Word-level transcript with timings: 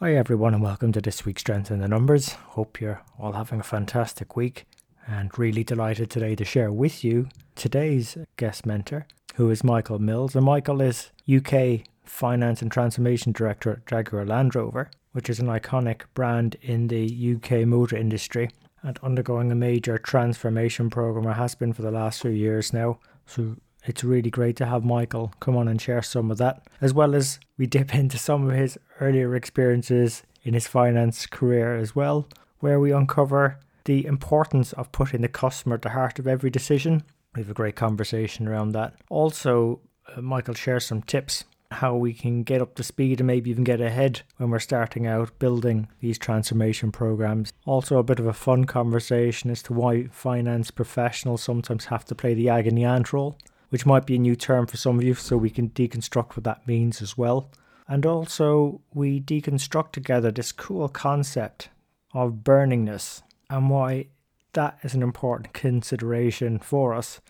Hi, 0.00 0.14
everyone, 0.14 0.54
and 0.54 0.62
welcome 0.62 0.92
to 0.92 1.00
this 1.00 1.26
week's 1.26 1.40
Strength 1.40 1.72
in 1.72 1.80
the 1.80 1.88
Numbers. 1.88 2.30
Hope 2.30 2.80
you're 2.80 3.02
all 3.18 3.32
having 3.32 3.58
a 3.58 3.64
fantastic 3.64 4.36
week 4.36 4.64
and 5.08 5.36
really 5.36 5.64
delighted 5.64 6.08
today 6.08 6.36
to 6.36 6.44
share 6.44 6.70
with 6.70 7.02
you 7.02 7.28
today's 7.56 8.16
guest 8.36 8.64
mentor, 8.64 9.08
who 9.34 9.50
is 9.50 9.64
Michael 9.64 9.98
Mills. 9.98 10.36
And 10.36 10.44
Michael 10.44 10.80
is 10.80 11.10
UK 11.28 11.80
Finance 12.04 12.62
and 12.62 12.70
Transformation 12.70 13.32
Director 13.32 13.72
at 13.72 13.86
Jaguar 13.88 14.24
Land 14.24 14.54
Rover, 14.54 14.88
which 15.14 15.28
is 15.28 15.40
an 15.40 15.48
iconic 15.48 16.02
brand 16.14 16.54
in 16.62 16.86
the 16.86 17.34
UK 17.34 17.66
motor 17.66 17.96
industry 17.96 18.50
and 18.84 19.00
undergoing 19.02 19.50
a 19.50 19.56
major 19.56 19.98
transformation 19.98 20.90
program, 20.90 21.26
or 21.26 21.32
has 21.32 21.56
been 21.56 21.72
for 21.72 21.82
the 21.82 21.90
last 21.90 22.22
few 22.22 22.30
years 22.30 22.72
now. 22.72 23.00
So 23.26 23.56
it's 23.88 24.04
really 24.04 24.30
great 24.30 24.56
to 24.56 24.66
have 24.66 24.84
Michael 24.84 25.32
come 25.40 25.56
on 25.56 25.68
and 25.68 25.80
share 25.80 26.02
some 26.02 26.30
of 26.30 26.38
that, 26.38 26.66
as 26.80 26.92
well 26.92 27.14
as 27.14 27.38
we 27.56 27.66
dip 27.66 27.94
into 28.02 28.18
some 28.18 28.48
of 28.48 28.54
his 28.54 28.78
earlier 29.00 29.34
experiences 29.34 30.22
in 30.42 30.54
his 30.54 30.66
finance 30.66 31.26
career 31.26 31.76
as 31.76 31.94
well, 31.94 32.28
where 32.60 32.80
we 32.80 32.92
uncover 32.92 33.58
the 33.84 34.04
importance 34.06 34.72
of 34.74 34.92
putting 34.92 35.22
the 35.22 35.28
customer 35.28 35.76
at 35.76 35.82
the 35.82 35.90
heart 35.90 36.18
of 36.18 36.26
every 36.26 36.50
decision. 36.50 37.02
We 37.34 37.42
have 37.42 37.50
a 37.50 37.54
great 37.54 37.76
conversation 37.76 38.46
around 38.46 38.72
that. 38.72 38.94
Also, 39.08 39.80
uh, 40.14 40.20
Michael 40.20 40.54
shares 40.54 40.84
some 40.84 41.02
tips 41.02 41.44
how 41.70 41.94
we 41.94 42.14
can 42.14 42.42
get 42.42 42.62
up 42.62 42.74
to 42.74 42.82
speed 42.82 43.20
and 43.20 43.26
maybe 43.26 43.50
even 43.50 43.64
get 43.64 43.80
ahead 43.80 44.22
when 44.38 44.50
we're 44.50 44.58
starting 44.58 45.06
out 45.06 45.38
building 45.38 45.86
these 46.00 46.18
transformation 46.18 46.90
programs. 46.90 47.52
Also, 47.66 47.98
a 47.98 48.02
bit 48.02 48.18
of 48.18 48.26
a 48.26 48.32
fun 48.32 48.64
conversation 48.64 49.50
as 49.50 49.62
to 49.62 49.74
why 49.74 50.04
finance 50.06 50.70
professionals 50.70 51.42
sometimes 51.42 51.86
have 51.86 52.04
to 52.06 52.14
play 52.14 52.32
the 52.34 52.48
agony 52.48 52.84
aunt 52.84 53.12
role 53.12 53.36
which 53.70 53.86
might 53.86 54.06
be 54.06 54.16
a 54.16 54.18
new 54.18 54.36
term 54.36 54.66
for 54.66 54.76
some 54.76 54.98
of 54.98 55.04
you, 55.04 55.14
so 55.14 55.36
we 55.36 55.50
can 55.50 55.70
deconstruct 55.70 56.36
what 56.36 56.44
that 56.44 56.66
means 56.66 57.02
as 57.02 57.16
well. 57.16 57.50
And 57.86 58.04
also, 58.04 58.80
we 58.92 59.20
deconstruct 59.20 59.92
together 59.92 60.30
this 60.30 60.52
cool 60.52 60.88
concept 60.88 61.70
of 62.12 62.44
burningness 62.44 63.22
and 63.50 63.70
why 63.70 64.06
that 64.52 64.78
is 64.82 64.94
an 64.94 65.02
important 65.02 65.52
consideration 65.52 66.58
for 66.58 66.94
us 66.94 67.20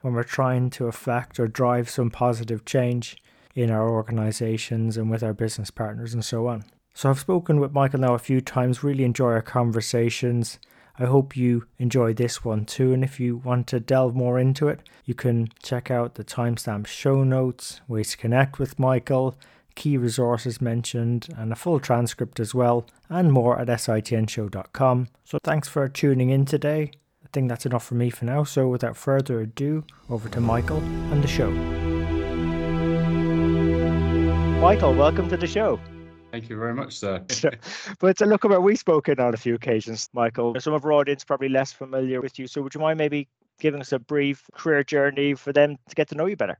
when 0.00 0.14
we're 0.14 0.22
trying 0.22 0.68
to 0.70 0.86
affect 0.86 1.38
or 1.38 1.46
drive 1.46 1.88
some 1.88 2.10
positive 2.10 2.64
change 2.64 3.16
in 3.54 3.70
our 3.70 3.88
organizations 3.88 4.96
and 4.96 5.10
with 5.10 5.22
our 5.22 5.34
business 5.34 5.70
partners 5.70 6.14
and 6.14 6.24
so 6.24 6.46
on. 6.46 6.64
So 6.94 7.08
I've 7.08 7.20
spoken 7.20 7.60
with 7.60 7.72
Michael 7.72 8.00
now 8.00 8.14
a 8.14 8.18
few 8.18 8.40
times, 8.40 8.82
really 8.82 9.04
enjoy 9.04 9.32
our 9.32 9.42
conversations. 9.42 10.58
I 10.98 11.06
hope 11.06 11.36
you 11.36 11.66
enjoy 11.78 12.14
this 12.14 12.44
one 12.44 12.64
too. 12.64 12.92
And 12.92 13.02
if 13.02 13.18
you 13.18 13.36
want 13.36 13.66
to 13.68 13.80
delve 13.80 14.14
more 14.14 14.38
into 14.38 14.68
it, 14.68 14.80
you 15.04 15.14
can 15.14 15.48
check 15.62 15.90
out 15.90 16.14
the 16.14 16.24
timestamp 16.24 16.86
show 16.86 17.24
notes, 17.24 17.80
ways 17.88 18.10
to 18.12 18.16
connect 18.16 18.58
with 18.58 18.78
Michael, 18.78 19.36
key 19.74 19.96
resources 19.96 20.60
mentioned, 20.60 21.28
and 21.36 21.52
a 21.52 21.56
full 21.56 21.80
transcript 21.80 22.38
as 22.38 22.54
well, 22.54 22.86
and 23.08 23.32
more 23.32 23.58
at 23.58 23.68
sitnshow.com. 23.68 25.08
So 25.24 25.38
thanks 25.42 25.68
for 25.68 25.88
tuning 25.88 26.30
in 26.30 26.44
today. 26.44 26.90
I 27.24 27.28
think 27.32 27.48
that's 27.48 27.64
enough 27.66 27.84
for 27.84 27.94
me 27.94 28.10
for 28.10 28.26
now. 28.26 28.44
So 28.44 28.68
without 28.68 28.96
further 28.96 29.40
ado, 29.40 29.84
over 30.10 30.28
to 30.28 30.40
Michael 30.40 30.78
and 31.10 31.24
the 31.24 31.28
show. 31.28 31.50
Michael, 34.60 34.94
welcome 34.94 35.28
to 35.28 35.36
the 35.36 35.46
show. 35.46 35.80
Thank 36.32 36.48
you 36.48 36.56
very 36.56 36.72
much, 36.72 36.98
sir. 36.98 37.22
but 38.00 38.18
look, 38.22 38.44
about 38.44 38.62
we've 38.62 38.78
spoken 38.78 39.20
on 39.20 39.34
a 39.34 39.36
few 39.36 39.54
occasions, 39.54 40.08
Michael. 40.14 40.58
Some 40.58 40.72
of 40.72 40.82
our 40.82 40.92
audience 40.94 41.24
probably 41.24 41.50
less 41.50 41.74
familiar 41.74 42.22
with 42.22 42.38
you. 42.38 42.46
So 42.46 42.62
would 42.62 42.74
you 42.74 42.80
mind 42.80 42.96
maybe 42.96 43.28
giving 43.60 43.82
us 43.82 43.92
a 43.92 43.98
brief 43.98 44.42
career 44.54 44.82
journey 44.82 45.34
for 45.34 45.52
them 45.52 45.76
to 45.90 45.94
get 45.94 46.08
to 46.08 46.14
know 46.14 46.24
you 46.24 46.36
better? 46.36 46.58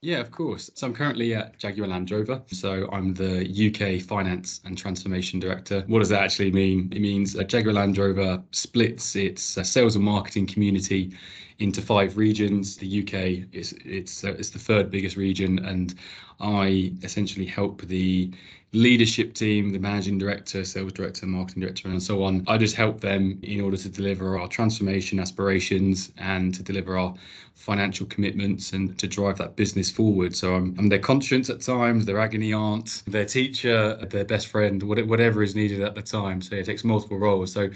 Yeah, 0.00 0.18
of 0.18 0.30
course. 0.30 0.70
So 0.74 0.86
I'm 0.86 0.94
currently 0.94 1.34
at 1.34 1.58
Jaguar 1.58 1.88
Land 1.88 2.10
Rover. 2.10 2.42
So 2.46 2.88
I'm 2.90 3.12
the 3.12 3.44
UK 3.46 4.02
Finance 4.02 4.62
and 4.64 4.76
Transformation 4.76 5.38
Director. 5.38 5.84
What 5.86 5.98
does 5.98 6.08
that 6.08 6.22
actually 6.22 6.50
mean? 6.50 6.90
It 6.90 7.00
means 7.00 7.34
Jaguar 7.34 7.74
Land 7.74 7.98
Rover 7.98 8.42
splits 8.50 9.14
its 9.14 9.58
uh, 9.58 9.62
sales 9.62 9.94
and 9.94 10.04
marketing 10.04 10.46
community 10.46 11.14
into 11.58 11.80
five 11.80 12.16
regions. 12.16 12.76
The 12.76 13.02
UK 13.02 13.46
is 13.52 13.74
it's 13.84 14.24
uh, 14.24 14.32
it's 14.32 14.50
the 14.50 14.58
third 14.58 14.90
biggest 14.90 15.16
region, 15.16 15.64
and 15.64 15.94
I 16.42 16.92
essentially 17.02 17.46
help 17.46 17.82
the 17.82 18.30
leadership 18.72 19.34
team, 19.34 19.70
the 19.70 19.78
managing 19.78 20.18
director, 20.18 20.64
sales 20.64 20.92
director, 20.92 21.26
marketing 21.26 21.60
director, 21.60 21.88
and 21.88 22.02
so 22.02 22.22
on. 22.22 22.42
I 22.48 22.56
just 22.56 22.74
help 22.74 23.00
them 23.00 23.38
in 23.42 23.60
order 23.60 23.76
to 23.76 23.88
deliver 23.88 24.38
our 24.38 24.48
transformation 24.48 25.20
aspirations 25.20 26.10
and 26.18 26.54
to 26.54 26.62
deliver 26.62 26.96
our 26.98 27.14
financial 27.54 28.06
commitments 28.06 28.72
and 28.72 28.98
to 28.98 29.06
drive 29.06 29.36
that 29.38 29.56
business 29.56 29.90
forward. 29.90 30.34
So 30.34 30.54
I'm, 30.54 30.74
I'm 30.78 30.88
their 30.88 30.98
conscience 30.98 31.50
at 31.50 31.60
times, 31.60 32.06
their 32.06 32.18
agony 32.18 32.52
aunt, 32.52 33.02
their 33.06 33.26
teacher, 33.26 33.94
their 34.10 34.24
best 34.24 34.48
friend, 34.48 34.82
whatever 34.82 35.42
is 35.42 35.54
needed 35.54 35.82
at 35.82 35.94
the 35.94 36.02
time. 36.02 36.40
So 36.40 36.56
it 36.56 36.64
takes 36.64 36.82
multiple 36.82 37.18
roles. 37.18 37.52
So 37.52 37.68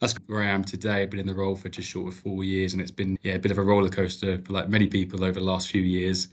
that's 0.00 0.14
where 0.26 0.42
I 0.42 0.46
am 0.46 0.64
today. 0.64 1.02
I've 1.02 1.10
been 1.10 1.20
in 1.20 1.26
the 1.26 1.34
role 1.34 1.54
for 1.54 1.68
just 1.68 1.88
short 1.88 2.08
of 2.08 2.18
four 2.18 2.42
years, 2.42 2.72
and 2.72 2.80
it's 2.80 2.90
been 2.90 3.18
yeah 3.22 3.34
a 3.34 3.38
bit 3.38 3.52
of 3.52 3.58
a 3.58 3.62
roller 3.62 3.90
coaster 3.90 4.38
for 4.38 4.54
like 4.54 4.70
many 4.70 4.86
people 4.86 5.22
over 5.22 5.38
the 5.38 5.44
last 5.44 5.68
few 5.68 5.82
years 5.82 6.28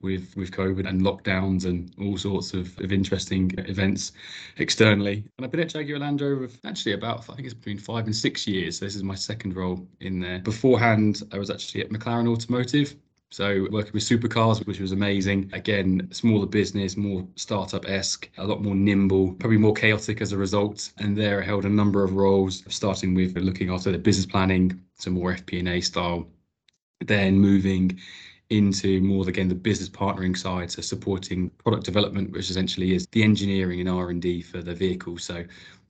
with 0.00 0.36
with 0.36 0.50
COVID 0.50 0.88
and 0.88 1.02
lockdowns 1.02 1.64
and 1.64 1.92
all 2.00 2.16
sorts 2.16 2.54
of, 2.54 2.78
of 2.78 2.92
interesting 2.92 3.50
events 3.58 4.12
externally. 4.58 5.24
And 5.36 5.44
I've 5.44 5.50
been 5.50 5.60
at 5.60 5.70
Jaguar 5.70 5.98
Land 5.98 6.20
Rover 6.20 6.48
actually 6.64 6.92
about 6.92 7.28
I 7.28 7.34
think 7.34 7.46
it's 7.46 7.54
between 7.54 7.78
five 7.78 8.06
and 8.06 8.14
six 8.14 8.46
years. 8.46 8.78
So 8.78 8.84
this 8.84 8.96
is 8.96 9.02
my 9.02 9.14
second 9.14 9.56
role 9.56 9.86
in 10.00 10.20
there. 10.20 10.38
Beforehand, 10.40 11.22
I 11.32 11.38
was 11.38 11.50
actually 11.50 11.82
at 11.82 11.90
McLaren 11.90 12.28
Automotive. 12.28 12.94
So 13.30 13.66
working 13.70 13.92
with 13.92 14.04
supercars, 14.04 14.66
which 14.66 14.80
was 14.80 14.92
amazing. 14.92 15.50
Again, 15.52 16.08
smaller 16.12 16.46
business, 16.46 16.96
more 16.96 17.26
startup-esque, 17.36 18.30
a 18.38 18.46
lot 18.46 18.62
more 18.62 18.74
nimble, 18.74 19.34
probably 19.34 19.58
more 19.58 19.74
chaotic 19.74 20.22
as 20.22 20.32
a 20.32 20.38
result. 20.38 20.90
And 20.96 21.14
there 21.14 21.42
I 21.42 21.44
held 21.44 21.66
a 21.66 21.68
number 21.68 22.02
of 22.02 22.14
roles, 22.14 22.64
starting 22.68 23.14
with 23.14 23.36
looking 23.36 23.68
after 23.70 23.92
the 23.92 23.98
business 23.98 24.24
planning, 24.24 24.80
some 24.94 25.12
more 25.12 25.34
FP&A 25.34 25.82
style, 25.82 26.26
then 27.04 27.38
moving 27.38 28.00
into 28.50 29.00
more 29.02 29.28
again 29.28 29.48
the 29.48 29.54
business 29.54 29.88
partnering 29.88 30.36
side, 30.36 30.70
so 30.70 30.80
supporting 30.80 31.50
product 31.50 31.84
development, 31.84 32.30
which 32.32 32.50
essentially 32.50 32.94
is 32.94 33.06
the 33.12 33.22
engineering 33.22 33.80
and 33.80 33.88
R 33.88 34.10
and 34.10 34.22
D 34.22 34.42
for 34.42 34.62
the 34.62 34.74
vehicle. 34.74 35.18
So 35.18 35.44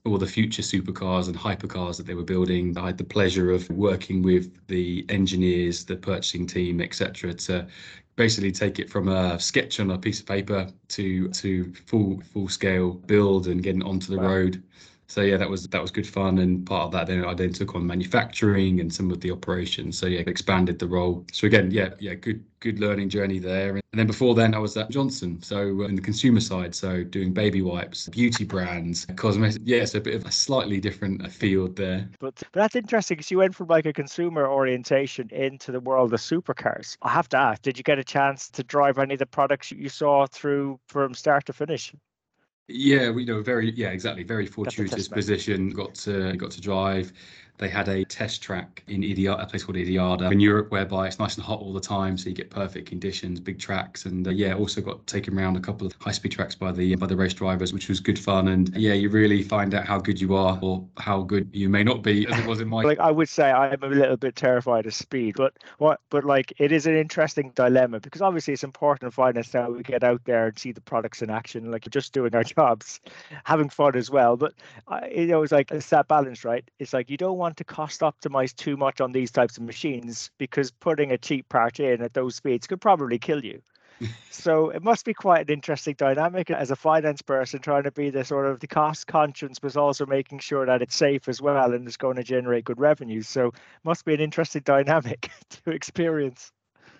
all 0.04 0.18
the 0.18 0.26
future 0.26 0.62
supercars 0.62 1.26
and 1.26 1.36
hypercars 1.36 1.96
that 1.96 2.06
they 2.06 2.14
were 2.14 2.22
building. 2.22 2.76
I 2.78 2.86
had 2.86 2.98
the 2.98 3.04
pleasure 3.04 3.52
of 3.52 3.68
working 3.70 4.22
with 4.22 4.66
the 4.68 5.04
engineers, 5.08 5.84
the 5.84 5.96
purchasing 5.96 6.46
team, 6.46 6.80
etc., 6.80 7.34
to 7.34 7.66
basically 8.16 8.50
take 8.50 8.78
it 8.78 8.90
from 8.90 9.08
a 9.08 9.38
sketch 9.38 9.78
on 9.78 9.90
a 9.92 9.98
piece 9.98 10.20
of 10.20 10.26
paper 10.26 10.68
to 10.88 11.28
to 11.28 11.72
full 11.86 12.20
full 12.32 12.48
scale 12.48 12.92
build 12.92 13.46
and 13.46 13.62
getting 13.62 13.82
onto 13.82 14.12
the 14.12 14.18
wow. 14.18 14.28
road 14.28 14.62
so 15.08 15.22
yeah, 15.22 15.38
that 15.38 15.48
was 15.48 15.66
that 15.68 15.80
was 15.80 15.90
good 15.90 16.06
fun, 16.06 16.38
and 16.38 16.66
part 16.66 16.84
of 16.84 16.92
that 16.92 17.06
then 17.06 17.24
I 17.24 17.32
then 17.32 17.52
took 17.52 17.74
on 17.74 17.86
manufacturing 17.86 18.80
and 18.80 18.92
some 18.92 19.10
of 19.10 19.20
the 19.20 19.30
operations. 19.30 19.98
So 19.98 20.06
yeah, 20.06 20.20
expanded 20.20 20.78
the 20.78 20.86
role. 20.86 21.24
So 21.32 21.46
again, 21.46 21.70
yeah, 21.70 21.90
yeah, 21.98 22.14
good 22.14 22.44
good 22.60 22.78
learning 22.78 23.08
journey 23.08 23.38
there. 23.38 23.70
And 23.76 23.82
then 23.94 24.06
before 24.06 24.34
then, 24.34 24.54
I 24.54 24.58
was 24.58 24.76
at 24.76 24.90
Johnson, 24.90 25.40
so 25.42 25.82
in 25.82 25.94
the 25.94 26.02
consumer 26.02 26.40
side, 26.40 26.74
so 26.74 27.04
doing 27.04 27.32
baby 27.32 27.62
wipes, 27.62 28.08
beauty 28.08 28.44
brands, 28.44 29.06
cosmetics. 29.16 29.58
Yeah, 29.64 29.84
so 29.86 29.98
a 29.98 30.00
bit 30.02 30.14
of 30.14 30.26
a 30.26 30.32
slightly 30.32 30.78
different 30.78 31.30
field 31.32 31.76
there. 31.76 32.06
But, 32.20 32.34
but 32.52 32.52
that's 32.52 32.76
interesting 32.76 33.16
because 33.16 33.30
you 33.30 33.38
went 33.38 33.54
from 33.54 33.68
like 33.68 33.86
a 33.86 33.92
consumer 33.92 34.46
orientation 34.46 35.30
into 35.30 35.72
the 35.72 35.80
world 35.80 36.12
of 36.12 36.20
supercars. 36.20 36.98
I 37.00 37.08
have 37.08 37.28
to 37.30 37.38
ask, 37.38 37.62
did 37.62 37.78
you 37.78 37.84
get 37.84 37.98
a 37.98 38.04
chance 38.04 38.50
to 38.50 38.62
drive 38.62 38.98
any 38.98 39.14
of 39.14 39.20
the 39.20 39.26
products 39.26 39.70
you 39.70 39.88
saw 39.88 40.26
through 40.26 40.80
from 40.86 41.14
start 41.14 41.46
to 41.46 41.52
finish? 41.54 41.94
Yeah, 42.68 43.10
you 43.16 43.24
know, 43.24 43.40
very 43.40 43.70
yeah, 43.72 43.88
exactly. 43.88 44.22
Very 44.22 44.46
fortuitous 44.46 45.08
position. 45.08 45.70
Got 45.70 45.94
to 45.96 46.36
got 46.36 46.50
to 46.52 46.60
drive 46.60 47.12
they 47.58 47.68
had 47.68 47.88
a 47.88 48.04
test 48.04 48.42
track 48.42 48.82
in 48.86 49.02
Idiada, 49.02 49.42
a 49.42 49.46
place 49.46 49.64
called 49.64 49.76
Idiada 49.76 50.30
in 50.30 50.40
Europe, 50.40 50.70
whereby 50.70 51.06
it's 51.06 51.18
nice 51.18 51.36
and 51.36 51.44
hot 51.44 51.60
all 51.60 51.72
the 51.72 51.80
time, 51.80 52.16
so 52.16 52.28
you 52.28 52.34
get 52.34 52.50
perfect 52.50 52.88
conditions, 52.88 53.40
big 53.40 53.58
tracks, 53.58 54.06
and 54.06 54.26
uh, 54.26 54.30
yeah, 54.30 54.54
also 54.54 54.80
got 54.80 55.06
taken 55.06 55.36
around 55.36 55.56
a 55.56 55.60
couple 55.60 55.86
of 55.86 55.94
high-speed 56.00 56.32
tracks 56.32 56.54
by 56.54 56.72
the 56.72 56.94
by 56.96 57.06
the 57.06 57.16
race 57.16 57.34
drivers, 57.34 57.72
which 57.72 57.88
was 57.88 58.00
good 58.00 58.18
fun. 58.18 58.48
And 58.48 58.74
yeah, 58.76 58.92
you 58.92 59.08
really 59.10 59.42
find 59.42 59.74
out 59.74 59.86
how 59.86 59.98
good 59.98 60.20
you 60.20 60.34
are 60.36 60.58
or 60.62 60.86
how 60.98 61.22
good 61.22 61.50
you 61.52 61.68
may 61.68 61.82
not 61.82 62.02
be, 62.02 62.26
as 62.28 62.38
it 62.38 62.46
was 62.46 62.60
in 62.60 62.68
my. 62.68 62.82
like 62.82 63.00
I 63.00 63.10
would 63.10 63.28
say, 63.28 63.50
I'm 63.50 63.82
a 63.82 63.88
little 63.88 64.16
bit 64.16 64.36
terrified 64.36 64.86
of 64.86 64.94
speed, 64.94 65.34
but 65.36 65.54
what? 65.78 66.00
But 66.10 66.24
like, 66.24 66.52
it 66.58 66.72
is 66.72 66.86
an 66.86 66.94
interesting 66.94 67.52
dilemma 67.54 68.00
because 68.00 68.22
obviously 68.22 68.54
it's 68.54 68.64
important 68.64 69.12
in 69.18 69.38
us 69.38 69.52
now 69.52 69.70
we 69.70 69.82
get 69.82 70.04
out 70.04 70.24
there 70.24 70.46
and 70.46 70.58
see 70.58 70.72
the 70.72 70.80
products 70.80 71.22
in 71.22 71.30
action. 71.30 71.70
Like 71.70 71.88
just 71.90 72.12
doing 72.12 72.34
our 72.34 72.44
jobs, 72.58 73.00
having 73.44 73.68
fun 73.68 73.96
as 73.96 74.10
well. 74.10 74.36
But 74.36 74.54
uh, 74.86 75.00
you 75.10 75.26
know, 75.26 75.42
it's 75.42 75.52
like 75.52 75.70
it's 75.70 75.88
that 75.90 76.08
balance, 76.08 76.44
right? 76.44 76.68
It's 76.78 76.92
like 76.92 77.10
you 77.10 77.16
don't 77.16 77.38
want 77.38 77.47
to 77.54 77.64
cost 77.64 78.00
optimize 78.00 78.54
too 78.54 78.76
much 78.76 79.00
on 79.00 79.12
these 79.12 79.30
types 79.30 79.56
of 79.56 79.62
machines 79.62 80.30
because 80.38 80.70
putting 80.70 81.12
a 81.12 81.18
cheap 81.18 81.48
part 81.48 81.80
in 81.80 82.02
at 82.02 82.14
those 82.14 82.36
speeds 82.36 82.66
could 82.66 82.80
probably 82.80 83.18
kill 83.18 83.44
you. 83.44 83.62
so 84.30 84.70
it 84.70 84.82
must 84.82 85.04
be 85.04 85.14
quite 85.14 85.48
an 85.48 85.52
interesting 85.52 85.94
dynamic 85.96 86.50
as 86.50 86.70
a 86.70 86.76
finance 86.76 87.22
person 87.22 87.60
trying 87.60 87.82
to 87.82 87.90
be 87.90 88.10
the 88.10 88.24
sort 88.24 88.46
of 88.46 88.60
the 88.60 88.66
cost 88.66 89.06
conscience 89.06 89.58
but 89.58 89.76
also 89.76 90.06
making 90.06 90.38
sure 90.38 90.66
that 90.66 90.82
it's 90.82 90.94
safe 90.94 91.28
as 91.28 91.42
well 91.42 91.72
and 91.72 91.86
it's 91.86 91.96
going 91.96 92.16
to 92.16 92.22
generate 92.22 92.64
good 92.64 92.78
revenues 92.78 93.28
so 93.28 93.52
must 93.82 94.04
be 94.04 94.14
an 94.14 94.20
interesting 94.20 94.62
dynamic 94.64 95.30
to 95.50 95.70
experience 95.72 96.52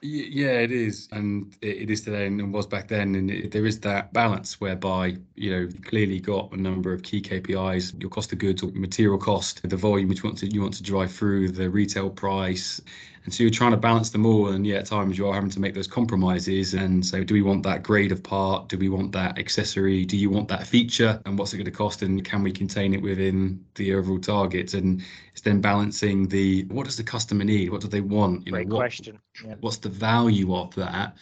yeah, 0.03 0.61
it 0.61 0.73
is, 0.73 1.09
and 1.13 1.57
it 1.61 1.91
is 1.91 2.03
today, 2.03 2.27
and 2.27 2.53
was 2.53 2.67
back 2.67 2.89
then. 2.89 3.15
And 3.15 3.31
it, 3.31 3.51
there 3.51 3.67
is 3.67 3.81
that 3.81 4.13
balance 4.13 4.61
whereby 4.61 5.17
you 5.35 5.51
know 5.51 5.69
clearly 5.85 6.21
got 6.21 6.53
a 6.53 6.57
number 6.57 6.93
of 6.93 7.03
key 7.03 7.21
KPIs: 7.21 8.01
your 8.01 8.11
cost 8.11 8.33
of 8.33 8.39
goods, 8.39 8.63
or 8.63 8.71
material 8.73 9.19
cost, 9.19 9.69
the 9.69 9.77
volume 9.77 10.09
which 10.09 10.19
you 10.19 10.25
want 10.25 10.39
to 10.39 10.47
you 10.47 10.63
want 10.63 10.75
to 10.75 10.83
drive 10.83 11.13
through, 11.13 11.51
the 11.51 11.69
retail 11.71 12.11
price, 12.11 12.81
and 13.25 13.35
so 13.35 13.43
you're 13.43 13.51
trying 13.51 13.73
to 13.73 13.77
balance 13.77 14.11
them 14.11 14.25
all. 14.25 14.49
And 14.49 14.67
yeah, 14.67 14.77
at 14.77 14.87
times 14.87 15.19
you 15.19 15.27
are 15.27 15.35
having 15.35 15.51
to 15.51 15.61
make 15.61 15.75
those 15.75 15.87
compromises. 15.87 16.75
And 16.75 17.05
so, 17.05 17.23
do 17.23 17.35
we 17.35 17.43
want 17.43 17.63
that 17.65 17.83
grade 17.83 18.13
of 18.13 18.23
part? 18.23 18.69
Do 18.69 18.79
we 18.79 18.89
want 18.89 19.13
that 19.13 19.39
accessory? 19.39 20.05
Do 20.05 20.17
you 20.17 20.31
want 20.31 20.49
that 20.49 20.67
feature? 20.67 21.21
And 21.27 21.39
what's 21.39 21.53
it 21.53 21.57
going 21.57 21.67
to 21.67 21.71
cost? 21.71 22.03
And 22.03 22.25
can 22.25 22.43
we 22.43 22.53
contain 22.53 22.95
it 22.95 23.03
within 23.03 23.65
the 23.75 23.95
overall 23.95 24.19
target? 24.19 24.75
And 24.75 25.03
it's 25.33 25.43
then 25.43 25.61
balancing 25.61 26.29
the 26.29 26.65
what 26.65 26.85
does 26.85 26.97
the 26.97 27.03
customer 27.03 27.45
need? 27.45 27.71
What 27.71 27.81
do 27.81 27.89
they 27.89 28.01
want? 28.01 28.47
You 28.47 28.53
Great 28.53 28.69
know, 28.69 28.77
what, 28.77 28.81
question. 28.81 29.19
Yeah. 29.45 29.55
What's 29.61 29.79
the 29.79 29.89
value 29.89 30.55
of 30.55 30.75
that? 30.77 31.17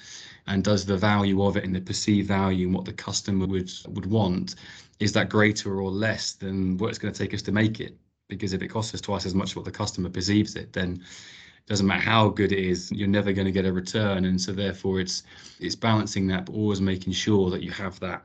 And 0.46 0.62
does 0.62 0.87
the 0.87 0.96
value 0.96 1.42
of 1.42 1.56
it 1.56 1.64
and 1.64 1.75
the 1.75 1.81
perceived 1.81 2.28
value 2.28 2.66
and 2.66 2.75
what 2.75 2.84
the 2.84 2.92
customer 2.92 3.46
would 3.46 3.70
would 3.88 4.06
want 4.06 4.54
is 5.00 5.12
that 5.12 5.28
greater 5.28 5.81
or 5.81 5.90
less 5.90 6.32
than 6.32 6.78
what 6.78 6.88
it's 6.88 6.99
going 6.99 7.12
to 7.12 7.19
take 7.19 7.34
us 7.34 7.42
to 7.42 7.52
make 7.52 7.81
it? 7.81 7.96
Because 8.28 8.52
if 8.52 8.62
it 8.62 8.69
costs 8.69 8.94
us 8.94 9.00
twice 9.00 9.26
as 9.26 9.34
much 9.34 9.56
what 9.56 9.64
the 9.64 9.70
customer 9.70 10.08
perceives 10.08 10.56
it, 10.56 10.72
then 10.72 11.02
doesn't 11.66 11.86
matter 11.86 12.02
how 12.02 12.28
good 12.28 12.52
it 12.52 12.58
is 12.58 12.92
you're 12.92 13.08
never 13.08 13.32
going 13.32 13.46
to 13.46 13.52
get 13.52 13.66
a 13.66 13.72
return. 13.72 14.24
And 14.24 14.40
so 14.40 14.52
therefore 14.52 15.00
it's 15.00 15.24
it's 15.60 15.74
balancing 15.74 16.26
that 16.28 16.46
but 16.46 16.54
always 16.54 16.80
making 16.80 17.12
sure 17.12 17.50
that 17.50 17.62
you 17.62 17.70
have 17.72 17.98
that 18.00 18.24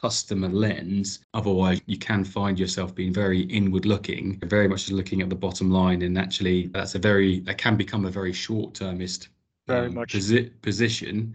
customer 0.00 0.48
lens. 0.48 1.20
Otherwise 1.32 1.80
you 1.86 1.96
can 1.96 2.24
find 2.24 2.58
yourself 2.58 2.94
being 2.94 3.12
very 3.12 3.42
inward 3.42 3.86
looking 3.86 4.38
very 4.44 4.66
much 4.66 4.90
looking 4.90 5.22
at 5.22 5.30
the 5.30 5.36
bottom 5.36 5.70
line. 5.70 6.02
And 6.02 6.18
actually 6.18 6.66
that's 6.68 6.94
a 6.94 6.98
very 6.98 7.40
that 7.40 7.58
can 7.58 7.76
become 7.76 8.04
a 8.04 8.10
very 8.10 8.32
short 8.32 8.74
termist 8.74 9.28
very 9.66 9.86
um, 9.86 9.94
much. 9.94 10.14
posi- 10.14 10.50
position. 10.62 11.34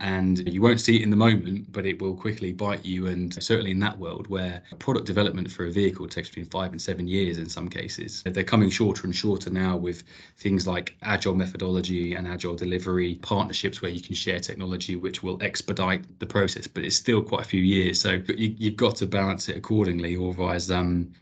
And 0.00 0.52
you 0.52 0.60
won't 0.60 0.80
see 0.80 0.96
it 0.96 1.02
in 1.02 1.10
the 1.10 1.16
moment, 1.16 1.70
but 1.70 1.86
it 1.86 2.00
will 2.02 2.14
quickly 2.14 2.52
bite 2.52 2.84
you. 2.84 3.06
And 3.06 3.32
certainly 3.42 3.70
in 3.70 3.78
that 3.80 3.96
world 3.96 4.26
where 4.26 4.62
product 4.78 5.06
development 5.06 5.50
for 5.50 5.66
a 5.66 5.70
vehicle 5.70 6.08
takes 6.08 6.28
between 6.28 6.46
five 6.46 6.72
and 6.72 6.82
seven 6.82 7.06
years 7.06 7.38
in 7.38 7.48
some 7.48 7.68
cases, 7.68 8.22
they're 8.26 8.42
coming 8.42 8.70
shorter 8.70 9.04
and 9.04 9.14
shorter 9.14 9.50
now 9.50 9.76
with 9.76 10.02
things 10.38 10.66
like 10.66 10.96
agile 11.02 11.34
methodology 11.34 12.14
and 12.14 12.26
agile 12.26 12.56
delivery 12.56 13.16
partnerships 13.16 13.80
where 13.80 13.90
you 13.90 14.00
can 14.00 14.14
share 14.14 14.40
technology, 14.40 14.96
which 14.96 15.22
will 15.22 15.40
expedite 15.42 16.18
the 16.18 16.26
process. 16.26 16.66
But 16.66 16.84
it's 16.84 16.96
still 16.96 17.22
quite 17.22 17.42
a 17.42 17.48
few 17.48 17.62
years. 17.62 18.00
So 18.00 18.20
you, 18.28 18.70
have 18.70 18.76
got 18.76 18.96
to 18.96 19.06
balance 19.06 19.48
it 19.48 19.56
accordingly. 19.56 20.16
Otherwise, 20.16 20.70
um, 20.70 21.12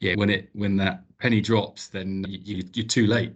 yeah, 0.00 0.14
when 0.16 0.28
it 0.28 0.50
when 0.52 0.76
that 0.76 1.04
penny 1.18 1.40
drops, 1.40 1.88
then 1.88 2.26
you, 2.28 2.62
you're 2.74 2.86
too 2.86 3.06
late 3.06 3.32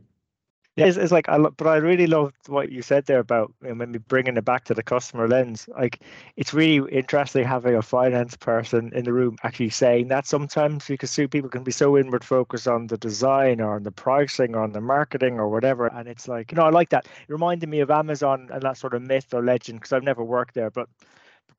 yeah, 0.78 0.86
it's, 0.86 0.96
it's 0.96 1.10
like 1.10 1.28
I 1.28 1.38
but 1.38 1.66
I 1.66 1.76
really 1.78 2.06
loved 2.06 2.36
what 2.46 2.70
you 2.70 2.82
said 2.82 3.06
there 3.06 3.18
about 3.18 3.52
you 3.62 3.70
know, 3.70 3.74
maybe 3.74 3.98
bringing 3.98 4.36
it 4.36 4.44
back 4.44 4.62
to 4.66 4.74
the 4.74 4.82
customer 4.84 5.26
lens. 5.26 5.68
Like 5.76 6.02
it's 6.36 6.54
really 6.54 6.88
interesting 6.92 7.44
having 7.44 7.74
a 7.74 7.82
finance 7.82 8.36
person 8.36 8.92
in 8.94 9.04
the 9.04 9.12
room 9.12 9.38
actually 9.42 9.70
saying 9.70 10.06
that 10.08 10.28
sometimes 10.28 10.86
because 10.86 11.10
so 11.10 11.26
people 11.26 11.50
can 11.50 11.64
be 11.64 11.72
so 11.72 11.98
inward 11.98 12.22
focused 12.24 12.68
on 12.68 12.86
the 12.86 12.96
design 12.96 13.60
or 13.60 13.74
on 13.74 13.82
the 13.82 13.90
pricing 13.90 14.54
or 14.54 14.62
on 14.62 14.70
the 14.70 14.80
marketing 14.80 15.40
or 15.40 15.48
whatever, 15.48 15.88
and 15.88 16.06
it's 16.06 16.28
like 16.28 16.52
you 16.52 16.56
know 16.56 16.62
I 16.64 16.70
like 16.70 16.90
that. 16.90 17.06
It 17.06 17.32
reminded 17.32 17.68
me 17.68 17.80
of 17.80 17.90
Amazon 17.90 18.48
and 18.52 18.62
that 18.62 18.76
sort 18.76 18.94
of 18.94 19.02
myth 19.02 19.34
or 19.34 19.42
legend 19.42 19.80
because 19.80 19.92
I've 19.92 20.04
never 20.04 20.22
worked 20.22 20.54
there, 20.54 20.70
but 20.70 20.88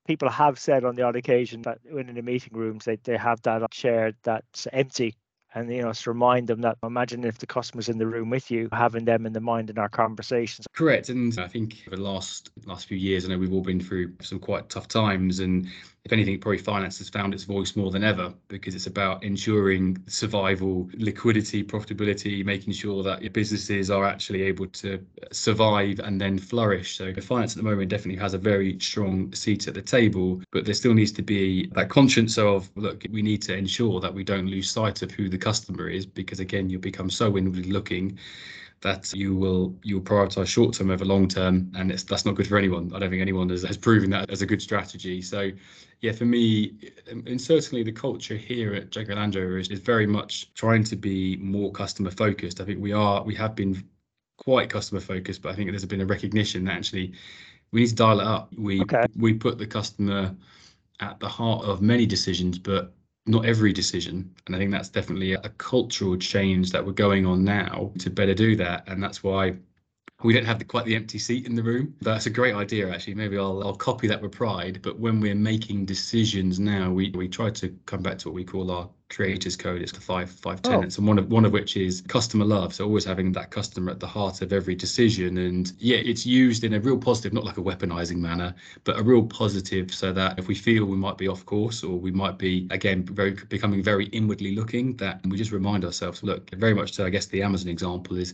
people 0.08 0.30
have 0.30 0.58
said 0.58 0.86
on 0.86 0.96
the 0.96 1.04
odd 1.04 1.18
occasion 1.18 1.62
that 1.64 1.80
when 1.90 2.08
in 2.08 2.16
the 2.16 2.22
meeting 2.22 2.54
rooms 2.58 2.86
they, 2.86 2.96
they 3.04 3.18
have 3.18 3.42
that 3.42 3.70
chair 3.72 4.14
that's 4.24 4.66
empty 4.72 5.14
and 5.56 5.72
you 5.74 5.82
know 5.82 5.92
to 5.92 6.10
remind 6.10 6.48
them 6.48 6.62
that 6.62 6.78
imagine 6.84 7.24
if 7.24 7.38
the 7.38 7.48
customer's 7.48 7.90
in 7.90 7.98
the 7.98 8.08
room 8.08 8.30
with 8.30 8.52
you 8.52 8.70
having 8.72 9.06
them 9.06 9.26
in 9.26 9.34
the 9.34 9.40
mind 9.40 9.70
in 9.70 9.78
our 9.78 9.90
conversations. 9.90 10.66
Correct 10.74 11.10
and 11.10 11.38
i 11.40 11.48
think 11.48 11.84
over 11.88 11.96
the 11.96 12.04
last 12.04 12.50
last 12.66 12.88
few 12.88 12.98
years 12.98 13.26
i 13.26 13.30
know 13.30 13.38
we've 13.38 13.54
all 13.54 13.62
been 13.62 13.80
through 13.80 14.14
some 14.22 14.40
quite 14.40 14.70
tough 14.70 14.88
times 14.88 15.40
and 15.40 15.68
if 16.06 16.14
anything, 16.14 16.40
probably 16.40 16.58
finance 16.58 16.98
has 17.00 17.10
found 17.10 17.34
its 17.34 17.44
voice 17.44 17.76
more 17.76 17.92
than 17.92 18.04
ever 18.04 18.34
because 18.48 18.74
it's 18.74 18.88
about 18.88 19.24
ensuring 19.24 20.02
survival, 20.08 20.90
liquidity, 20.94 21.64
profitability, 21.64 22.44
making 22.46 22.74
sure 22.74 23.04
that 23.04 23.22
your 23.22 23.32
businesses 23.32 23.92
are 23.92 24.06
actually 24.06 24.44
able 24.44 24.66
to 24.68 25.06
survive 25.32 26.00
and 26.00 26.20
then 26.20 26.38
flourish. 26.38 26.96
So 26.96 27.14
finance 27.16 27.54
at 27.54 27.58
the 27.58 27.70
moment 27.70 27.90
definitely 27.90 28.20
has 28.22 28.34
a 28.34 28.38
very 28.38 28.80
strong 28.80 29.34
seat 29.34 29.68
at 29.68 29.74
the 29.74 29.82
table, 29.82 30.42
but 30.52 30.64
there 30.64 30.74
still 30.74 30.94
needs 30.94 31.12
to 31.14 31.22
be 31.22 31.68
that 31.74 31.90
conscience 31.90 32.38
of 32.38 32.70
look, 32.76 33.06
we 33.12 33.22
need 33.22 33.42
to 33.44 33.56
ensure 33.58 34.00
that 34.00 34.14
we 34.14 34.24
don't 34.24 34.48
lose 34.48 34.72
sight 34.72 35.02
of 35.02 35.12
who 35.12 35.28
the 35.28 35.38
customer 35.38 35.90
is 35.90 36.06
because 36.06 36.40
again, 36.40 36.70
you 36.70 36.80
become 36.80 37.10
so 37.10 37.38
inwardly 37.38 37.70
looking 37.72 38.18
that 38.82 39.14
you 39.14 39.36
will 39.36 39.76
you 39.84 39.96
will 39.96 40.04
prioritize 40.04 40.48
short 40.48 40.74
term 40.74 40.90
over 40.90 41.06
long 41.06 41.28
term 41.28 41.72
and 41.76 41.92
it's 41.92 42.04
that's 42.04 42.26
not 42.26 42.36
good 42.36 42.48
for 42.48 42.58
anyone. 42.58 42.92
I 42.94 43.00
don't 43.00 43.10
think 43.10 43.22
anyone 43.22 43.50
has, 43.50 43.64
has 43.64 43.78
proven 43.78 44.10
that 44.12 44.30
as 44.30 44.42
a 44.42 44.46
good 44.46 44.62
strategy. 44.62 45.22
So 45.22 45.52
yeah 46.02 46.14
for 46.14 46.26
me 46.26 46.78
um, 47.12 47.24
and 47.28 47.40
certainly 47.42 47.84
the 47.84 47.92
culture 47.92 48.38
here 48.38 48.74
at 48.74 48.90
jaguar 48.90 49.18
land 49.18 49.36
rover 49.36 49.58
is, 49.58 49.68
is 49.68 49.80
very 49.80 50.08
much 50.08 50.54
trying 50.54 50.82
to 50.82 50.96
be 50.96 51.36
more 51.42 51.74
customer 51.74 52.10
focused 52.10 52.62
i 52.62 52.64
think 52.64 52.80
we 52.80 52.94
are 52.94 53.22
we 53.24 53.36
have 53.36 53.54
been 53.54 53.84
quite 54.38 54.70
customer 54.70 55.02
focused 55.02 55.42
but 55.42 55.52
i 55.52 55.56
think 55.56 55.70
there's 55.70 55.84
been 55.84 56.00
a 56.00 56.06
recognition 56.06 56.64
that 56.64 56.78
actually 56.78 57.12
we 57.72 57.82
need 57.82 57.88
to 57.88 57.96
dial 57.96 58.20
it 58.20 58.26
up. 58.26 58.52
We 58.58 58.82
okay. 58.82 59.06
we 59.18 59.34
put 59.34 59.58
the 59.58 59.68
customer 59.68 60.36
at 61.00 61.20
the 61.20 61.28
heart 61.28 61.64
of 61.66 61.82
many 61.82 62.06
decisions 62.06 62.58
but 62.58 62.94
not 63.30 63.46
every 63.46 63.72
decision. 63.72 64.34
And 64.48 64.56
I 64.56 64.60
think 64.60 64.72
that's 64.72 64.90
definitely 64.90 65.34
a 65.34 65.50
cultural 65.58 66.18
change 66.18 66.72
that 66.72 66.86
we're 66.86 66.94
going 66.94 67.26
on 67.26 67.44
now 67.44 67.92
to 68.00 68.10
better 68.10 68.34
do 68.34 68.56
that. 68.56 68.84
And 68.88 69.02
that's 69.02 69.24
why 69.24 69.56
we 70.24 70.34
don't 70.34 70.46
have 70.46 70.60
the, 70.60 70.66
quite 70.66 70.86
the 70.86 70.96
empty 70.96 71.20
seat 71.20 71.46
in 71.46 71.56
the 71.56 71.64
room. 71.64 71.96
That's 72.02 72.26
a 72.26 72.32
great 72.32 72.56
idea, 72.56 72.90
actually. 72.90 73.14
Maybe 73.14 73.38
I'll, 73.38 73.62
I'll 73.64 73.76
copy 73.76 74.08
that 74.08 74.22
with 74.22 74.32
pride. 74.32 74.82
But 74.82 75.00
when 75.00 75.22
we're 75.22 75.36
making 75.36 75.86
decisions 75.86 76.60
now, 76.60 76.92
we, 76.92 77.12
we 77.12 77.30
try 77.30 77.52
to 77.52 77.70
come 77.86 78.02
back 78.02 78.18
to 78.20 78.30
what 78.30 78.36
we 78.36 78.44
call 78.44 78.72
our 78.72 78.90
creators 79.10 79.56
code. 79.56 79.82
It's 79.82 79.92
the 79.92 80.00
five 80.00 80.30
five 80.30 80.62
oh. 80.66 80.70
tenets, 80.70 80.98
and 80.98 81.08
one 81.08 81.18
of 81.18 81.30
one 81.30 81.46
of 81.46 81.52
which 81.52 81.76
is 81.76 82.02
customer 82.02 82.46
love. 82.46 82.74
So 82.74 82.86
always 82.86 83.06
having 83.06 83.32
that 83.34 83.52
customer 83.52 83.92
at 83.92 84.00
the 84.00 84.08
heart 84.08 84.42
of 84.42 84.54
every 84.54 84.76
decision. 84.76 85.38
And 85.38 85.72
yeah, 85.80 85.98
it's 85.98 86.26
used 86.26 86.64
in 86.64 86.74
a 86.74 86.80
real 86.80 86.98
positive, 86.98 87.34
not 87.34 87.44
like 87.44 87.58
a 87.58 87.62
weaponizing 87.62 88.18
manner, 88.18 88.54
but 88.84 89.00
a 89.00 89.04
real 89.04 89.24
positive. 89.24 89.94
So 89.94 90.14
that 90.14 90.40
if 90.40 90.48
we 90.48 90.56
feel 90.56 90.86
we 90.86 90.98
might 90.98 91.18
be 91.18 91.28
off 91.28 91.46
course 91.46 91.84
or 91.84 91.98
we 91.98 92.12
might 92.12 92.38
be 92.38 92.68
again 92.72 93.04
very 93.04 93.32
becoming 93.32 93.84
very 93.84 94.06
inwardly 94.08 94.56
looking, 94.56 94.96
that 94.98 95.20
we 95.26 95.38
just 95.38 95.52
remind 95.52 95.86
ourselves. 95.86 96.24
Look, 96.24 96.50
very 96.52 96.74
much 96.74 96.94
so. 96.94 97.06
I 97.06 97.10
guess 97.10 97.26
the 97.26 97.44
Amazon 97.44 97.70
example 97.70 98.18
is 98.18 98.34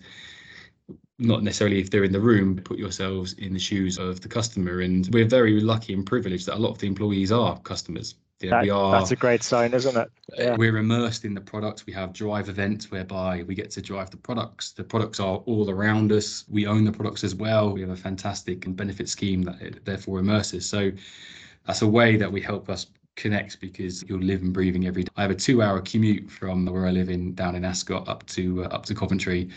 not 1.18 1.44
necessarily 1.44 1.80
if 1.80 1.90
they're 1.90 2.04
in 2.04 2.12
the 2.12 2.20
room, 2.20 2.58
put 2.58 2.78
yourselves 2.78 3.34
in 3.34 3.54
the 3.54 3.60
shoes 3.60 3.98
of 3.98 4.20
the 4.20 4.28
customer. 4.28 4.82
And 4.82 5.08
we're 5.14 5.28
very 5.28 5.60
lucky 5.62 5.94
and 5.94 6.06
privileged 6.06 6.46
that 6.48 6.56
a 6.56 6.60
lot 6.60 6.72
of 6.72 6.80
the 6.80 6.88
employees 6.88 7.32
are 7.32 7.58
customers. 7.60 8.16
Yeah, 8.42 8.50
that, 8.52 8.64
we 8.64 8.70
are. 8.70 8.92
That's 8.92 9.12
a 9.12 9.16
great 9.16 9.44
sign, 9.44 9.74
isn't 9.74 9.96
it? 9.96 10.12
Yeah. 10.38 10.56
We're 10.58 10.78
immersed 10.78 11.24
in 11.24 11.34
the 11.34 11.42
products. 11.42 11.86
We 11.86 11.94
have 11.94 12.12
drive 12.12 12.50
events 12.50 12.92
whereby 12.92 13.44
we 13.44 13.56
get 13.56 13.72
to 13.72 13.82
drive 13.82 14.12
the 14.12 14.18
products. 14.18 14.72
The 14.72 14.84
products 14.84 15.20
are 15.20 15.38
all 15.46 15.70
around 15.70 16.12
us. 16.12 16.44
We 16.50 16.68
own 16.68 16.84
the 16.84 16.92
products 16.92 17.24
as 17.24 17.34
well. 17.34 17.72
We 17.72 17.82
have 17.82 17.92
a 17.92 17.96
fantastic 17.96 18.66
and 18.66 18.76
benefit 18.76 19.08
scheme 19.08 19.42
that 19.44 19.62
it 19.62 19.86
therefore 19.86 20.20
immerses. 20.20 20.68
So 20.68 20.92
that's 21.66 21.82
a 21.82 21.88
way 21.88 22.18
that 22.18 22.32
we 22.32 22.42
help 22.42 22.70
us 22.70 22.88
connect 23.16 23.62
because 23.62 24.04
you're 24.04 24.22
living 24.22 24.52
breathing 24.52 24.86
every 24.86 25.04
day. 25.04 25.10
I 25.16 25.22
have 25.22 25.32
a 25.32 25.36
two-hour 25.36 25.82
commute 25.82 26.30
from 26.30 26.66
where 26.66 26.86
I 26.86 26.92
live 26.92 27.10
in 27.10 27.34
down 27.36 27.56
in 27.56 27.64
Ascot 27.64 28.08
up 28.08 28.26
to 28.28 28.66
uh, 28.66 28.68
up 28.68 28.86
to 28.88 28.96
Coventry. 28.96 29.50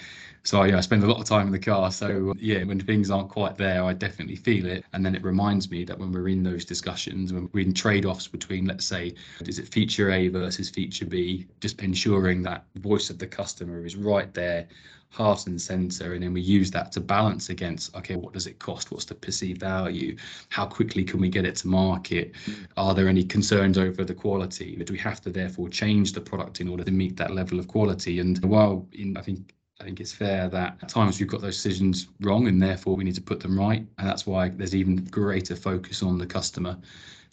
So 0.48 0.62
yeah, 0.62 0.78
I 0.78 0.80
spend 0.80 1.04
a 1.04 1.06
lot 1.06 1.20
of 1.20 1.26
time 1.26 1.48
in 1.48 1.52
the 1.52 1.58
car. 1.58 1.90
So 1.90 2.32
yeah, 2.38 2.64
when 2.64 2.80
things 2.80 3.10
aren't 3.10 3.28
quite 3.28 3.58
there, 3.58 3.84
I 3.84 3.92
definitely 3.92 4.36
feel 4.36 4.64
it. 4.64 4.82
And 4.94 5.04
then 5.04 5.14
it 5.14 5.22
reminds 5.22 5.70
me 5.70 5.84
that 5.84 5.98
when 5.98 6.10
we're 6.10 6.30
in 6.30 6.42
those 6.42 6.64
discussions, 6.64 7.34
when 7.34 7.50
we're 7.52 7.66
in 7.66 7.74
trade-offs 7.74 8.28
between, 8.28 8.64
let's 8.64 8.86
say, 8.86 9.12
is 9.46 9.58
it 9.58 9.68
feature 9.68 10.10
A 10.10 10.28
versus 10.28 10.70
feature 10.70 11.04
B, 11.04 11.46
just 11.60 11.82
ensuring 11.82 12.40
that 12.44 12.64
voice 12.76 13.10
of 13.10 13.18
the 13.18 13.26
customer 13.26 13.84
is 13.84 13.94
right 13.94 14.32
there 14.32 14.66
heart 15.10 15.46
and 15.46 15.60
center 15.60 16.12
and 16.12 16.22
then 16.22 16.34
we 16.34 16.40
use 16.40 16.70
that 16.70 16.92
to 16.92 17.00
balance 17.00 17.48
against 17.48 17.96
okay 17.96 18.14
what 18.14 18.34
does 18.34 18.46
it 18.46 18.58
cost? 18.58 18.90
What's 18.92 19.06
the 19.06 19.14
perceived 19.14 19.60
value? 19.60 20.16
How 20.50 20.66
quickly 20.66 21.02
can 21.02 21.18
we 21.18 21.30
get 21.30 21.46
it 21.46 21.56
to 21.56 21.68
market? 21.68 22.32
Are 22.76 22.94
there 22.94 23.08
any 23.08 23.24
concerns 23.24 23.78
over 23.78 24.04
the 24.04 24.14
quality? 24.14 24.76
Do 24.76 24.92
we 24.92 24.98
have 24.98 25.20
to 25.22 25.30
therefore 25.30 25.68
change 25.70 26.12
the 26.12 26.20
product 26.20 26.60
in 26.60 26.68
order 26.68 26.84
to 26.84 26.90
meet 26.90 27.16
that 27.16 27.32
level 27.32 27.58
of 27.58 27.68
quality? 27.68 28.20
And 28.20 28.42
while 28.44 28.86
in, 28.92 29.16
i 29.16 29.22
think 29.22 29.54
I 29.80 29.84
think 29.84 30.00
it's 30.00 30.12
fair 30.12 30.48
that 30.48 30.76
at 30.82 30.88
times 30.88 31.20
we've 31.20 31.28
got 31.28 31.40
those 31.40 31.54
decisions 31.54 32.08
wrong 32.20 32.48
and 32.48 32.60
therefore 32.60 32.96
we 32.96 33.04
need 33.04 33.14
to 33.14 33.20
put 33.20 33.38
them 33.38 33.56
right. 33.56 33.86
And 33.98 34.08
that's 34.08 34.26
why 34.26 34.48
there's 34.48 34.74
even 34.74 35.04
greater 35.04 35.54
focus 35.54 36.02
on 36.02 36.18
the 36.18 36.26
customer 36.26 36.76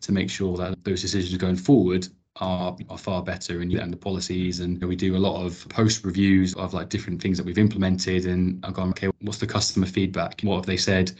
to 0.01 0.11
make 0.11 0.29
sure 0.29 0.55
that 0.57 0.83
those 0.83 1.01
decisions 1.01 1.35
going 1.37 1.55
forward 1.55 2.07
are, 2.35 2.77
are 2.89 2.97
far 2.99 3.23
better 3.23 3.61
and, 3.61 3.73
and 3.73 3.91
the 3.91 3.97
policies. 3.97 4.59
And 4.59 4.83
we 4.83 4.95
do 4.95 5.15
a 5.15 5.17
lot 5.17 5.43
of 5.43 5.67
post 5.69 6.05
reviews 6.05 6.53
of 6.53 6.73
like 6.75 6.89
different 6.89 7.19
things 7.19 7.37
that 7.37 7.45
we've 7.45 7.57
implemented 7.57 8.27
and 8.27 8.63
I've 8.63 8.73
gone 8.73 8.89
okay 8.89 9.09
what's 9.21 9.39
the 9.39 9.47
customer 9.47 9.87
feedback? 9.87 10.41
What 10.41 10.57
have 10.57 10.65
they 10.67 10.77
said? 10.77 11.13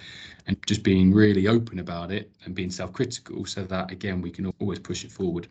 And 0.46 0.58
just 0.68 0.84
being 0.84 1.12
really 1.12 1.48
open 1.48 1.80
about 1.80 2.12
it 2.12 2.32
and 2.44 2.54
being 2.54 2.70
self-critical 2.70 3.46
so 3.46 3.64
that 3.64 3.90
again 3.90 4.22
we 4.22 4.30
can 4.30 4.54
always 4.60 4.78
push 4.78 5.04
it 5.04 5.12
forward 5.12 5.48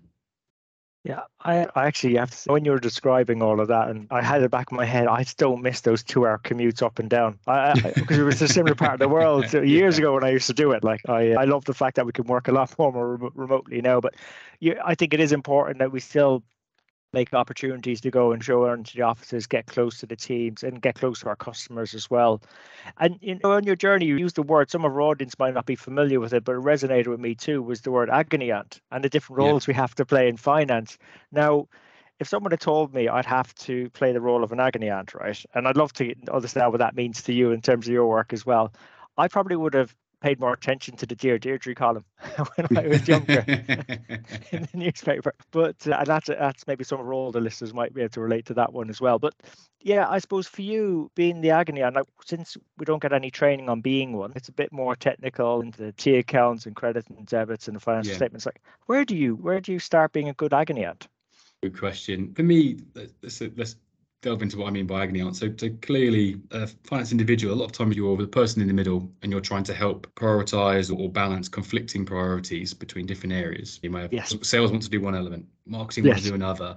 yeah, 1.05 1.21
I, 1.43 1.67
I 1.75 1.87
actually 1.87 2.17
have 2.17 2.31
to, 2.31 2.53
when 2.53 2.65
you 2.65 2.71
were 2.71 2.81
describing 2.81 3.43
all 3.43 3.61
of 3.61 3.69
that, 3.69 3.91
and 3.91 4.07
I 4.11 4.23
had 4.23 4.43
it 4.43 4.51
back 4.51 4.73
in 4.73 4.77
my 4.79 4.87
head, 4.87 5.07
I 5.07 5.23
still 5.23 5.59
miss 5.59 5.83
those 5.83 6.03
two-hour 6.03 6.41
commutes 6.45 6.83
up 6.83 6.99
and 6.99 7.11
down. 7.11 7.39
because 7.45 8.19
it 8.19 8.23
was 8.23 8.41
a 8.41 8.49
similar 8.49 8.75
part 8.75 8.95
of 8.95 9.01
the 9.01 9.09
world 9.09 9.53
years 9.53 9.99
ago 9.99 10.15
when 10.15 10.25
I 10.25 10.31
used 10.31 10.47
to 10.47 10.55
do 10.55 10.73
it. 10.73 10.83
Like 10.83 11.03
I, 11.07 11.33
uh, 11.33 11.41
I 11.41 11.45
love 11.45 11.67
the 11.67 11.75
fact 11.75 11.97
that 11.97 12.07
we 12.07 12.13
can 12.13 12.25
work 12.25 12.49
a 12.49 12.53
lot 12.53 12.75
more, 12.79 12.91
more 12.91 13.17
remotely 13.35 13.83
now. 13.83 14.01
But 14.01 14.15
yeah, 14.61 14.81
I 14.83 14.95
think 14.95 15.13
it 15.13 15.21
is 15.21 15.33
important 15.33 15.79
that 15.81 15.93
we 15.93 16.01
still 16.01 16.43
make 17.15 17.33
opportunities 17.33 18.01
to 18.03 18.11
go 18.11 18.33
and 18.33 18.45
show 18.45 18.71
into 18.71 18.97
the 18.97 19.03
offices, 19.03 19.47
get 19.47 19.67
close 19.67 19.99
to 20.01 20.07
the 20.07 20.17
teams, 20.17 20.63
and 20.63 20.83
get 20.83 20.97
close 20.97 21.21
to 21.21 21.29
our 21.29 21.37
customers 21.37 21.95
as 21.95 22.11
well. 22.11 22.43
And 22.99 23.19
you 23.23 23.39
know, 23.43 23.53
on 23.53 23.65
your 23.65 23.77
journey, 23.77 24.05
you 24.05 24.19
used 24.19 24.37
the 24.37 24.43
word. 24.43 24.71
Some 24.71 24.85
of 24.85 24.93
our 24.93 25.01
audience 25.01 25.39
might 25.39 25.55
not 25.55 25.65
be 25.65 25.77
familiar 25.77 26.21
with 26.21 26.35
it, 26.35 26.45
but 26.45 26.57
it 26.57 26.61
resonated 26.63 27.07
with 27.07 27.21
me 27.21 27.35
too. 27.35 27.63
Was 27.63 27.81
the 27.81 27.91
word 27.91 28.11
agony 28.11 28.53
aunt 28.53 28.81
and 28.91 29.03
the 29.03 29.09
different 29.09 29.39
roles 29.39 29.67
yeah. 29.67 29.73
we 29.73 29.75
have 29.77 29.95
to 29.95 30.05
play 30.05 30.29
in 30.29 30.37
finance. 30.37 30.99
Now, 31.33 31.69
if 32.21 32.29
someone 32.29 32.53
had 32.53 32.61
told 32.61 32.93
me 32.93 33.09
I'd 33.09 33.25
have 33.25 33.55
to 33.57 33.89
play 33.91 34.13
the 34.13 34.21
role 34.21 34.45
of 34.45 34.53
an 34.53 34.61
agony 34.61 34.91
aunt, 34.91 35.15
right, 35.15 35.43
and 35.55 35.67
I'd 35.67 35.77
love 35.77 35.93
to 35.95 36.15
understand 36.33 36.73
what 36.73 36.79
that 36.79 36.95
means 36.95 37.23
to 37.23 37.33
you 37.33 37.53
in 37.53 37.61
terms 37.61 37.87
of 37.87 37.93
your 37.93 38.07
work 38.07 38.33
as 38.33 38.45
well, 38.45 38.73
I 39.17 39.29
probably 39.29 39.57
would 39.57 39.75
have 39.75 39.95
paid 40.25 40.41
more 40.41 40.55
attention 40.55 40.97
to 40.97 41.05
the 41.05 41.15
Dear 41.15 41.39
Deidre 41.39 41.77
column 41.77 42.07
when 42.57 42.79
I 42.79 42.89
was 42.89 43.07
younger 43.07 43.45
in 44.51 44.63
the 44.63 44.69
newspaper. 44.73 45.35
But 45.51 45.87
uh, 45.87 46.03
that's 46.05 46.29
that's 46.29 46.67
maybe 46.67 46.83
some 46.83 46.99
of 46.99 47.07
our 47.07 47.13
older 47.13 47.43
listeners 47.43 47.75
might 47.75 47.93
be 47.93 48.01
able 48.01 48.09
to 48.15 48.23
relate 48.23 48.47
to 48.47 48.55
that 48.55 48.73
one 48.73 48.89
as 48.89 49.03
well. 49.03 49.19
But 49.19 49.35
yeah, 49.83 50.09
I 50.09 50.21
suppose 50.21 50.47
for 50.47 50.63
you 50.63 51.11
being 51.15 51.43
the 51.43 51.51
agony, 51.51 51.83
and 51.83 51.95
like, 51.95 52.07
since 52.25 52.57
we 52.79 52.87
don't 52.87 53.03
get 53.03 53.13
any 53.13 53.31
training 53.31 53.69
on 53.69 53.83
being 53.83 54.15
one, 54.15 54.33
it's 54.35 54.49
a 54.49 54.53
bit 54.53 54.73
more 54.73 54.97
technical 54.97 55.61
into 55.61 55.83
the 55.83 55.93
T 55.93 56.17
accounts 56.17 56.65
and 56.65 56.75
credit 56.75 57.05
and 57.11 57.27
debits 57.27 57.69
and 57.69 57.77
the 57.77 57.81
financial 57.81 58.13
yeah. 58.13 58.17
statements. 58.17 58.47
Like, 58.47 58.63
where 58.87 59.05
do 59.05 59.15
you 59.15 59.35
where 59.35 59.61
do 59.61 59.73
you 59.73 59.79
start 59.79 60.15
being 60.15 60.31
a 60.31 60.35
good 60.35 60.55
agony 60.55 60.87
aunt? 60.87 61.07
Good 61.63 61.79
question. 61.79 62.33
For 62.33 62.45
me, 62.45 62.79
let's, 62.95 63.43
let's 63.57 63.77
delve 64.25 64.43
into 64.43 64.57
what 64.57 64.69
I 64.69 64.71
mean 64.71 64.87
by 64.87 65.03
agony 65.03 65.21
aunt. 65.21 65.37
So, 65.37 65.53
so 65.57 65.69
clearly, 65.83 66.41
a 66.51 66.67
finance 66.67 67.13
individual, 67.13 67.55
a 67.55 67.59
lot 67.59 67.67
of 67.67 67.73
times 67.73 67.95
you're 67.95 68.17
the 68.17 68.27
person 68.27 68.63
in 68.63 68.69
the 68.69 68.75
middle 68.75 69.09
and 69.23 69.31
you're 69.31 69.41
trying 69.41 69.65
to 69.65 69.75
help 69.75 70.07
prioritize 70.17 70.91
or 70.97 71.11
balance 71.11 71.49
conflicting 71.49 72.07
priorities 72.07 72.73
between 72.73 73.05
different 73.05 73.35
areas. 73.35 73.79
You 73.83 73.91
may 73.91 74.01
have 74.03 74.13
yes. 74.13 74.35
sales 74.43 74.71
want 74.71 74.83
to 74.83 74.89
do 74.89 75.01
one 75.01 75.15
element, 75.15 75.47
marketing 75.67 76.07
yes. 76.07 76.15
want 76.15 76.23
to 76.23 76.29
do 76.31 76.35
another, 76.35 76.77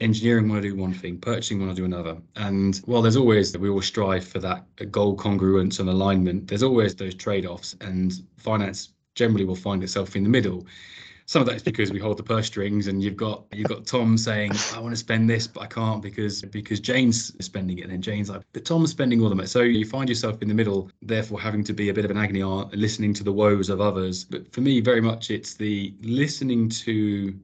engineering 0.00 0.48
want 0.48 0.62
to 0.62 0.70
do 0.70 0.74
one 0.74 0.94
thing, 0.94 1.18
purchasing 1.18 1.60
want 1.60 1.76
to 1.76 1.76
do 1.76 1.84
another. 1.84 2.16
And 2.36 2.78
while 2.86 3.02
there's 3.02 3.16
always, 3.16 3.56
we 3.56 3.68
all 3.68 3.82
strive 3.82 4.26
for 4.26 4.38
that 4.38 4.64
goal 4.90 5.14
congruence 5.14 5.80
and 5.80 5.90
alignment, 5.90 6.48
there's 6.48 6.62
always 6.62 6.94
those 6.94 7.14
trade 7.14 7.44
offs, 7.44 7.76
and 7.82 8.14
finance 8.38 8.94
generally 9.14 9.44
will 9.44 9.56
find 9.56 9.82
itself 9.82 10.16
in 10.16 10.22
the 10.22 10.30
middle 10.30 10.66
some 11.28 11.42
of 11.42 11.46
that 11.46 11.56
is 11.56 11.62
because 11.62 11.92
we 11.92 11.98
hold 11.98 12.16
the 12.16 12.22
purse 12.22 12.46
strings 12.46 12.86
and 12.86 13.02
you've 13.02 13.16
got 13.16 13.44
you've 13.52 13.68
got 13.68 13.84
Tom 13.84 14.16
saying 14.16 14.50
I 14.74 14.80
want 14.80 14.92
to 14.92 14.96
spend 14.96 15.28
this 15.28 15.46
but 15.46 15.60
I 15.62 15.66
can't 15.66 16.00
because 16.00 16.40
because 16.40 16.80
Jane's 16.80 17.34
spending 17.44 17.78
it. 17.78 17.82
And 17.82 17.92
then 17.92 18.00
Jane's 18.00 18.30
like 18.30 18.40
but 18.54 18.64
Tom's 18.64 18.90
spending 18.90 19.20
all 19.20 19.30
of 19.30 19.38
it. 19.38 19.50
So 19.50 19.60
you 19.60 19.84
find 19.84 20.08
yourself 20.08 20.40
in 20.40 20.48
the 20.48 20.54
middle 20.54 20.90
therefore 21.02 21.38
having 21.38 21.62
to 21.64 21.74
be 21.74 21.90
a 21.90 21.94
bit 21.94 22.06
of 22.06 22.10
an 22.10 22.16
agony 22.16 22.40
aunt 22.40 22.74
listening 22.74 23.12
to 23.12 23.24
the 23.24 23.32
woes 23.32 23.68
of 23.68 23.78
others. 23.78 24.24
But 24.24 24.50
for 24.54 24.62
me 24.62 24.80
very 24.80 25.02
much 25.02 25.30
it's 25.30 25.52
the 25.52 25.92
listening 26.00 26.70
to 26.70 27.38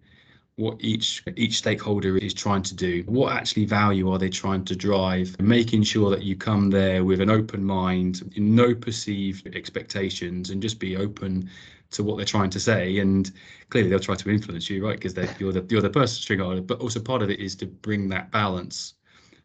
what 0.56 0.78
each 0.80 1.22
each 1.36 1.58
stakeholder 1.58 2.16
is 2.16 2.32
trying 2.32 2.62
to 2.62 2.74
do. 2.74 3.02
What 3.04 3.34
actually 3.34 3.66
value 3.66 4.10
are 4.10 4.18
they 4.18 4.30
trying 4.30 4.64
to 4.64 4.74
drive? 4.74 5.38
Making 5.38 5.82
sure 5.82 6.08
that 6.08 6.22
you 6.22 6.36
come 6.36 6.70
there 6.70 7.04
with 7.04 7.20
an 7.20 7.28
open 7.28 7.62
mind 7.62 8.32
no 8.34 8.74
perceived 8.74 9.54
expectations 9.54 10.48
and 10.48 10.62
just 10.62 10.78
be 10.78 10.96
open 10.96 11.50
to 11.94 12.02
what 12.04 12.16
they're 12.16 12.26
trying 12.26 12.50
to 12.50 12.60
say 12.60 12.98
and 12.98 13.32
clearly 13.70 13.88
they'll 13.88 13.98
try 14.00 14.14
to 14.14 14.28
influence 14.30 14.68
you 14.68 14.84
right 14.84 15.00
because 15.00 15.14
you're 15.38 15.52
the 15.52 15.64
you're 15.70 15.80
the 15.80 15.88
person 15.90 16.16
string 16.20 16.64
but 16.66 16.80
also 16.80 17.00
part 17.00 17.22
of 17.22 17.30
it 17.30 17.40
is 17.40 17.54
to 17.56 17.66
bring 17.66 18.08
that 18.08 18.30
balance 18.30 18.94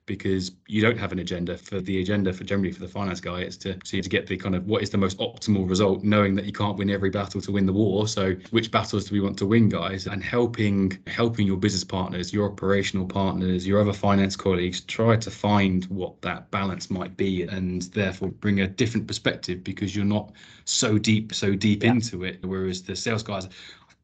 because 0.10 0.54
you 0.66 0.82
don't 0.82 0.98
have 0.98 1.12
an 1.12 1.20
agenda 1.20 1.56
for 1.56 1.80
the 1.80 2.02
agenda 2.02 2.34
for 2.34 2.44
generally 2.44 2.72
for 2.72 2.80
the 2.80 2.88
finance 2.88 3.22
guy. 3.22 3.42
It's 3.42 3.58
to 3.58 3.76
to 3.76 4.02
get 4.02 4.26
the 4.26 4.36
kind 4.36 4.56
of 4.56 4.66
what 4.66 4.82
is 4.82 4.90
the 4.90 4.98
most 4.98 5.20
optimal 5.20 5.70
result 5.70 6.04
knowing 6.04 6.34
that 6.36 6.46
you 6.46 6.52
can't 6.52 6.78
win 6.78 6.90
every 6.90 7.12
battle 7.12 7.40
to 7.40 7.52
win 7.52 7.68
the 7.68 7.74
war. 7.74 8.08
So 8.08 8.34
which 8.50 8.72
battles 8.72 9.06
do 9.06 9.14
we 9.14 9.22
want 9.22 9.38
to 9.38 9.46
win 9.46 9.70
guys? 9.70 10.08
And 10.08 10.24
helping 10.24 10.98
helping 11.06 11.46
your 11.46 11.58
business 11.58 11.84
partners 11.84 12.34
your 12.34 12.52
operational 12.52 13.06
partners 13.06 13.68
your 13.68 13.80
other 13.80 13.94
finance 13.94 14.36
colleagues 14.36 14.82
try 14.82 15.16
to 15.16 15.30
find 15.30 15.86
what 15.86 16.20
that 16.24 16.50
balance 16.50 16.90
might 16.90 17.16
be 17.16 17.44
and 17.44 17.84
therefore 17.94 18.30
bring 18.30 18.62
a 18.62 18.68
different 18.68 19.06
perspective 19.06 19.64
because 19.64 19.96
you're 19.96 20.06
not 20.06 20.32
so 20.66 20.98
deep 20.98 21.36
so 21.36 21.54
deep 21.54 21.84
yeah. 21.84 21.92
into 21.92 22.24
it. 22.24 22.44
Whereas 22.44 22.82
the 22.82 22.96
sales 22.96 23.22
guys 23.22 23.48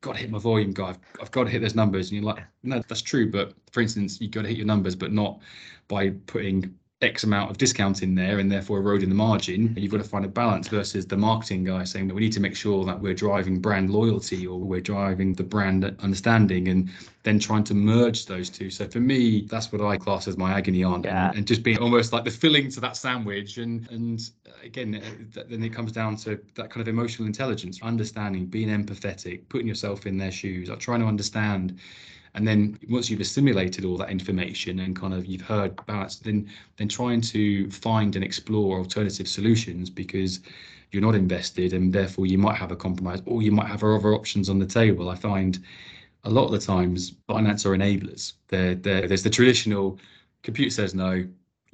got 0.06 0.14
to 0.14 0.22
hit 0.22 0.30
my 0.30 0.38
volume 0.38 0.72
guy. 0.72 0.90
I've, 0.90 1.00
I've, 1.20 1.32
got 1.32 1.46
to 1.46 1.50
hit 1.50 1.62
those 1.62 1.76
numbers. 1.76 2.12
And 2.12 2.22
you're 2.22 2.32
like, 2.32 2.44
no, 2.64 2.82
that's 2.88 3.02
true. 3.02 3.32
But 3.32 3.54
for 3.72 3.82
instance, 3.82 4.22
you've 4.22 4.32
got 4.32 4.44
to 4.44 4.48
hit 4.48 4.58
your 4.58 4.68
numbers, 4.68 4.96
but 4.96 5.12
not 5.12 5.40
by 5.88 6.12
putting 6.28 6.74
X 7.02 7.26
amount 7.26 7.52
of 7.52 7.58
discount 7.58 8.02
in 8.02 8.16
there 8.16 8.40
and 8.40 8.50
therefore 8.50 8.78
eroding 8.78 9.10
the 9.10 9.16
margin. 9.16 9.68
And 9.68 9.80
you've 9.80 9.92
got 9.92 9.98
to 9.98 10.08
find 10.08 10.24
a 10.24 10.30
balance 10.30 10.70
versus 10.70 11.06
the 11.06 11.18
marketing 11.18 11.66
guy 11.66 11.84
saying 11.84 12.08
that 12.08 12.14
we 12.14 12.22
need 12.22 12.32
to 12.34 12.40
make 12.40 12.56
sure 12.56 12.86
that 12.86 13.02
we're 13.02 13.14
driving 13.14 13.60
brand 13.60 13.90
loyalty 13.90 14.48
or 14.48 14.60
we're 14.60 14.80
driving 14.80 15.34
the 15.34 15.44
brand 15.44 15.84
understanding 16.00 16.70
and 16.70 16.90
then 17.24 17.38
trying 17.38 17.66
to 17.66 17.74
merge 17.74 18.28
those 18.28 18.50
two. 18.50 18.70
So 18.70 18.88
for 18.88 19.02
me, 19.02 19.42
that's 19.42 19.74
what 19.74 19.82
I 19.82 19.98
class 19.98 20.26
as 20.30 20.38
my 20.38 20.54
agony 20.54 20.86
aunt 20.86 21.04
yeah. 21.04 21.30
and, 21.30 21.40
and, 21.40 21.48
just 21.48 21.64
being 21.64 21.80
almost 21.80 22.14
like 22.14 22.24
the 22.24 22.32
filling 22.32 22.70
to 22.72 22.80
that 22.80 22.96
sandwich. 22.96 23.58
And 23.58 23.90
and 23.92 24.22
again, 24.64 24.96
uh, 25.38 25.42
then 25.50 25.64
it 25.64 25.74
comes 25.74 25.92
down 25.92 26.16
to 26.18 26.40
that 26.56 26.70
kind 26.70 26.82
of 26.82 26.88
emotional 26.88 27.28
intelligence, 27.28 27.78
understanding, 27.82 28.46
being 28.46 28.70
empathetic, 28.70 29.50
putting 29.50 29.68
yourself 29.68 30.06
in 30.06 30.18
their 30.18 30.32
shoes, 30.32 30.70
like 30.70 30.80
trying 30.80 31.02
to 31.02 31.08
understand 31.08 31.78
and 32.36 32.48
then 32.48 32.78
once 32.90 33.10
you've 33.10 33.22
assimilated 33.22 33.86
all 33.86 33.98
that 33.98 34.10
information 34.10 34.80
and 34.80 34.96
kind 34.96 35.14
of 35.14 35.26
you've 35.26 35.42
heard 35.42 35.76
balance 35.88 36.18
then 36.18 36.48
then 36.78 36.88
trying 36.88 37.22
to 37.22 37.70
find 37.72 38.16
and 38.16 38.24
explore 38.24 38.78
alternative 38.78 39.28
solutions 39.28 39.90
because 39.90 40.42
you're 40.92 41.02
not 41.02 41.16
invested 41.16 41.74
and 41.74 41.92
therefore 41.92 42.26
you 42.28 42.38
might 42.38 42.56
have 42.56 42.72
a 42.72 42.76
compromise 42.76 43.22
or 43.26 43.42
you 43.42 43.52
might 43.52 43.68
have 43.68 43.84
other 43.84 44.14
options 44.14 44.50
on 44.50 44.60
the 44.60 44.66
table 44.66 45.10
i 45.10 45.16
find 45.16 45.60
a 46.26 46.30
lot 46.30 46.46
of 46.46 46.52
the 46.52 46.60
times 46.60 47.14
finance 47.28 47.66
are 47.66 47.72
enablers. 47.72 48.34
They're, 48.48 48.76
they're, 48.76 49.08
there's 49.08 49.24
the 49.24 49.30
traditional 49.30 50.00
computer 50.44 50.72
says 50.72 50.94
no 50.94 51.26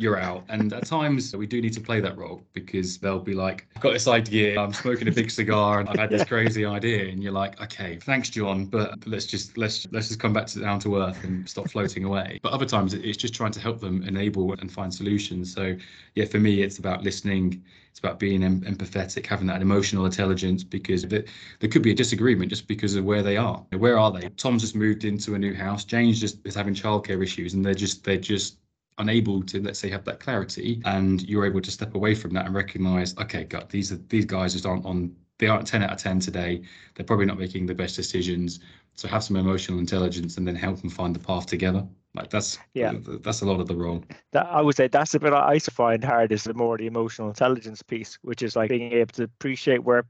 you're 0.02 0.20
out. 0.20 0.44
And 0.50 0.74
at 0.74 0.86
times 0.86 1.36
we 1.36 1.46
do 1.46 1.62
need 1.62 1.74
to 1.74 1.82
play 1.82 2.02
that 2.02 2.18
role 2.18 2.42
because 2.54 2.98
they'll 2.98 3.20
be 3.20 3.34
like, 3.34 3.68
I've 3.76 3.82
got 3.82 3.94
this 3.94 4.08
idea, 4.08 4.60
I'm 4.60 4.74
smoking 4.74 5.08
a 5.08 5.12
big 5.12 5.30
cigar 5.30 5.80
and 5.80 5.88
I've 5.88 5.98
had 5.98 6.10
this 6.10 6.24
crazy 6.24 6.66
idea. 6.66 7.10
And 7.10 7.22
you're 7.22 7.32
like, 7.32 7.62
okay, 7.62 7.98
thanks, 8.02 8.30
John, 8.30 8.66
but 8.66 9.08
let's 9.08 9.26
just 9.26 9.58
let's 9.58 9.88
let's 9.92 10.08
just 10.08 10.20
come 10.20 10.34
back 10.34 10.48
to 10.48 10.60
down 10.60 10.80
to 10.80 10.98
earth 10.98 11.24
and 11.24 11.48
stop 11.48 11.70
floating 11.70 12.04
away. 12.04 12.40
But 12.42 12.52
other 12.52 12.66
times 12.66 12.94
it's 12.94 13.18
just 13.18 13.34
trying 13.34 13.52
to 13.52 13.60
help 13.60 13.80
them 13.80 14.04
enable 14.04 14.54
and 14.54 14.72
find 14.72 14.94
solutions. 14.94 15.54
So 15.54 15.76
yeah, 16.16 16.26
for 16.26 16.40
me 16.40 16.64
it's 16.64 16.80
about 16.80 17.04
listening, 17.04 17.64
it's 17.92 18.00
about 18.00 18.20
being 18.20 18.44
em- 18.44 18.62
empathetic, 18.62 19.26
having 19.26 19.48
that 19.48 19.62
emotional 19.62 20.06
intelligence 20.06 20.64
because 20.64 21.04
there, 21.04 21.26
there 21.60 21.70
could 21.70 21.84
be 21.84 21.92
a 21.92 21.96
disagreement 21.96 22.50
just 22.50 22.68
because 22.68 22.96
of 22.96 23.04
where 23.04 23.22
they 23.22 23.38
are. 23.38 23.64
Where 23.78 24.00
are 24.00 24.12
they? 24.12 24.30
Tom's 24.30 24.62
just 24.62 24.76
moved 24.76 25.06
into 25.06 25.36
a 25.36 25.40
new 25.40 25.54
house. 25.54 25.84
Jane's 25.86 26.20
just 26.20 26.40
is 26.46 26.56
having 26.56 26.74
childcare 26.74 27.22
issues 27.22 27.54
and 27.54 27.64
they're 27.64 27.74
just 27.74 28.04
they're 28.04 28.18
just 28.18 28.58
unable 28.98 29.42
to 29.42 29.62
let's 29.62 29.80
say 29.80 29.90
have 29.90 30.04
that 30.06 30.20
clarity 30.20 30.82
and 30.86 31.28
you're 31.28 31.46
able 31.46 31.62
to 31.62 31.72
step 31.72 31.96
away 31.96 32.14
from 32.14 32.32
that 32.32 32.46
and 32.46 32.54
recognize 32.54 33.18
okay 33.18 33.44
god 33.44 33.70
these 33.70 33.92
are 33.92 34.00
these 34.10 34.26
guys 34.26 34.54
just 34.54 34.66
aren't 34.66 34.86
on 34.86 35.16
they 35.42 35.48
aren't 35.48 35.68
10 35.68 35.84
out 35.84 35.92
of 35.92 35.98
10 35.98 36.20
today. 36.22 36.62
They're 36.96 37.06
probably 37.06 37.26
not 37.26 37.38
making 37.38 37.66
the 37.66 37.74
best 37.74 37.98
decisions. 37.98 38.60
So 38.94 39.08
have 39.08 39.24
some 39.24 39.36
emotional 39.36 39.80
intelligence 39.80 40.38
and 40.38 40.48
then 40.48 40.56
help 40.56 40.80
them 40.80 40.90
find 40.90 41.16
the 41.16 41.20
path 41.20 41.48
together. 41.48 41.86
Like 42.14 42.30
that's 42.30 42.60
yeah. 42.74 42.94
that's 43.22 43.42
a 43.42 43.46
lot 43.46 43.60
of 43.60 43.68
the 43.68 43.76
role. 43.76 44.04
That 44.34 44.46
i 44.48 44.62
would 44.62 44.76
say 44.76 44.90
that's 44.90 45.16
a 45.16 45.20
bit 45.20 45.32
i 45.32 45.58
find 45.60 46.04
hard 46.04 46.34
is 46.34 46.44
the 46.44 46.54
more 46.54 46.78
the 46.78 46.86
emotional 46.86 47.30
intelligence 47.30 47.82
piece 47.82 48.20
which 48.22 48.44
is 48.44 48.58
like 48.58 48.70
being 48.70 48.92
able 48.92 49.14
to 49.14 49.24
appreciate 49.24 49.86
where 49.86 50.04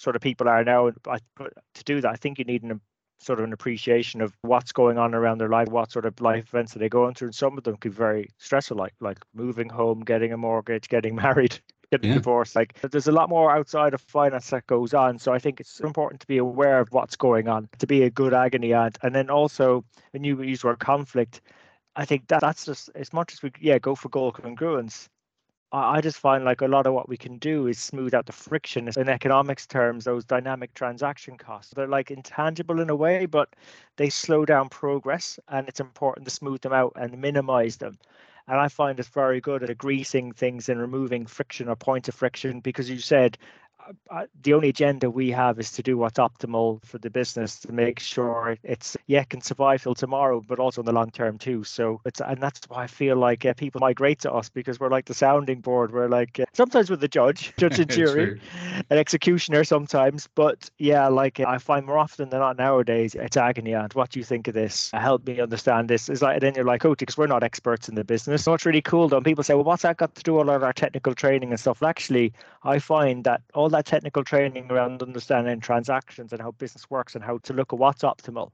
sort 0.00 0.16
of 0.16 0.22
people 0.22 0.48
are 0.48 0.64
now 0.64 0.88
and 0.88 0.96
to 1.06 1.84
do 1.84 2.00
that 2.00 2.10
i 2.10 2.16
think 2.16 2.40
you 2.40 2.44
need 2.44 2.64
an 2.64 2.80
sort 3.18 3.38
of 3.38 3.44
an 3.44 3.52
appreciation 3.52 4.20
of 4.20 4.36
what's 4.42 4.72
going 4.72 4.98
on 4.98 5.14
around 5.14 5.38
their 5.38 5.48
life, 5.48 5.68
what 5.68 5.90
sort 5.90 6.04
of 6.04 6.20
life 6.20 6.48
events 6.48 6.76
are 6.76 6.78
they 6.78 6.88
going 6.88 7.14
through. 7.14 7.28
And 7.28 7.34
some 7.34 7.56
of 7.56 7.64
them 7.64 7.76
could 7.76 7.92
be 7.92 7.96
very 7.96 8.28
stressful, 8.38 8.76
like 8.76 8.94
like 9.00 9.18
moving 9.34 9.68
home, 9.68 10.00
getting 10.00 10.32
a 10.32 10.36
mortgage, 10.36 10.88
getting 10.88 11.14
married, 11.24 11.58
getting 11.90 12.10
yeah. 12.10 12.16
divorced. 12.16 12.56
Like 12.56 12.80
there's 12.82 13.08
a 13.08 13.12
lot 13.12 13.28
more 13.28 13.50
outside 13.50 13.94
of 13.94 14.00
finance 14.00 14.50
that 14.50 14.66
goes 14.66 14.94
on. 14.94 15.18
So 15.18 15.32
I 15.32 15.38
think 15.38 15.60
it's 15.60 15.80
important 15.80 16.20
to 16.20 16.26
be 16.26 16.38
aware 16.38 16.80
of 16.80 16.88
what's 16.92 17.16
going 17.16 17.48
on, 17.48 17.68
to 17.78 17.86
be 17.86 18.02
a 18.02 18.10
good 18.10 18.34
agony 18.34 18.72
aunt. 18.72 18.98
And 19.02 19.14
then 19.14 19.30
also 19.30 19.84
when 20.12 20.24
you 20.24 20.42
use 20.42 20.64
word 20.64 20.78
conflict, 20.78 21.40
I 21.96 22.04
think 22.04 22.26
that 22.28 22.40
that's 22.40 22.64
just 22.64 22.90
as 22.94 23.12
much 23.12 23.32
as 23.32 23.42
we 23.42 23.52
yeah, 23.60 23.78
go 23.78 23.94
for 23.94 24.08
goal 24.08 24.32
congruence. 24.32 25.08
I 25.76 26.00
just 26.00 26.18
find 26.18 26.44
like 26.44 26.60
a 26.60 26.68
lot 26.68 26.86
of 26.86 26.94
what 26.94 27.08
we 27.08 27.16
can 27.16 27.36
do 27.38 27.66
is 27.66 27.80
smooth 27.80 28.14
out 28.14 28.26
the 28.26 28.32
friction 28.32 28.88
in 28.96 29.08
economics 29.08 29.66
terms, 29.66 30.04
those 30.04 30.24
dynamic 30.24 30.72
transaction 30.74 31.36
costs. 31.36 31.72
They're 31.74 31.88
like 31.88 32.12
intangible 32.12 32.80
in 32.80 32.90
a 32.90 32.94
way, 32.96 33.26
but 33.26 33.56
they 33.96 34.08
slow 34.08 34.44
down 34.44 34.68
progress 34.68 35.38
and 35.48 35.68
it's 35.68 35.80
important 35.80 36.28
to 36.28 36.34
smooth 36.34 36.60
them 36.60 36.72
out 36.72 36.92
and 36.94 37.20
minimize 37.20 37.78
them. 37.78 37.98
And 38.46 38.60
I 38.60 38.68
find 38.68 39.00
it's 39.00 39.08
very 39.08 39.40
good 39.40 39.62
at 39.64 39.76
greasing 39.78 40.32
things 40.32 40.68
and 40.68 40.80
removing 40.80 41.26
friction 41.26 41.68
or 41.68 41.76
points 41.76 42.08
of 42.08 42.14
friction 42.14 42.60
because 42.60 42.88
you 42.88 42.98
said 42.98 43.36
the 44.42 44.54
only 44.54 44.68
agenda 44.68 45.10
we 45.10 45.30
have 45.30 45.58
is 45.58 45.72
to 45.72 45.82
do 45.82 45.96
what's 45.98 46.18
optimal 46.18 46.84
for 46.84 46.98
the 46.98 47.10
business 47.10 47.58
to 47.60 47.72
make 47.72 47.98
sure 48.00 48.56
it's 48.62 48.96
yeah 49.06 49.24
can 49.24 49.40
survive 49.40 49.82
till 49.82 49.94
tomorrow 49.94 50.42
but 50.46 50.58
also 50.58 50.80
in 50.80 50.86
the 50.86 50.92
long 50.92 51.10
term 51.10 51.38
too. 51.38 51.64
So 51.64 52.00
it's 52.04 52.20
and 52.20 52.40
that's 52.40 52.60
why 52.68 52.84
i 52.84 52.86
feel 52.86 53.16
like 53.16 53.44
uh, 53.44 53.54
people 53.54 53.80
migrate 53.80 54.20
to 54.20 54.32
us 54.32 54.48
because 54.48 54.80
we're 54.80 54.90
like 54.90 55.06
the 55.06 55.14
sounding 55.14 55.60
board. 55.60 55.92
We're 55.92 56.08
like 56.08 56.40
uh, 56.40 56.44
sometimes 56.52 56.90
with 56.90 57.00
the 57.00 57.08
judge 57.08 57.52
judge 57.58 57.78
and 57.78 57.90
jury 57.98 58.40
an 58.90 58.98
executioner 58.98 59.64
sometimes. 59.64 60.28
But 60.34 60.70
yeah 60.78 61.08
like 61.08 61.40
i 61.40 61.58
find 61.58 61.86
more 61.86 61.98
often 61.98 62.30
than 62.30 62.40
not 62.40 62.56
nowadays 62.56 63.14
it's 63.14 63.36
agony 63.36 63.72
and 63.72 63.92
what 63.94 64.10
do 64.10 64.18
you 64.18 64.24
think 64.24 64.48
of 64.48 64.54
this? 64.54 64.90
Help 64.92 65.26
me 65.26 65.40
understand 65.40 65.88
this. 65.88 66.08
Is 66.08 66.22
like 66.22 66.40
then 66.40 66.54
you're 66.54 66.64
like 66.64 66.84
oh 66.84 66.94
because 66.94 67.16
we're 67.16 67.26
not 67.26 67.42
experts 67.42 67.88
in 67.88 67.94
the 67.94 68.04
business. 68.04 68.44
So 68.44 68.54
it's 68.54 68.66
really 68.66 68.82
cool 68.82 69.08
though 69.08 69.20
people 69.20 69.44
say 69.44 69.54
well 69.54 69.64
what's 69.64 69.82
that 69.82 69.96
got 69.96 70.14
to 70.14 70.22
do 70.22 70.34
with 70.34 70.48
all 70.48 70.54
of 70.54 70.62
our 70.62 70.72
technical 70.72 71.14
training 71.14 71.50
and 71.50 71.60
stuff? 71.60 71.80
Well, 71.80 71.90
actually 71.90 72.32
i 72.62 72.78
find 72.78 73.24
that 73.24 73.42
all 73.54 73.68
that 73.74 73.86
technical 73.86 74.22
training 74.22 74.70
around 74.70 75.02
understanding 75.02 75.58
transactions 75.58 76.32
and 76.32 76.40
how 76.40 76.52
business 76.52 76.88
works 76.88 77.16
and 77.16 77.24
how 77.24 77.38
to 77.38 77.52
look 77.52 77.72
at 77.72 77.78
what's 77.78 78.02
optimal. 78.02 78.50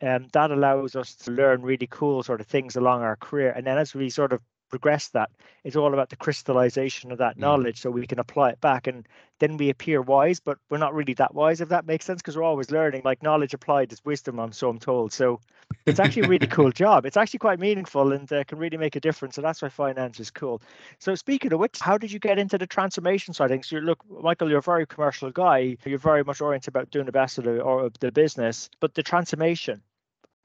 And 0.00 0.24
um, 0.24 0.28
that 0.32 0.50
allows 0.50 0.96
us 0.96 1.14
to 1.16 1.30
learn 1.30 1.62
really 1.62 1.86
cool 1.90 2.22
sort 2.22 2.40
of 2.40 2.46
things 2.46 2.76
along 2.76 3.02
our 3.02 3.16
career. 3.16 3.52
And 3.52 3.66
then 3.66 3.78
as 3.78 3.94
we 3.94 4.10
sort 4.10 4.32
of 4.32 4.40
progress 4.68 5.08
that 5.08 5.30
it's 5.64 5.76
all 5.76 5.92
about 5.92 6.10
the 6.10 6.16
crystallization 6.16 7.12
of 7.12 7.18
that 7.18 7.36
mm. 7.36 7.40
knowledge 7.40 7.80
so 7.80 7.90
we 7.90 8.06
can 8.06 8.18
apply 8.18 8.50
it 8.50 8.60
back 8.60 8.86
and 8.86 9.06
then 9.38 9.56
we 9.56 9.70
appear 9.70 10.00
wise 10.00 10.40
but 10.40 10.58
we're 10.70 10.78
not 10.78 10.94
really 10.94 11.14
that 11.14 11.34
wise 11.34 11.60
if 11.60 11.68
that 11.68 11.86
makes 11.86 12.04
sense 12.04 12.20
because 12.22 12.36
we're 12.36 12.42
always 12.42 12.70
learning 12.70 13.02
like 13.04 13.22
knowledge 13.22 13.54
applied 13.54 13.92
is 13.92 14.04
wisdom 14.04 14.38
i'm 14.38 14.52
so 14.52 14.68
i'm 14.68 14.78
told. 14.78 15.12
So 15.12 15.40
it's 15.84 16.00
actually 16.00 16.22
a 16.22 16.28
really 16.28 16.46
cool 16.46 16.70
job. 16.84 17.06
It's 17.06 17.16
actually 17.16 17.38
quite 17.38 17.58
meaningful 17.58 18.12
and 18.12 18.30
uh, 18.32 18.44
can 18.44 18.58
really 18.58 18.76
make 18.76 18.96
a 18.96 19.00
difference 19.00 19.34
so 19.34 19.42
that's 19.42 19.62
why 19.62 19.68
finance 19.68 20.20
is 20.20 20.30
cool. 20.30 20.62
So 20.98 21.14
speaking 21.14 21.52
of 21.52 21.60
which 21.60 21.78
how 21.80 21.98
did 21.98 22.12
you 22.12 22.18
get 22.18 22.38
into 22.38 22.58
the 22.58 22.66
transformation 22.66 23.34
side 23.34 23.46
of 23.46 23.50
things? 23.50 23.68
So 23.68 23.76
you 23.76 23.82
look 23.82 23.98
michael 24.08 24.48
you're 24.48 24.58
a 24.58 24.62
very 24.62 24.86
commercial 24.86 25.30
guy. 25.30 25.76
You're 25.84 25.98
very 25.98 26.24
much 26.24 26.40
oriented 26.40 26.68
about 26.68 26.90
doing 26.90 27.06
the 27.06 27.12
best 27.12 27.38
of 27.38 27.44
the, 27.44 27.60
or 27.60 27.90
the 28.00 28.12
business 28.12 28.70
but 28.80 28.94
the 28.94 29.02
transformation 29.02 29.82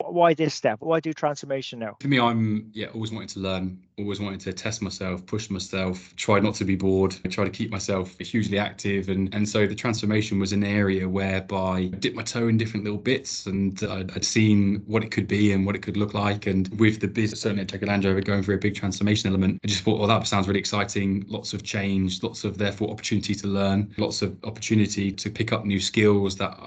why 0.10 0.34
this 0.34 0.54
step? 0.54 0.80
Why 0.82 1.00
do 1.00 1.14
transformation 1.14 1.80
now? 1.80 1.98
For 2.00 2.08
me, 2.08 2.20
I'm 2.20 2.70
yeah 2.74 2.88
always 2.94 3.12
wanting 3.12 3.30
to 3.30 3.40
learn, 3.40 3.80
always 3.98 4.20
wanting 4.20 4.40
to 4.40 4.54
test 4.54 4.82
myself, 4.82 5.26
push 5.26 5.50
myself, 5.50 6.14
try 6.16 6.40
not 6.40 6.56
to 6.56 6.66
be 6.66 6.76
bored, 6.76 7.16
try 7.30 7.44
to 7.44 7.50
keep 7.50 7.72
myself 7.72 8.18
hugely 8.20 8.58
active, 8.58 9.10
and 9.10 9.34
and 9.34 9.48
so 9.48 9.68
the 9.68 9.76
transformation 9.76 10.40
was 10.40 10.54
an 10.54 10.64
area 10.64 11.08
whereby 11.08 11.72
I 11.72 11.86
dipped 11.88 12.16
my 12.16 12.24
toe 12.24 12.48
in 12.48 12.58
different 12.58 12.84
little 12.84 13.00
bits, 13.00 13.46
and 13.46 13.82
I'd, 13.84 14.12
I'd 14.16 14.26
seen 14.26 14.84
what 14.88 15.04
it 15.04 15.12
could 15.12 15.28
be 15.28 15.54
and 15.54 15.66
what 15.66 15.76
it 15.76 15.82
could 15.82 15.98
look 15.98 16.14
like, 16.14 16.48
and 16.48 16.68
with 16.80 17.00
the 17.00 17.08
business 17.08 17.42
certainly 17.42 17.64
at 17.64 17.70
Jaguar 17.70 17.90
Land 17.90 18.06
Rover 18.06 18.22
going 18.22 18.44
through 18.44 18.56
a 18.56 18.60
big 18.60 18.76
transformation 18.76 19.30
element, 19.30 19.60
I 19.64 19.68
just 19.68 19.84
thought, 19.84 20.00
well, 20.00 20.08
that 20.08 20.28
sounds 20.28 20.48
really 20.48 20.60
exciting. 20.60 21.26
Lots 21.28 21.54
of 21.54 21.64
change, 21.64 22.24
lots 22.24 22.44
of 22.44 22.58
therefore 22.58 22.90
opportunity 22.90 23.36
to 23.36 23.48
learn, 23.48 23.94
lots 23.98 24.22
of 24.22 24.38
opportunity 24.44 25.12
to 25.12 25.30
pick 25.30 25.52
up 25.52 25.66
new 25.66 25.80
skills 25.80 26.36
that 26.38 26.58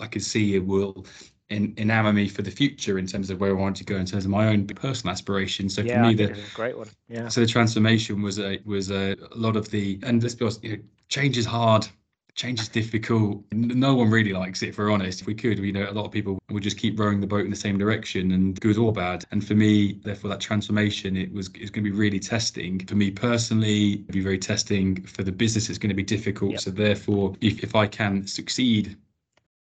I 0.00 0.06
could 0.06 0.22
see 0.22 0.58
will 0.58 1.06
in, 1.50 1.74
enamor 1.74 2.14
me 2.14 2.28
for 2.28 2.42
the 2.42 2.50
future 2.50 2.98
in 2.98 3.06
terms 3.06 3.30
of 3.30 3.40
where 3.40 3.50
I 3.50 3.54
want 3.54 3.76
to 3.76 3.84
go 3.84 3.96
in 3.96 4.06
terms 4.06 4.24
of 4.24 4.30
my 4.30 4.48
own 4.48 4.66
personal 4.66 5.12
aspirations. 5.12 5.74
So 5.74 5.82
yeah, 5.82 6.02
for 6.02 6.08
me, 6.08 6.14
the 6.14 6.38
great 6.54 6.76
one. 6.76 6.88
Yeah. 7.08 7.28
So 7.28 7.40
the 7.40 7.46
transformation 7.46 8.22
was 8.22 8.38
a 8.38 8.58
was 8.64 8.90
a, 8.90 9.12
a 9.12 9.36
lot 9.36 9.56
of 9.56 9.70
the 9.70 9.98
and 10.02 10.22
let's 10.22 10.34
be 10.34 10.44
honest, 10.44 10.64
you 10.64 10.76
know, 10.76 10.82
change 11.08 11.38
is 11.38 11.46
hard. 11.46 11.86
Change 12.34 12.60
is 12.60 12.68
difficult. 12.70 13.44
No 13.52 13.94
one 13.94 14.08
really 14.08 14.32
likes 14.32 14.62
it, 14.62 14.70
if 14.70 14.78
we're 14.78 14.90
honest. 14.90 15.20
If 15.20 15.26
we 15.26 15.34
could, 15.34 15.58
you 15.58 15.70
know, 15.70 15.90
a 15.90 15.92
lot 15.92 16.06
of 16.06 16.12
people 16.12 16.38
would 16.48 16.62
just 16.62 16.78
keep 16.78 16.98
rowing 16.98 17.20
the 17.20 17.26
boat 17.26 17.44
in 17.44 17.50
the 17.50 17.56
same 17.56 17.76
direction 17.76 18.32
and 18.32 18.58
good 18.58 18.78
or 18.78 18.90
bad. 18.90 19.26
And 19.32 19.46
for 19.46 19.54
me, 19.54 20.00
therefore, 20.02 20.30
that 20.30 20.40
transformation, 20.40 21.14
it 21.14 21.30
was 21.30 21.48
it's 21.48 21.70
going 21.70 21.84
to 21.84 21.90
be 21.90 21.94
really 21.94 22.18
testing. 22.18 22.86
For 22.86 22.94
me 22.94 23.10
personally, 23.10 23.96
be 23.96 24.22
very 24.22 24.38
testing. 24.38 25.02
For 25.02 25.22
the 25.22 25.30
business, 25.30 25.68
it's 25.68 25.78
going 25.78 25.90
to 25.90 25.94
be 25.94 26.02
difficult. 26.02 26.52
Yep. 26.52 26.60
So 26.60 26.70
therefore, 26.70 27.34
if, 27.42 27.62
if 27.62 27.76
I 27.76 27.86
can 27.86 28.26
succeed 28.26 28.96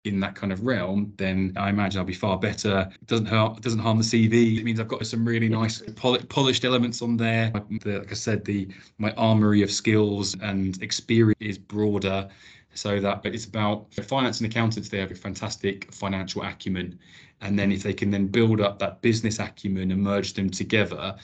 in 0.06 0.20
that 0.20 0.36
kind 0.36 0.52
of 0.52 0.65
realm, 0.65 1.13
then 1.18 1.54
I 1.56 1.70
imagine 1.70 2.00
I'll 2.00 2.06
be 2.06 2.13
far 2.13 2.38
better. 2.38 2.89
It 2.94 3.08
doesn't 3.08 3.26
hurt, 3.26 3.62
doesn't 3.62 3.80
harm 3.80 3.98
the 3.98 4.04
CV. 4.04 4.60
It 4.60 4.63
means 4.63 4.80
I've 4.80 4.88
got 4.88 5.06
some 5.06 5.26
really 5.26 5.50
nice 5.50 5.82
pol- 5.96 6.20
polished 6.30 6.65
elements 6.65 7.02
on 7.02 7.18
there. 7.18 7.52
The, 7.82 8.00
like 8.00 8.12
I 8.12 8.15
said, 8.15 8.46
the 8.46 8.68
my 8.98 9.12
armory 9.13 9.62
of 9.62 9.72
skills 9.72 10.36
and 10.41 10.82
experience 10.82 11.41
is 11.41 11.58
broader, 11.58 12.30
so 12.74 13.00
that 13.00 13.24
but 13.24 13.34
it's 13.34 13.46
about 13.46 13.94
finance 13.94 14.41
and 14.41 14.50
accountants. 14.50 14.89
They 14.89 15.00
have 15.00 15.12
a 15.12 15.15
fantastic 15.15 15.91
financial 15.94 16.44
acumen, 16.44 17.00
and 17.41 17.58
then 17.58 17.72
if 17.72 17.84
they 17.84 17.94
can 17.94 18.12
then 18.12 18.28
build 18.28 18.62
up 18.62 18.80
that 18.80 19.02
business 19.02 19.39
acumen 19.39 19.91
and 19.91 20.02
merge 20.02 20.34
them 20.34 20.50
together, 20.50 21.15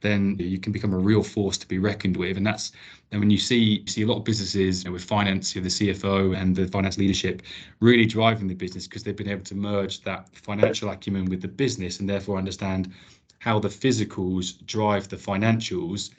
then 0.00 0.36
you 0.38 0.58
can 0.58 0.72
become 0.72 0.94
a 0.94 0.98
real 0.98 1.22
force 1.22 1.58
to 1.58 1.68
be 1.68 1.78
reckoned 1.78 2.16
with. 2.16 2.36
And 2.36 2.46
that's 2.46 2.72
and 3.10 3.20
when 3.20 3.30
you 3.30 3.38
see 3.38 3.84
see 3.86 4.02
a 4.02 4.06
lot 4.06 4.18
of 4.18 4.24
businesses 4.24 4.84
you 4.84 4.90
know, 4.90 4.92
with 4.92 5.04
finance, 5.04 5.54
you 5.54 5.60
know, 5.60 5.68
the 5.68 5.70
CFO 5.70 6.36
and 6.36 6.54
the 6.54 6.66
finance 6.66 6.98
leadership 6.98 7.42
really 7.80 8.06
driving 8.06 8.48
the 8.48 8.54
business 8.54 8.86
because 8.86 9.02
they've 9.02 9.16
been 9.16 9.28
able 9.30 9.44
to 9.44 9.54
merge 9.54 10.02
that 10.02 10.28
financial 10.34 10.90
acumen 10.90 11.26
with 11.26 11.42
the 11.42 11.48
business 11.48 12.00
and 12.00 12.08
therefore 12.08 12.38
understand 12.38 12.92
how 13.40 13.58
the 13.58 13.68
physicals 13.68 14.64
drive 14.66 15.08
the 15.08 15.16
financials. 15.16 16.10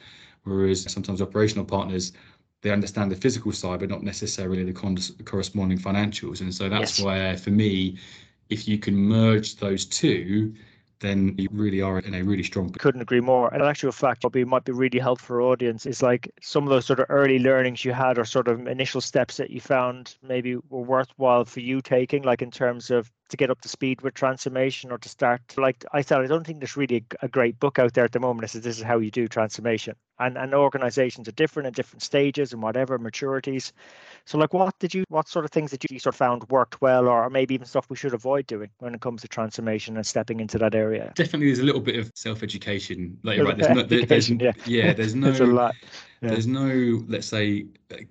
Whereas 0.43 0.91
sometimes 0.91 1.21
operational 1.21 1.65
partners 1.65 2.13
they 2.61 2.71
understand 2.71 3.11
the 3.11 3.15
physical 3.15 3.51
side, 3.51 3.79
but 3.79 3.89
not 3.89 4.03
necessarily 4.03 4.63
the 4.63 4.73
con- 4.73 4.97
corresponding 5.23 5.77
financials. 5.77 6.41
And 6.41 6.53
so 6.53 6.67
that's 6.67 6.99
yes. 6.99 7.05
why, 7.05 7.35
for 7.37 7.51
me, 7.51 7.97
if 8.49 8.67
you 8.67 8.77
can 8.77 8.95
merge 8.95 9.55
those 9.55 9.85
two, 9.85 10.53
then 10.99 11.35
you 11.37 11.47
really 11.51 11.81
are 11.81 11.99
in 11.99 12.13
a 12.13 12.23
really 12.23 12.43
strong 12.43 12.69
couldn't 12.71 13.01
agree 13.01 13.21
more. 13.21 13.53
And 13.53 13.63
actual 13.63 13.91
fact 13.91 14.23
what 14.23 14.35
might 14.35 14.65
be 14.65 14.71
really 14.71 14.99
helpful 14.99 15.27
for 15.27 15.41
audience 15.41 15.85
is 15.85 16.01
like 16.01 16.31
some 16.41 16.63
of 16.63 16.69
those 16.69 16.85
sort 16.85 16.99
of 16.99 17.05
early 17.09 17.39
learnings 17.39 17.85
you 17.85 17.93
had 17.93 18.17
or 18.17 18.25
sort 18.25 18.47
of 18.47 18.67
initial 18.67 19.01
steps 19.01 19.37
that 19.37 19.49
you 19.49 19.61
found 19.61 20.15
maybe 20.21 20.55
were 20.55 20.81
worthwhile 20.81 21.45
for 21.45 21.59
you 21.59 21.81
taking 21.81 22.23
like 22.23 22.41
in 22.41 22.51
terms 22.51 22.91
of 22.91 23.11
to 23.29 23.37
get 23.37 23.49
up 23.49 23.61
to 23.61 23.69
speed 23.69 24.01
with 24.01 24.13
transformation 24.13 24.91
or 24.91 24.97
to 24.97 25.09
start. 25.09 25.41
Like 25.57 25.85
i 25.93 26.01
said 26.01 26.21
i 26.21 26.27
don't 26.27 26.45
think 26.45 26.59
there's 26.59 26.77
really 26.77 27.05
a, 27.21 27.25
a 27.25 27.27
great 27.27 27.59
book 27.59 27.79
out 27.79 27.93
there 27.93 28.05
at 28.05 28.11
the 28.11 28.19
moment 28.19 28.41
that 28.41 28.49
says 28.49 28.61
this 28.61 28.77
is 28.77 28.83
how 28.83 28.97
you 28.99 29.11
do 29.11 29.27
transformation 29.27 29.95
and 30.19 30.37
and 30.37 30.53
organizations 30.53 31.27
are 31.27 31.33
different 31.33 31.67
at 31.67 31.73
different 31.73 32.01
stages 32.01 32.53
and 32.53 32.61
whatever 32.61 32.99
maturities 32.99 33.71
so 34.25 34.37
like 34.37 34.53
what 34.53 34.77
did 34.79 34.93
you 34.93 35.03
what 35.09 35.27
sort 35.27 35.45
of 35.45 35.51
things 35.51 35.71
that 35.71 35.89
you 35.89 35.99
sort 35.99 36.13
of 36.13 36.17
found 36.17 36.43
worked 36.49 36.81
well 36.81 37.07
or 37.07 37.29
maybe 37.29 37.53
even 37.53 37.65
stuff 37.65 37.89
we 37.89 37.95
should 37.95 38.13
avoid 38.13 38.45
doing 38.47 38.69
when 38.79 38.93
it 38.93 39.01
comes 39.01 39.21
to 39.21 39.27
transformation 39.27 39.95
and 39.95 40.05
stepping 40.05 40.39
into 40.39 40.57
that 40.57 40.75
area 40.75 41.11
definitely 41.15 41.47
there's 41.47 41.59
a 41.59 41.63
little 41.63 41.81
bit 41.81 41.95
of 41.95 42.11
self-education 42.15 43.17
like 43.23 43.39
right 43.39 43.57
there's 43.57 43.75
no 43.75 43.83
there, 43.83 44.05
there's, 44.05 44.29
yeah. 44.29 44.51
yeah 44.65 44.93
there's 44.93 45.15
no 45.15 45.27
there's 45.27 45.39
a 45.39 45.45
lot 45.45 45.75
yeah. 46.21 46.31
There's 46.31 46.47
no, 46.47 47.01
let's 47.07 47.27
say, 47.27 47.67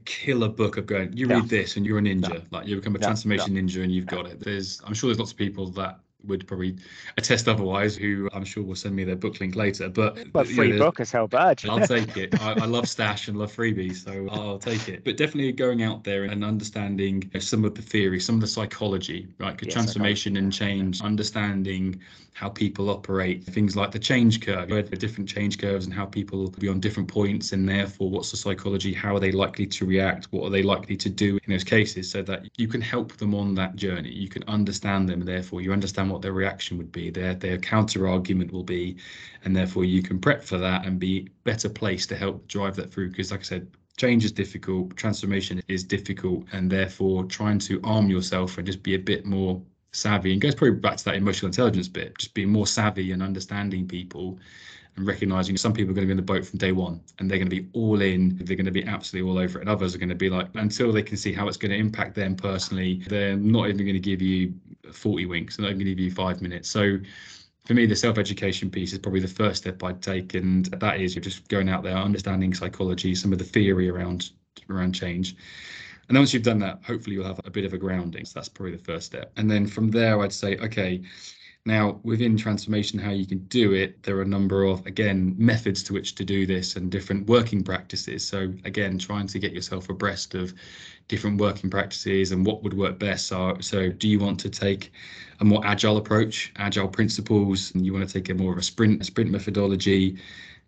killer 0.07 0.49
book 0.49 0.79
of 0.79 0.87
going, 0.87 1.15
you 1.15 1.27
read 1.27 1.47
this 1.49 1.77
and 1.77 1.85
you're 1.85 1.99
a 1.99 2.01
ninja. 2.01 2.43
Like 2.51 2.67
you 2.67 2.77
become 2.77 2.97
a 2.97 2.99
transformation 2.99 3.55
ninja 3.55 3.83
and 3.83 3.93
you've 3.93 4.07
got 4.07 4.27
it. 4.27 4.41
There's, 4.41 4.81
I'm 4.87 4.95
sure 4.95 5.09
there's 5.09 5.19
lots 5.19 5.33
of 5.33 5.37
people 5.37 5.69
that 5.73 6.01
would 6.25 6.47
probably 6.47 6.77
attest 7.17 7.49
otherwise, 7.49 7.97
who 7.97 8.29
I'm 8.33 8.45
sure 8.45 8.63
will 8.63 8.75
send 8.75 8.97
me 8.97 9.05
their 9.05 9.17
book 9.17 9.41
link 9.41 9.55
later. 9.55 9.89
But 9.89 10.33
but 10.33 10.47
free 10.49 10.73
know, 10.73 10.79
book 10.79 11.01
is 11.01 11.13
hell 11.13 11.29
bad. 11.29 11.63
I'll 11.69 11.81
take 11.87 12.17
it. 12.17 12.41
I, 12.41 12.53
I, 12.53 12.67
love 12.67 12.89
stash 12.89 13.29
and 13.29 13.39
love 13.39 13.55
freebies, 13.55 14.05
so 14.05 14.29
I'll 14.31 14.59
take 14.59 14.89
it. 14.89 15.05
But 15.05 15.17
definitely 15.17 15.53
going 15.53 15.83
out 15.83 16.05
there 16.05 16.25
and 16.25 16.45
understanding 16.45 17.31
some 17.39 17.65
of 17.65 17.75
the 17.75 17.83
theory, 17.83 18.21
some 18.21 18.35
of 18.37 18.41
the 18.41 18.47
psychology, 18.47 19.29
right? 19.39 19.57
Because 19.57 19.73
transformation 19.73 20.37
and 20.37 20.53
change, 20.53 21.01
understanding 21.03 22.01
how 22.39 22.49
people 22.49 22.89
operate, 22.89 23.43
things 23.43 23.75
like 23.75 23.91
the 23.91 23.99
change 23.99 24.41
curve, 24.41 24.71
where 24.71 24.81
the 24.81 24.97
different 24.97 25.29
change 25.29 25.59
curves 25.59 25.87
and 25.87 25.93
how 25.93 26.07
people 26.07 26.51
be 26.51 26.69
on 26.69 26.79
different 26.79 27.09
points, 27.09 27.51
and 27.51 27.69
therefore 27.69 28.09
what's 28.09 28.31
the 28.31 28.37
psychology, 28.37 28.93
how 28.93 29.17
are 29.17 29.19
they 29.19 29.33
likely 29.33 29.67
to 29.67 29.85
react, 29.85 30.27
what 30.31 30.45
are 30.45 30.51
they 30.51 30.63
likely 30.63 30.97
to 30.97 31.09
do 31.09 31.37
in 31.45 31.53
those 31.53 31.65
cases, 31.65 32.09
so 32.09 32.23
that 32.23 32.49
you 32.57 32.69
can 32.69 32.81
help 32.81 33.17
them 33.17 33.35
on 33.35 33.57
that 33.57 33.75
journey. 33.75 34.11
You 34.11 34.29
can 34.29 34.45
understand 34.47 35.09
them, 35.09 35.25
therefore 35.25 35.63
you 35.63 35.73
understand 35.73 36.08
what 36.11 36.23
their 36.23 36.33
reaction 36.33 36.79
would 36.79 36.93
be, 36.93 37.11
their 37.11 37.35
their 37.35 37.59
counter 37.59 38.09
argument 38.09 38.53
will 38.53 38.65
be, 38.65 38.97
and 39.45 39.55
therefore 39.55 39.85
you 39.85 40.03
can 40.03 40.19
prep 40.19 40.43
for 40.43 40.59
that 40.59 40.85
and 40.87 40.99
be 40.99 41.29
better 41.45 41.69
placed 41.69 42.09
to 42.11 42.17
help 42.17 42.47
drive 42.49 42.77
that 42.77 42.93
through. 42.93 43.11
Because 43.11 43.31
like 43.31 43.41
I 43.41 43.45
said, 43.45 43.69
change 43.97 44.25
is 44.25 44.33
difficult, 44.33 44.97
transformation 44.97 45.63
is 45.69 45.85
difficult, 45.85 46.45
and 46.53 46.71
therefore 46.71 47.25
trying 47.25 47.59
to 47.61 47.81
arm 47.85 48.09
yourself 48.09 48.59
and 48.59 48.67
just 48.67 48.83
be 48.83 48.95
a 48.95 48.99
bit 48.99 49.25
more 49.27 49.61
savvy 49.93 50.33
and 50.33 50.41
goes 50.41 50.55
probably 50.55 50.79
back 50.79 50.97
to 50.97 51.05
that 51.07 51.15
emotional 51.17 51.49
intelligence 51.49 51.89
bit, 51.89 52.17
just 52.19 52.35
being 52.35 52.51
more 52.51 52.67
savvy 52.67 53.13
and 53.13 53.23
understanding 53.23 53.87
people 53.87 54.39
and 54.99 55.07
recognizing 55.07 55.57
some 55.57 55.73
people 55.73 55.93
are 55.93 55.95
going 55.95 56.07
to 56.07 56.15
be 56.15 56.19
in 56.19 56.19
the 56.19 56.23
boat 56.23 56.45
from 56.45 56.59
day 56.59 56.73
one 56.73 57.01
and 57.19 57.31
they're 57.31 57.39
going 57.39 57.49
to 57.49 57.63
be 57.63 57.69
all 57.73 58.01
in, 58.03 58.37
they're 58.43 58.57
going 58.57 58.67
to 58.67 58.73
be 58.73 58.85
absolutely 58.85 59.31
all 59.31 59.39
over 59.39 59.59
it. 59.59 59.63
And 59.63 59.71
others 59.71 59.95
are 59.95 59.99
going 59.99 60.09
to 60.09 60.15
be 60.15 60.29
like, 60.29 60.49
until 60.55 60.93
they 60.93 61.03
can 61.03 61.17
see 61.17 61.33
how 61.33 61.49
it's 61.49 61.57
going 61.57 61.71
to 61.71 61.79
impact 61.79 62.15
them 62.15 62.37
personally, 62.37 63.03
they're 63.09 63.37
not 63.37 63.69
even 63.69 63.79
going 63.79 63.95
to 63.95 64.01
give 64.01 64.21
you 64.21 64.53
40 64.93 65.27
winks, 65.27 65.57
they're 65.57 65.67
not 65.67 65.71
going 65.71 65.79
to 65.79 65.85
give 65.85 66.01
you 66.01 66.11
five 66.11 66.43
minutes. 66.43 66.69
So 66.69 66.99
for 67.65 67.75
me, 67.75 67.87
the 67.87 67.97
self-education 67.97 68.71
piece 68.71 68.93
is 68.93 68.99
probably 68.99 69.21
the 69.21 69.29
first 69.29 69.63
step 69.63 69.83
I'd 69.85 70.03
take, 70.03 70.35
and 70.35 70.67
that 70.67 71.01
is 71.01 71.15
you're 71.15 71.23
just 71.23 71.47
going 71.49 71.69
out 71.69 71.83
there, 71.83 71.97
understanding 71.97 72.55
psychology, 72.55 73.15
some 73.15 73.33
of 73.33 73.39
the 73.39 73.45
theory 73.45 73.89
around 73.89 74.31
around 74.71 74.93
change. 74.93 75.37
And 76.09 76.17
then 76.17 76.23
once 76.23 76.33
you've 76.33 76.43
done 76.43 76.59
that, 76.61 76.81
hopefully 76.83 77.15
you'll 77.15 77.27
have 77.27 77.41
a 77.45 77.51
bit 77.51 77.67
of 77.67 77.75
a 77.75 77.79
grounding. 77.79 78.25
So 78.25 78.33
that's 78.35 78.49
probably 78.49 78.73
the 78.73 78.83
first 78.83 79.07
step. 79.07 79.31
And 79.37 79.51
then 79.51 79.67
from 79.67 79.91
there, 79.91 80.21
I'd 80.21 80.33
say, 80.33 80.57
okay, 80.57 81.03
now, 81.69 82.01
within 82.03 82.37
transformation, 82.37 82.99
how 82.99 83.11
you 83.11 83.27
can 83.27 83.41
do 83.47 83.75
it, 83.75 84.03
there 84.03 84.17
are 84.17 84.23
a 84.23 84.27
number 84.27 84.65
of, 84.65 84.85
again, 84.87 85.35
methods 85.37 85.83
to 85.85 85.93
which 85.93 86.15
to 86.15 86.25
do 86.25 86.47
this 86.47 86.77
and 86.77 86.91
different 86.91 87.27
working 87.27 87.63
practices. 87.63 88.27
So, 88.27 88.55
again, 88.65 88.99
trying 88.99 89.27
to 89.29 89.39
get 89.39 89.53
yourself 89.53 89.91
abreast 89.91 90.35
of 90.35 90.55
different 91.09 91.39
working 91.39 91.69
practices 91.69 92.33
and 92.33 92.47
what 92.47 92.63
would 92.63 92.73
work 92.73 92.99
best. 92.99 93.27
So, 93.27 93.59
so 93.61 93.91
do 93.91 94.09
you 94.09 94.19
want 94.19 94.41
to 94.41 94.49
take 94.49 94.93
a 95.41 95.45
more 95.45 95.61
agile 95.65 95.99
approach, 95.99 96.53
agile 96.57 96.89
principles, 96.89 97.75
and 97.75 97.85
you 97.85 97.93
want 97.93 98.09
to 98.09 98.13
take 98.13 98.31
a 98.31 98.35
more 98.35 98.53
of 98.53 98.59
a 98.59 98.63
sprint, 98.63 99.03
a 99.03 99.05
sprint 99.05 99.31
methodology, 99.31 100.19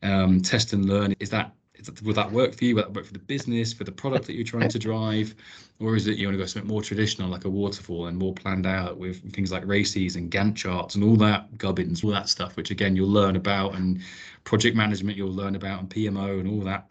um, 0.03 0.43
test 0.43 0.75
and 0.75 0.85
learn? 0.85 1.15
Is 1.19 1.31
that 1.31 1.55
that, 1.85 2.03
will 2.03 2.15
that 2.15 2.31
work 2.31 2.55
for 2.55 2.65
you? 2.65 2.77
Will 2.77 2.83
that 2.83 2.93
work 2.93 3.07
for 3.07 3.13
the 3.13 3.19
business, 3.19 3.73
for 3.73 3.85
the 3.85 3.93
product 3.93 4.27
that 4.27 4.35
you're 4.35 4.45
trying 4.45 4.69
to 4.69 4.79
drive? 4.79 5.35
Or 5.81 5.97
is 5.97 6.07
it 6.07 6.19
you 6.19 6.27
want 6.27 6.35
to 6.35 6.39
go 6.39 6.47
something 6.47 6.69
more 6.69 6.83
traditional 6.83 7.29
like 7.29 7.45
a 7.45 7.51
waterfall 7.51 8.07
and 8.07 8.19
more 8.19 8.35
planned 8.35 8.67
out 8.67 8.99
with 8.99 9.33
things 9.33 9.51
like 9.51 9.65
RACIs 9.65 10.17
and 10.17 10.31
Gantt 10.31 10.57
charts 10.57 10.95
and 10.95 11.03
all 11.03 11.17
that 11.17 11.57
gubbins, 11.57 12.05
all 12.05 12.11
that 12.11 12.29
stuff, 12.29 12.57
which 12.57 12.71
again 12.71 12.97
you'll 12.97 13.09
learn 13.09 13.37
about 13.37 13.75
and 13.75 14.01
project 14.45 14.77
management 14.77 15.17
you'll 15.17 15.33
learn 15.33 15.55
about 15.55 15.81
and 15.81 15.91
PMO 15.91 16.41
and 16.41 16.49
all 16.49 16.61
that 16.61 16.91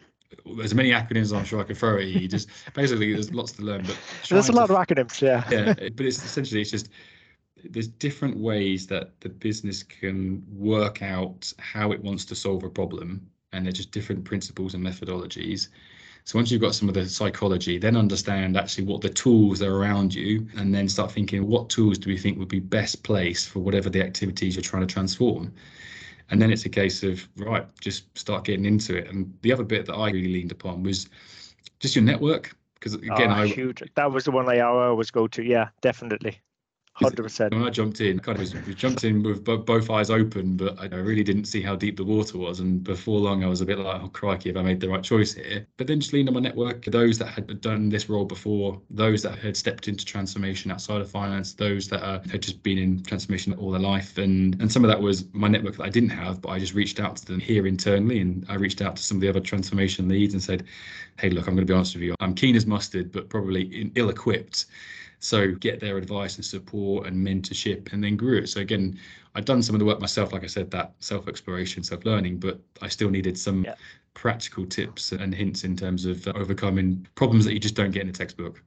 there's 0.56 0.74
many 0.74 0.90
acronyms 0.90 1.36
I'm 1.36 1.44
sure 1.44 1.60
I 1.60 1.64
could 1.64 1.76
throw 1.76 1.98
at 1.98 2.06
you. 2.06 2.28
Just 2.28 2.48
basically, 2.74 3.12
there's 3.12 3.32
lots 3.34 3.52
to 3.52 3.62
learn. 3.62 3.82
But 3.82 3.98
there's 4.28 4.48
a 4.48 4.52
lot 4.52 4.68
to, 4.68 4.76
of 4.76 4.86
acronyms, 4.86 5.20
yeah. 5.20 5.44
yeah, 5.50 5.74
but 5.74 6.06
it's 6.06 6.24
essentially 6.24 6.60
it's 6.60 6.70
just 6.70 6.88
there's 7.64 7.88
different 7.88 8.36
ways 8.36 8.86
that 8.86 9.20
the 9.20 9.28
business 9.28 9.82
can 9.82 10.44
work 10.50 11.02
out 11.02 11.52
how 11.58 11.92
it 11.92 12.02
wants 12.02 12.24
to 12.26 12.34
solve 12.34 12.64
a 12.64 12.70
problem 12.70 13.28
and 13.52 13.64
they're 13.64 13.72
just 13.72 13.92
different 13.92 14.24
principles 14.24 14.74
and 14.74 14.84
methodologies. 14.84 15.68
So 16.24 16.38
once 16.38 16.50
you've 16.50 16.60
got 16.60 16.74
some 16.74 16.88
of 16.88 16.94
the 16.94 17.08
psychology, 17.08 17.78
then 17.78 17.96
understand 17.96 18.56
actually 18.56 18.84
what 18.84 19.00
the 19.00 19.08
tools 19.08 19.62
are 19.62 19.74
around 19.74 20.14
you, 20.14 20.46
and 20.56 20.74
then 20.74 20.88
start 20.88 21.10
thinking 21.10 21.46
what 21.46 21.70
tools 21.70 21.98
do 21.98 22.10
we 22.10 22.18
think 22.18 22.38
would 22.38 22.48
be 22.48 22.60
best 22.60 23.02
placed 23.02 23.48
for 23.48 23.60
whatever 23.60 23.88
the 23.88 24.02
activities 24.02 24.54
you're 24.54 24.62
trying 24.62 24.86
to 24.86 24.92
transform. 24.92 25.52
And 26.30 26.40
then 26.40 26.52
it's 26.52 26.64
a 26.64 26.68
case 26.68 27.02
of 27.02 27.26
right, 27.36 27.66
just 27.80 28.16
start 28.16 28.44
getting 28.44 28.64
into 28.64 28.96
it. 28.96 29.08
And 29.08 29.32
the 29.42 29.52
other 29.52 29.64
bit 29.64 29.86
that 29.86 29.94
I 29.94 30.10
really 30.10 30.32
leaned 30.32 30.52
upon 30.52 30.82
was 30.82 31.08
just 31.80 31.96
your 31.96 32.04
network, 32.04 32.54
because 32.74 32.94
again, 32.94 33.30
oh, 33.30 33.34
I 33.34 33.46
huge. 33.46 33.82
That 33.96 34.12
was 34.12 34.24
the 34.24 34.30
one 34.30 34.48
I 34.48 34.60
always 34.60 35.10
go 35.10 35.26
to. 35.26 35.42
Yeah, 35.42 35.70
definitely. 35.80 36.38
Hundred 37.00 37.22
percent. 37.22 37.54
When 37.54 37.62
I 37.62 37.70
jumped 37.70 38.02
in, 38.02 38.18
kind 38.18 38.36
of 38.36 38.40
was, 38.40 38.74
jumped 38.74 39.04
in 39.04 39.22
with 39.22 39.42
both 39.42 39.88
eyes 39.88 40.10
open, 40.10 40.56
but 40.56 40.78
I 40.78 40.96
really 40.96 41.24
didn't 41.24 41.46
see 41.46 41.62
how 41.62 41.74
deep 41.74 41.96
the 41.96 42.04
water 42.04 42.36
was. 42.36 42.60
And 42.60 42.84
before 42.84 43.18
long, 43.18 43.42
I 43.42 43.46
was 43.46 43.62
a 43.62 43.64
bit 43.64 43.78
like, 43.78 44.02
"Oh 44.02 44.08
crikey, 44.08 44.50
have 44.50 44.58
I 44.58 44.62
made 44.62 44.80
the 44.80 44.88
right 44.90 45.02
choice 45.02 45.32
here?" 45.32 45.66
But 45.78 45.86
then 45.86 46.00
just 46.00 46.12
leaned 46.12 46.28
on 46.28 46.34
my 46.34 46.40
network, 46.40 46.84
those 46.84 47.16
that 47.18 47.28
had 47.28 47.60
done 47.62 47.88
this 47.88 48.10
role 48.10 48.26
before, 48.26 48.80
those 48.90 49.22
that 49.22 49.38
had 49.38 49.56
stepped 49.56 49.88
into 49.88 50.04
transformation 50.04 50.70
outside 50.70 51.00
of 51.00 51.10
finance, 51.10 51.54
those 51.54 51.88
that 51.88 52.02
uh, 52.02 52.20
had 52.30 52.42
just 52.42 52.62
been 52.62 52.76
in 52.76 53.02
transformation 53.02 53.54
all 53.54 53.70
their 53.70 53.80
life, 53.80 54.18
and 54.18 54.60
and 54.60 54.70
some 54.70 54.84
of 54.84 54.88
that 54.88 55.00
was 55.00 55.24
my 55.32 55.48
network 55.48 55.76
that 55.78 55.84
I 55.84 55.90
didn't 55.90 56.10
have, 56.10 56.42
but 56.42 56.50
I 56.50 56.58
just 56.58 56.74
reached 56.74 57.00
out 57.00 57.16
to 57.16 57.26
them 57.26 57.40
here 57.40 57.66
internally, 57.66 58.20
and 58.20 58.44
I 58.50 58.56
reached 58.56 58.82
out 58.82 58.96
to 58.96 59.02
some 59.02 59.16
of 59.16 59.22
the 59.22 59.28
other 59.28 59.40
transformation 59.40 60.06
leads 60.06 60.34
and 60.34 60.42
said, 60.42 60.64
"Hey, 61.18 61.30
look, 61.30 61.48
I'm 61.48 61.54
going 61.54 61.66
to 61.66 61.72
be 61.72 61.74
honest 61.74 61.94
with 61.94 62.02
you, 62.02 62.14
I'm 62.20 62.34
keen 62.34 62.56
as 62.56 62.66
mustard, 62.66 63.10
but 63.10 63.30
probably 63.30 63.90
ill-equipped." 63.94 64.66
So 65.20 65.52
get 65.52 65.80
their 65.80 65.98
advice 65.98 66.36
and 66.36 66.44
support 66.44 67.06
and 67.06 67.26
mentorship 67.26 67.92
and 67.92 68.02
then 68.02 68.16
grew 68.16 68.38
it. 68.38 68.48
So 68.48 68.60
again, 68.60 68.98
I'd 69.34 69.44
done 69.44 69.62
some 69.62 69.74
of 69.74 69.78
the 69.78 69.84
work 69.84 70.00
myself, 70.00 70.32
like 70.32 70.44
I 70.44 70.48
said, 70.48 70.70
that 70.72 70.94
self-exploration, 71.00 71.82
self-learning, 71.84 72.38
but 72.38 72.58
I 72.82 72.88
still 72.88 73.10
needed 73.10 73.38
some 73.38 73.64
yeah. 73.64 73.74
practical 74.14 74.66
tips 74.66 75.12
and 75.12 75.34
hints 75.34 75.62
in 75.62 75.76
terms 75.76 76.06
of 76.06 76.26
uh, 76.26 76.32
overcoming 76.34 77.06
problems 77.14 77.44
that 77.44 77.52
you 77.52 77.60
just 77.60 77.74
don't 77.74 77.90
get 77.90 78.02
in 78.02 78.08
a 78.08 78.12
textbook. 78.12 78.62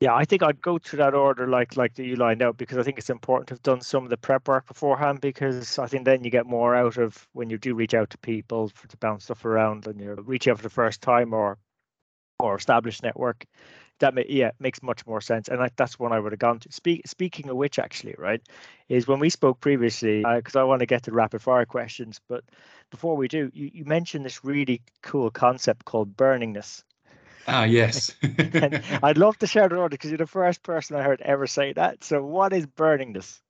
Yeah, 0.00 0.14
I 0.14 0.26
think 0.26 0.42
I'd 0.42 0.60
go 0.60 0.78
through 0.78 0.98
that 0.98 1.14
order 1.14 1.48
like 1.48 1.76
like 1.76 1.94
that 1.94 2.04
you 2.04 2.16
lined 2.16 2.42
out 2.42 2.58
because 2.58 2.76
I 2.76 2.82
think 2.82 2.98
it's 2.98 3.08
important 3.08 3.48
to 3.48 3.54
have 3.54 3.62
done 3.62 3.80
some 3.80 4.04
of 4.04 4.10
the 4.10 4.18
prep 4.18 4.46
work 4.46 4.66
beforehand 4.66 5.22
because 5.22 5.78
I 5.78 5.86
think 5.86 6.04
then 6.04 6.22
you 6.22 6.30
get 6.30 6.44
more 6.44 6.76
out 6.76 6.98
of 6.98 7.26
when 7.32 7.48
you 7.48 7.56
do 7.56 7.74
reach 7.74 7.94
out 7.94 8.10
to 8.10 8.18
people 8.18 8.68
for, 8.68 8.86
to 8.88 8.96
bounce 8.98 9.24
stuff 9.24 9.46
around 9.46 9.86
and 9.86 9.98
you 9.98 10.12
reach 10.14 10.48
out 10.48 10.58
for 10.58 10.62
the 10.62 10.68
first 10.68 11.00
time 11.00 11.32
or 11.32 11.56
or 12.38 12.56
established 12.56 13.02
network 13.02 13.46
that 13.98 14.14
may, 14.14 14.26
yeah 14.28 14.50
makes 14.58 14.82
much 14.82 15.06
more 15.06 15.20
sense 15.20 15.48
and 15.48 15.62
I, 15.62 15.70
that's 15.76 15.98
one 15.98 16.12
i 16.12 16.18
would 16.20 16.32
have 16.32 16.38
gone 16.38 16.60
to 16.60 16.72
speak 16.72 17.06
speaking 17.06 17.48
of 17.48 17.56
which 17.56 17.78
actually 17.78 18.14
right 18.18 18.40
is 18.88 19.06
when 19.06 19.20
we 19.20 19.30
spoke 19.30 19.60
previously 19.60 20.24
because 20.36 20.56
uh, 20.56 20.60
i 20.60 20.64
want 20.64 20.80
to 20.80 20.86
get 20.86 21.04
to 21.04 21.12
rapid 21.12 21.42
fire 21.42 21.66
questions 21.66 22.20
but 22.28 22.44
before 22.90 23.16
we 23.16 23.28
do 23.28 23.50
you, 23.54 23.70
you 23.72 23.84
mentioned 23.84 24.24
this 24.24 24.44
really 24.44 24.82
cool 25.02 25.30
concept 25.30 25.84
called 25.84 26.16
burningness 26.16 26.82
Ah, 27.48 27.64
yes. 27.64 28.14
I'd 29.02 29.18
love 29.18 29.38
to 29.38 29.46
share 29.46 29.66
it 29.66 29.72
on 29.72 29.88
because 29.88 30.10
you're 30.10 30.18
the 30.18 30.26
first 30.26 30.62
person 30.62 30.96
I 30.96 31.02
heard 31.02 31.20
ever 31.20 31.46
say 31.46 31.72
that. 31.74 32.02
So, 32.02 32.22
what 32.22 32.52
is 32.52 32.66
burningness? 32.66 33.40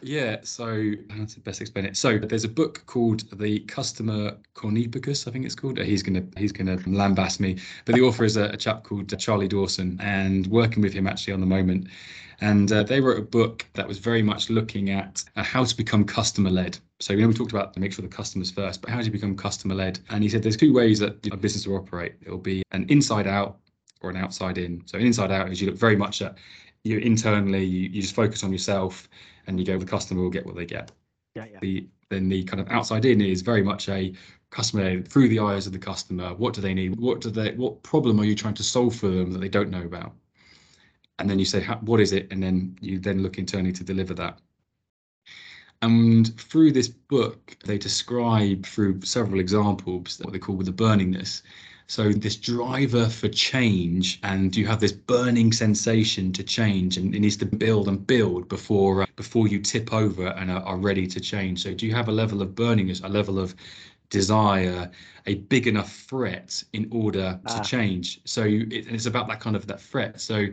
Yeah, 0.00 0.36
so 0.42 0.92
how 1.10 1.24
to 1.24 1.40
best 1.40 1.60
explain 1.60 1.84
it? 1.84 1.96
So 1.96 2.18
there's 2.18 2.44
a 2.44 2.48
book 2.48 2.84
called 2.86 3.24
The 3.38 3.60
Customer 3.60 4.36
Cornipicus, 4.54 5.26
I 5.26 5.32
think 5.32 5.44
it's 5.44 5.56
called. 5.56 5.78
He's 5.78 6.02
gonna 6.02 6.22
he's 6.36 6.52
gonna 6.52 6.76
lambast 6.78 7.40
me, 7.40 7.58
but 7.84 7.94
the 7.96 8.02
author 8.02 8.24
is 8.24 8.36
a, 8.36 8.44
a 8.44 8.56
chap 8.56 8.84
called 8.84 9.16
Charlie 9.18 9.48
Dawson, 9.48 9.98
and 10.00 10.46
working 10.46 10.82
with 10.82 10.92
him 10.92 11.06
actually 11.06 11.32
on 11.32 11.40
the 11.40 11.46
moment. 11.46 11.88
And 12.40 12.70
uh, 12.70 12.84
they 12.84 13.00
wrote 13.00 13.18
a 13.18 13.22
book 13.22 13.66
that 13.74 13.88
was 13.88 13.98
very 13.98 14.22
much 14.22 14.48
looking 14.48 14.90
at 14.90 15.24
uh, 15.34 15.42
how 15.42 15.64
to 15.64 15.76
become 15.76 16.04
customer 16.04 16.50
led. 16.50 16.78
So, 17.00 17.12
you 17.12 17.22
know, 17.22 17.28
we 17.28 17.34
talked 17.34 17.50
about 17.50 17.76
make 17.76 17.92
sure 17.92 18.02
the 18.04 18.08
customer's 18.08 18.52
first, 18.52 18.80
but 18.80 18.90
how 18.90 19.00
do 19.00 19.06
you 19.06 19.10
become 19.10 19.36
customer 19.36 19.74
led? 19.74 19.98
And 20.10 20.22
he 20.22 20.28
said 20.28 20.44
there's 20.44 20.56
two 20.56 20.72
ways 20.72 21.00
that 21.00 21.26
a 21.32 21.36
business 21.36 21.66
will 21.66 21.76
operate. 21.76 22.14
It'll 22.24 22.38
be 22.38 22.62
an 22.70 22.86
inside 22.88 23.26
out 23.26 23.58
or 24.02 24.10
an 24.10 24.16
outside 24.16 24.58
in. 24.58 24.82
So, 24.86 24.98
an 24.98 25.04
inside 25.04 25.32
out 25.32 25.50
is 25.50 25.60
you 25.60 25.66
look 25.66 25.76
very 25.76 25.96
much 25.96 26.22
at 26.22 26.36
you 26.88 26.98
internally, 26.98 27.64
you, 27.64 27.88
you 27.88 28.02
just 28.02 28.14
focus 28.14 28.42
on 28.42 28.52
yourself 28.52 29.08
and 29.46 29.58
you 29.58 29.66
go, 29.66 29.78
the 29.78 29.86
customer 29.86 30.22
will 30.22 30.30
get 30.30 30.46
what 30.46 30.56
they 30.56 30.66
get. 30.66 30.90
Yeah, 31.34 31.44
yeah. 31.52 31.58
The, 31.60 31.86
then 32.10 32.28
the 32.28 32.42
kind 32.44 32.60
of 32.60 32.68
outside 32.68 33.04
in 33.04 33.20
is 33.20 33.42
very 33.42 33.62
much 33.62 33.88
a 33.88 34.14
customer 34.50 35.02
through 35.02 35.28
the 35.28 35.40
eyes 35.40 35.66
of 35.66 35.72
the 35.72 35.78
customer. 35.78 36.34
What 36.34 36.54
do 36.54 36.60
they 36.60 36.74
need? 36.74 36.98
What 36.98 37.20
do 37.20 37.30
they? 37.30 37.52
What 37.52 37.82
problem 37.82 38.18
are 38.20 38.24
you 38.24 38.34
trying 38.34 38.54
to 38.54 38.62
solve 38.62 38.96
for 38.96 39.08
them 39.08 39.30
that 39.32 39.40
they 39.40 39.48
don't 39.48 39.70
know 39.70 39.82
about? 39.82 40.14
And 41.18 41.28
then 41.28 41.38
you 41.38 41.44
say, 41.44 41.64
what 41.82 42.00
is 42.00 42.12
it? 42.12 42.28
And 42.30 42.42
then 42.42 42.76
you 42.80 42.98
then 42.98 43.22
look 43.22 43.38
internally 43.38 43.72
to 43.72 43.84
deliver 43.84 44.14
that. 44.14 44.38
And 45.82 46.34
through 46.40 46.72
this 46.72 46.88
book, 46.88 47.56
they 47.64 47.78
describe 47.78 48.66
through 48.66 49.02
several 49.02 49.40
examples 49.40 50.20
what 50.22 50.32
they 50.32 50.38
call 50.38 50.56
with 50.56 50.66
the 50.66 50.72
burningness. 50.72 51.42
So 51.88 52.12
this 52.12 52.36
driver 52.36 53.08
for 53.08 53.28
change, 53.28 54.20
and 54.22 54.54
you 54.54 54.66
have 54.66 54.78
this 54.78 54.92
burning 54.92 55.52
sensation 55.52 56.34
to 56.34 56.42
change, 56.42 56.98
and 56.98 57.14
it 57.14 57.20
needs 57.20 57.38
to 57.38 57.46
build 57.46 57.88
and 57.88 58.06
build 58.06 58.46
before 58.50 59.02
uh, 59.02 59.06
before 59.16 59.48
you 59.48 59.58
tip 59.58 59.90
over 59.92 60.26
and 60.26 60.50
are, 60.50 60.62
are, 60.64 60.76
ready 60.76 61.06
to 61.06 61.18
change. 61.18 61.62
So 61.62 61.72
do 61.72 61.86
you 61.86 61.94
have 61.94 62.08
a 62.08 62.12
level 62.12 62.42
of 62.42 62.50
burningness, 62.50 63.02
a 63.02 63.08
level 63.08 63.38
of 63.38 63.54
desire, 64.10 64.90
a 65.24 65.36
big 65.36 65.66
enough 65.66 65.90
threat 65.90 66.62
in 66.74 66.88
order 66.92 67.40
to 67.46 67.54
ah. 67.54 67.62
change? 67.62 68.20
So 68.26 68.42
it, 68.42 68.70
it's 68.70 69.06
about 69.06 69.26
that 69.28 69.40
kind 69.40 69.56
of 69.56 69.66
that 69.68 69.80
threat. 69.80 70.20
So 70.20 70.46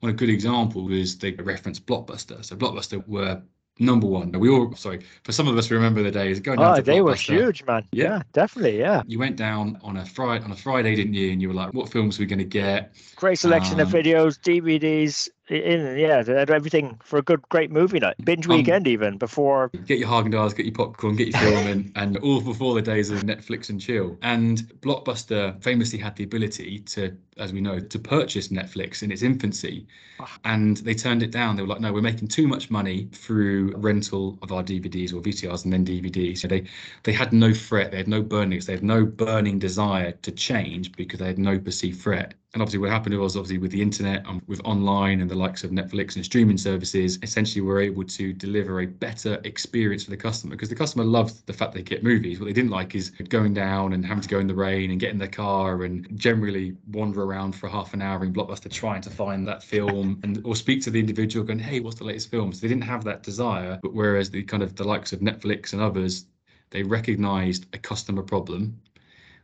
one 0.00 0.14
good 0.14 0.30
example 0.30 0.90
is 0.90 1.18
the 1.18 1.32
reference 1.32 1.78
Blockbuster. 1.78 2.42
So 2.42 2.56
Blockbuster 2.56 3.06
were 3.06 3.42
number 3.78 4.06
one. 4.06 4.32
We 4.32 4.48
all 4.48 4.74
sorry 4.74 5.00
for 5.24 5.32
some 5.32 5.48
of 5.48 5.56
us 5.56 5.70
we 5.70 5.76
remember 5.76 6.02
the 6.02 6.10
days 6.10 6.40
going. 6.40 6.60
Oh, 6.60 6.80
they 6.80 7.00
were 7.00 7.14
huge, 7.14 7.64
man. 7.64 7.86
Yeah. 7.92 8.04
yeah. 8.04 8.22
definitely. 8.32 8.78
Yeah. 8.78 9.02
You 9.06 9.18
went 9.18 9.36
down 9.36 9.78
on 9.82 9.96
a 9.96 10.04
Friday 10.04 10.44
on 10.44 10.52
a 10.52 10.56
Friday, 10.56 10.94
didn't 10.94 11.14
you? 11.14 11.32
And 11.32 11.40
you 11.40 11.48
were 11.48 11.54
like, 11.54 11.72
"What 11.74 11.90
films 11.90 12.18
are 12.18 12.22
we 12.22 12.26
going 12.26 12.38
to 12.38 12.44
get?" 12.44 12.94
Great 13.16 13.38
selection 13.38 13.74
um, 13.74 13.80
of 13.80 13.88
videos, 13.88 14.38
DVDs, 14.38 15.28
in 15.50 15.98
yeah, 15.98 16.22
everything 16.48 16.98
for 17.02 17.18
a 17.18 17.22
good, 17.22 17.40
great 17.48 17.70
movie 17.70 17.98
night, 17.98 18.16
binge 18.24 18.46
um, 18.46 18.56
weekend 18.56 18.86
um, 18.86 18.92
even 18.92 19.18
before. 19.18 19.70
Get 19.86 19.98
your 19.98 20.08
Häagen-Dazs, 20.08 20.54
get 20.54 20.66
your 20.66 20.74
popcorn, 20.74 21.16
get 21.16 21.28
your 21.28 21.40
film, 21.40 21.66
and, 21.66 21.92
and 21.96 22.16
all 22.18 22.40
before 22.40 22.74
the 22.74 22.82
days 22.82 23.10
of 23.10 23.22
Netflix 23.22 23.70
and 23.70 23.80
chill. 23.80 24.18
And 24.22 24.58
Blockbuster 24.80 25.60
famously 25.62 25.98
had 25.98 26.16
the 26.16 26.24
ability 26.24 26.80
to, 26.80 27.16
as 27.38 27.52
we 27.52 27.60
know, 27.60 27.80
to 27.80 27.98
purchase 27.98 28.48
Netflix 28.48 29.02
in 29.02 29.10
its 29.10 29.22
infancy, 29.22 29.86
ah. 30.20 30.38
and 30.44 30.78
they 30.78 30.94
turned 30.94 31.22
it 31.22 31.30
down. 31.30 31.56
They 31.56 31.62
were 31.62 31.68
like, 31.68 31.80
no, 31.80 31.92
we're 31.92 32.02
making 32.02 32.28
too 32.28 32.46
much 32.46 32.70
money 32.70 33.08
through 33.12 33.74
rental 33.76 34.38
of 34.42 34.52
our 34.52 34.62
DVDs 34.62 35.12
or 35.12 35.20
VCRs 35.20 35.64
and 35.64 35.72
then 35.72 35.84
DVDs. 35.84 36.38
So 36.38 36.48
they 36.48 36.64
they 37.04 37.12
had 37.12 37.32
no 37.32 37.52
threat, 37.54 37.90
they 37.90 37.98
had 37.98 38.08
no 38.08 38.22
burnings, 38.22 38.66
they 38.66 38.74
had 38.74 38.84
no 38.84 39.04
burning 39.04 39.58
desire 39.58 40.12
to 40.12 40.30
change 40.30 40.92
because 40.92 41.20
they 41.20 41.26
had 41.26 41.38
no 41.38 41.58
perceived 41.58 42.00
threat 42.00 42.34
and 42.54 42.62
obviously, 42.62 42.78
what 42.78 42.88
happened 42.88 43.18
was 43.18 43.36
obviously 43.36 43.58
with 43.58 43.72
the 43.72 43.82
internet 43.82 44.26
and 44.26 44.40
with 44.46 44.58
online 44.64 45.20
and 45.20 45.30
the 45.30 45.34
likes 45.34 45.64
of 45.64 45.70
Netflix 45.70 46.16
and 46.16 46.24
streaming 46.24 46.56
services, 46.56 47.18
essentially 47.22 47.60
we're 47.60 47.82
able 47.82 48.04
to 48.04 48.32
deliver 48.32 48.80
a 48.80 48.86
better 48.86 49.38
experience 49.44 50.04
for 50.04 50.10
the 50.10 50.16
customer 50.16 50.52
because 50.52 50.70
the 50.70 50.74
customer 50.74 51.04
loves 51.04 51.42
the 51.42 51.52
fact 51.52 51.74
they 51.74 51.82
get 51.82 52.02
movies. 52.02 52.40
What 52.40 52.46
they 52.46 52.54
didn't 52.54 52.70
like 52.70 52.94
is 52.94 53.10
going 53.10 53.52
down 53.52 53.92
and 53.92 54.04
having 54.04 54.22
to 54.22 54.28
go 54.28 54.38
in 54.38 54.46
the 54.46 54.54
rain 54.54 54.90
and 54.90 54.98
get 54.98 55.10
in 55.10 55.18
their 55.18 55.28
car 55.28 55.84
and 55.84 56.08
generally 56.18 56.74
wander 56.90 57.22
around 57.22 57.52
for 57.52 57.68
half 57.68 57.92
an 57.92 58.00
hour 58.00 58.24
in 58.24 58.32
Blockbuster 58.32 58.70
trying 58.72 59.02
to 59.02 59.10
find 59.10 59.46
that 59.46 59.62
film 59.62 60.18
and 60.22 60.40
or 60.46 60.56
speak 60.56 60.82
to 60.84 60.90
the 60.90 60.98
individual 60.98 61.44
going, 61.44 61.58
hey, 61.58 61.80
what's 61.80 61.98
the 61.98 62.04
latest 62.04 62.30
film? 62.30 62.54
So 62.54 62.62
they 62.62 62.68
didn't 62.68 62.84
have 62.84 63.04
that 63.04 63.22
desire. 63.22 63.78
But 63.82 63.92
whereas 63.92 64.30
the 64.30 64.42
kind 64.42 64.62
of 64.62 64.74
the 64.74 64.84
likes 64.84 65.12
of 65.12 65.20
Netflix 65.20 65.74
and 65.74 65.82
others, 65.82 66.24
they 66.70 66.82
recognized 66.82 67.66
a 67.74 67.78
customer 67.78 68.22
problem 68.22 68.80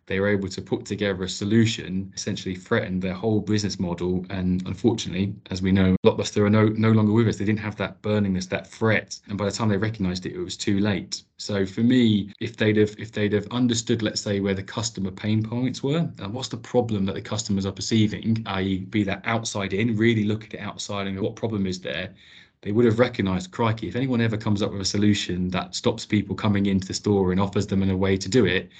they 0.06 0.20
were 0.20 0.28
able 0.28 0.48
to 0.48 0.60
put 0.60 0.84
together 0.84 1.22
a 1.22 1.28
solution, 1.28 2.12
essentially 2.14 2.54
threatened 2.54 3.00
their 3.00 3.14
whole 3.14 3.40
business 3.40 3.80
model. 3.80 4.26
And 4.30 4.66
unfortunately, 4.66 5.34
as 5.50 5.62
we 5.62 5.72
know, 5.72 5.96
Blockbuster 6.04 6.44
are 6.44 6.50
no, 6.50 6.68
no 6.68 6.90
longer 6.90 7.12
with 7.12 7.28
us. 7.28 7.36
They 7.36 7.44
didn't 7.44 7.60
have 7.60 7.76
that 7.76 8.02
burningness, 8.02 8.48
that 8.50 8.66
threat. 8.66 9.18
And 9.28 9.38
by 9.38 9.46
the 9.46 9.50
time 9.50 9.68
they 9.68 9.76
recognized 9.76 10.26
it, 10.26 10.34
it 10.34 10.38
was 10.38 10.56
too 10.56 10.78
late. 10.78 11.22
So 11.38 11.64
for 11.64 11.80
me, 11.80 12.32
if 12.40 12.56
they'd 12.56 12.76
have 12.76 12.94
if 12.98 13.12
they'd 13.12 13.32
have 13.32 13.46
understood, 13.50 14.02
let's 14.02 14.20
say, 14.20 14.40
where 14.40 14.54
the 14.54 14.62
customer 14.62 15.10
pain 15.10 15.42
points 15.42 15.82
were, 15.82 16.08
and 16.18 16.32
what's 16.32 16.48
the 16.48 16.56
problem 16.56 17.06
that 17.06 17.14
the 17.14 17.22
customers 17.22 17.66
are 17.66 17.72
perceiving, 17.72 18.42
i.e., 18.46 18.78
be 18.90 19.02
that 19.04 19.22
outside 19.24 19.72
in, 19.72 19.96
really 19.96 20.24
look 20.24 20.44
at 20.44 20.54
it 20.54 20.60
outside 20.60 21.06
and 21.06 21.18
what 21.20 21.36
problem 21.36 21.66
is 21.66 21.80
there, 21.80 22.14
they 22.62 22.72
would 22.72 22.86
have 22.86 22.98
recognized, 22.98 23.50
crikey, 23.50 23.88
if 23.88 23.96
anyone 23.96 24.22
ever 24.22 24.38
comes 24.38 24.62
up 24.62 24.72
with 24.72 24.80
a 24.80 24.86
solution 24.86 25.48
that 25.50 25.74
stops 25.74 26.06
people 26.06 26.34
coming 26.34 26.66
into 26.66 26.86
the 26.86 26.94
store 26.94 27.30
and 27.30 27.40
offers 27.40 27.66
them 27.66 27.82
a 27.82 27.96
way 27.96 28.16
to 28.16 28.28
do 28.28 28.46
it, 28.46 28.70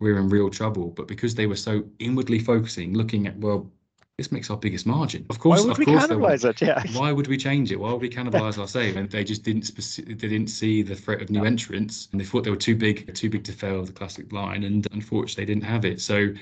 we're 0.00 0.18
in 0.18 0.28
real 0.28 0.50
trouble. 0.50 0.88
But 0.90 1.06
because 1.06 1.34
they 1.34 1.46
were 1.46 1.56
so 1.56 1.84
inwardly 1.98 2.38
focusing, 2.38 2.94
looking 2.94 3.26
at, 3.26 3.36
well, 3.38 3.70
this 4.20 4.30
makes 4.30 4.50
our 4.50 4.56
biggest 4.58 4.84
margin. 4.86 5.24
Of 5.30 5.38
course, 5.38 5.60
why 5.60 5.64
would 5.64 5.72
of 5.72 5.78
we 5.78 5.86
course, 5.86 6.06
cannibalize 6.06 6.44
it? 6.44 6.60
Yeah. 6.60 6.82
Why 6.92 7.10
would 7.10 7.26
we 7.26 7.38
change 7.38 7.72
it? 7.72 7.80
Why 7.80 7.90
would 7.90 8.02
we 8.02 8.10
cannibalize 8.10 8.58
our 8.60 8.68
save? 8.68 8.96
And 8.96 9.08
they 9.08 9.24
just 9.24 9.44
didn't 9.44 9.62
speci- 9.62 10.06
they 10.06 10.28
didn't 10.28 10.48
see 10.48 10.82
the 10.82 10.94
threat 10.94 11.22
of 11.22 11.30
new 11.30 11.46
entrants, 11.46 12.08
and 12.12 12.20
they 12.20 12.24
thought 12.26 12.44
they 12.44 12.50
were 12.50 12.56
too 12.56 12.76
big, 12.76 13.14
too 13.14 13.30
big 13.30 13.44
to 13.44 13.52
fail 13.52 13.82
the 13.82 13.92
classic 13.92 14.30
line. 14.30 14.64
And 14.64 14.86
unfortunately, 14.92 15.46
they 15.46 15.54
didn't 15.54 15.64
have 15.64 15.86
it. 15.86 16.02
So, 16.02 16.34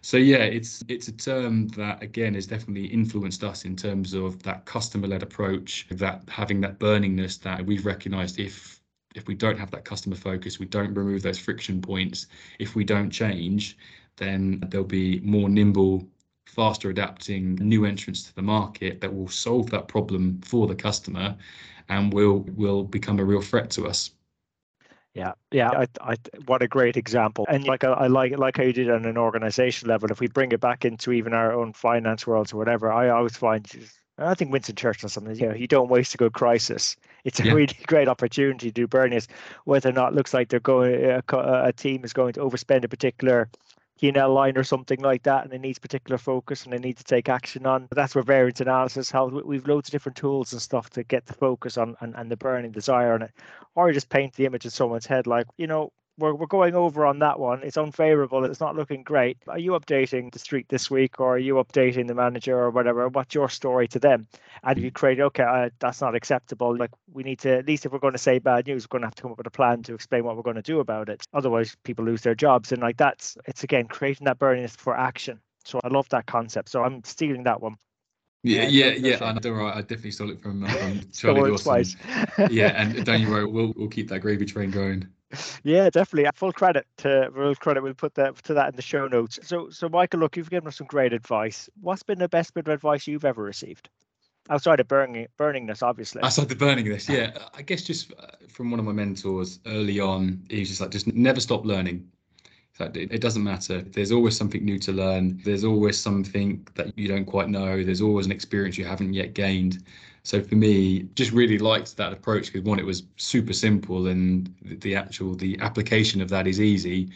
so 0.00 0.16
yeah, 0.16 0.44
it's 0.44 0.82
it's 0.88 1.08
a 1.08 1.12
term 1.12 1.68
that 1.68 2.02
again 2.02 2.32
has 2.34 2.46
definitely 2.46 2.86
influenced 2.86 3.44
us 3.44 3.66
in 3.66 3.76
terms 3.76 4.14
of 4.14 4.42
that 4.44 4.64
customer-led 4.64 5.22
approach, 5.22 5.86
that 5.90 6.22
having 6.28 6.62
that 6.62 6.78
burningness 6.78 7.38
that 7.42 7.66
we've 7.66 7.84
recognised 7.84 8.38
if 8.40 8.75
if 9.16 9.26
we 9.26 9.34
don't 9.34 9.58
have 9.58 9.70
that 9.70 9.84
customer 9.84 10.16
focus, 10.16 10.58
we 10.58 10.66
don't 10.66 10.94
remove 10.94 11.22
those 11.22 11.38
friction 11.38 11.80
points, 11.80 12.26
if 12.58 12.74
we 12.74 12.84
don't 12.84 13.10
change, 13.10 13.76
then 14.16 14.62
there'll 14.68 14.86
be 14.86 15.20
more 15.20 15.48
nimble, 15.48 16.06
faster 16.46 16.90
adapting 16.90 17.56
new 17.56 17.84
entrants 17.84 18.22
to 18.22 18.34
the 18.34 18.42
market 18.42 19.00
that 19.00 19.14
will 19.14 19.28
solve 19.28 19.68
that 19.70 19.88
problem 19.88 20.40
for 20.42 20.66
the 20.66 20.74
customer 20.74 21.36
and 21.88 22.12
will 22.12 22.40
will 22.54 22.84
become 22.84 23.18
a 23.18 23.24
real 23.24 23.42
threat 23.42 23.70
to 23.70 23.86
us. 23.86 24.10
Yeah, 25.14 25.32
yeah. 25.50 25.70
I, 25.70 25.86
I, 26.12 26.16
what 26.44 26.62
a 26.62 26.68
great 26.68 26.96
example. 26.96 27.46
And 27.48 27.66
like 27.66 27.84
I, 27.84 28.06
like 28.06 28.36
like 28.36 28.58
how 28.58 28.64
you 28.64 28.72
did 28.72 28.90
on 28.90 29.06
an 29.06 29.16
organization 29.16 29.88
level. 29.88 30.10
If 30.10 30.20
we 30.20 30.28
bring 30.28 30.52
it 30.52 30.60
back 30.60 30.84
into 30.84 31.10
even 31.12 31.32
our 31.32 31.52
own 31.52 31.72
finance 31.72 32.26
worlds 32.26 32.52
or 32.52 32.58
whatever, 32.58 32.92
I 32.92 33.08
always 33.08 33.36
find 33.36 33.66
I 34.18 34.34
think 34.34 34.52
Winston 34.52 34.76
Churchill 34.76 35.08
something. 35.08 35.34
You 35.36 35.48
know, 35.48 35.54
you 35.54 35.66
don't 35.66 35.88
waste 35.88 36.14
a 36.14 36.18
good 36.18 36.32
crisis. 36.32 36.96
It's 37.26 37.40
a 37.40 37.44
yeah. 37.44 37.52
really 37.52 37.76
great 37.86 38.08
opportunity 38.08 38.68
to 38.68 38.72
do 38.72 38.86
burningness, 38.86 39.26
whether 39.64 39.90
or 39.90 39.92
not 39.92 40.12
it 40.12 40.14
looks 40.14 40.32
like 40.32 40.48
they're 40.48 40.60
going 40.60 41.04
a, 41.04 41.22
a 41.28 41.72
team 41.72 42.04
is 42.04 42.12
going 42.12 42.32
to 42.34 42.40
overspend 42.40 42.84
a 42.84 42.88
particular 42.88 43.50
P&L 43.98 44.32
line 44.32 44.56
or 44.56 44.64
something 44.64 45.00
like 45.00 45.22
that, 45.24 45.44
and 45.44 45.52
it 45.52 45.60
needs 45.60 45.78
particular 45.78 46.18
focus 46.18 46.64
and 46.64 46.72
they 46.72 46.78
need 46.78 46.98
to 46.98 47.04
take 47.04 47.28
action 47.28 47.66
on. 47.66 47.86
But 47.86 47.96
That's 47.96 48.14
where 48.14 48.22
variance 48.22 48.60
analysis 48.60 49.10
helps. 49.10 49.34
We've 49.44 49.66
loads 49.66 49.88
of 49.88 49.92
different 49.92 50.16
tools 50.16 50.52
and 50.52 50.62
stuff 50.62 50.90
to 50.90 51.02
get 51.02 51.26
the 51.26 51.34
focus 51.34 51.76
on 51.76 51.96
and, 52.00 52.14
and 52.14 52.30
the 52.30 52.36
burning 52.36 52.72
desire 52.72 53.14
on 53.14 53.22
it, 53.22 53.32
or 53.74 53.92
just 53.92 54.08
paint 54.08 54.34
the 54.34 54.46
image 54.46 54.64
in 54.64 54.70
someone's 54.70 55.06
head 55.06 55.26
like, 55.26 55.46
you 55.56 55.66
know, 55.66 55.92
we're, 56.18 56.34
we're 56.34 56.46
going 56.46 56.74
over 56.74 57.04
on 57.04 57.18
that 57.18 57.38
one. 57.38 57.62
It's 57.62 57.76
unfavorable. 57.76 58.44
It's 58.44 58.60
not 58.60 58.76
looking 58.76 59.02
great. 59.02 59.38
Are 59.48 59.58
you 59.58 59.72
updating 59.72 60.32
the 60.32 60.38
street 60.38 60.68
this 60.68 60.90
week 60.90 61.20
or 61.20 61.34
are 61.34 61.38
you 61.38 61.54
updating 61.54 62.06
the 62.06 62.14
manager 62.14 62.58
or 62.58 62.70
whatever? 62.70 63.08
What's 63.08 63.34
your 63.34 63.48
story 63.48 63.88
to 63.88 63.98
them? 63.98 64.26
And 64.64 64.78
if 64.78 64.84
you 64.84 64.90
create, 64.90 65.20
okay, 65.20 65.42
uh, 65.42 65.70
that's 65.78 66.00
not 66.00 66.14
acceptable. 66.14 66.76
Like 66.76 66.90
we 67.12 67.22
need 67.22 67.40
to, 67.40 67.58
at 67.58 67.66
least 67.66 67.86
if 67.86 67.92
we're 67.92 67.98
going 67.98 68.14
to 68.14 68.18
say 68.18 68.38
bad 68.38 68.66
news, 68.66 68.84
we're 68.84 68.98
going 68.98 69.02
to 69.02 69.06
have 69.08 69.14
to 69.16 69.22
come 69.22 69.32
up 69.32 69.38
with 69.38 69.46
a 69.46 69.50
plan 69.50 69.82
to 69.84 69.94
explain 69.94 70.24
what 70.24 70.36
we're 70.36 70.42
going 70.42 70.56
to 70.56 70.62
do 70.62 70.80
about 70.80 71.08
it. 71.08 71.26
Otherwise, 71.34 71.76
people 71.84 72.04
lose 72.04 72.22
their 72.22 72.34
jobs. 72.34 72.72
And 72.72 72.80
like 72.80 72.96
that's, 72.96 73.36
it's 73.46 73.62
again, 73.62 73.86
creating 73.86 74.24
that 74.24 74.38
burniness 74.38 74.76
for 74.76 74.96
action. 74.96 75.40
So 75.64 75.80
I 75.84 75.88
love 75.88 76.08
that 76.10 76.26
concept. 76.26 76.70
So 76.70 76.82
I'm 76.82 77.04
stealing 77.04 77.44
that 77.44 77.60
one. 77.60 77.76
Yeah, 78.42 78.68
yeah, 78.68 78.90
yeah. 78.90 79.18
I 79.20 79.32
know. 79.32 79.50
Right. 79.50 79.74
I 79.74 79.80
definitely 79.80 80.12
stole 80.12 80.30
it 80.30 80.40
from, 80.40 80.64
from 80.68 81.00
Charlie 81.12 81.50
Dawson. 81.50 81.98
yeah, 82.50 82.80
and 82.80 83.04
don't 83.04 83.20
you 83.20 83.28
worry, 83.28 83.44
we'll 83.44 83.72
we'll 83.76 83.88
keep 83.88 84.08
that 84.10 84.20
gravy 84.20 84.44
train 84.44 84.70
going 84.70 85.08
yeah, 85.62 85.90
definitely. 85.90 86.30
Full 86.34 86.52
credit 86.52 86.86
to 86.98 87.30
full 87.34 87.54
credit. 87.56 87.82
We'll 87.82 87.94
put 87.94 88.14
that 88.14 88.36
to 88.44 88.54
that 88.54 88.68
in 88.68 88.76
the 88.76 88.82
show 88.82 89.06
notes. 89.06 89.38
So, 89.42 89.70
so 89.70 89.88
Michael, 89.88 90.20
look, 90.20 90.36
you've 90.36 90.50
given 90.50 90.68
us 90.68 90.76
some 90.76 90.86
great 90.86 91.12
advice. 91.12 91.68
What's 91.80 92.02
been 92.02 92.18
the 92.18 92.28
best 92.28 92.54
bit 92.54 92.66
of 92.68 92.74
advice 92.74 93.06
you've 93.06 93.24
ever 93.24 93.42
received? 93.42 93.88
Outside 94.48 94.78
of 94.78 94.86
burning, 94.86 95.26
burningness, 95.38 95.82
obviously. 95.82 96.22
Outside 96.22 96.48
the 96.48 96.54
burningness, 96.54 97.08
yeah. 97.08 97.36
I 97.54 97.62
guess 97.62 97.82
just 97.82 98.12
uh, 98.12 98.26
from 98.48 98.70
one 98.70 98.78
of 98.78 98.86
my 98.86 98.92
mentors 98.92 99.58
early 99.66 99.98
on, 99.98 100.44
he 100.48 100.60
was 100.60 100.68
just 100.68 100.80
like, 100.80 100.90
just 100.90 101.08
never 101.08 101.40
stop 101.40 101.64
learning. 101.64 102.08
It 102.78 103.22
doesn't 103.22 103.42
matter. 103.42 103.80
There's 103.80 104.12
always 104.12 104.36
something 104.36 104.62
new 104.62 104.78
to 104.80 104.92
learn. 104.92 105.40
There's 105.42 105.64
always 105.64 105.98
something 105.98 106.66
that 106.74 106.96
you 106.98 107.08
don't 107.08 107.24
quite 107.24 107.48
know. 107.48 107.82
There's 107.82 108.02
always 108.02 108.26
an 108.26 108.32
experience 108.32 108.76
you 108.76 108.84
haven't 108.84 109.14
yet 109.14 109.32
gained. 109.32 109.82
So 110.26 110.42
for 110.42 110.56
me, 110.56 111.04
just 111.14 111.30
really 111.30 111.56
liked 111.56 111.96
that 111.98 112.12
approach 112.12 112.46
because 112.46 112.66
one, 112.66 112.80
it 112.80 112.84
was 112.84 113.04
super 113.16 113.52
simple, 113.52 114.08
and 114.08 114.52
the 114.60 114.96
actual 114.96 115.36
the 115.36 115.56
application 115.60 116.20
of 116.20 116.28
that 116.30 116.48
is 116.48 116.60
easy, 116.60 117.10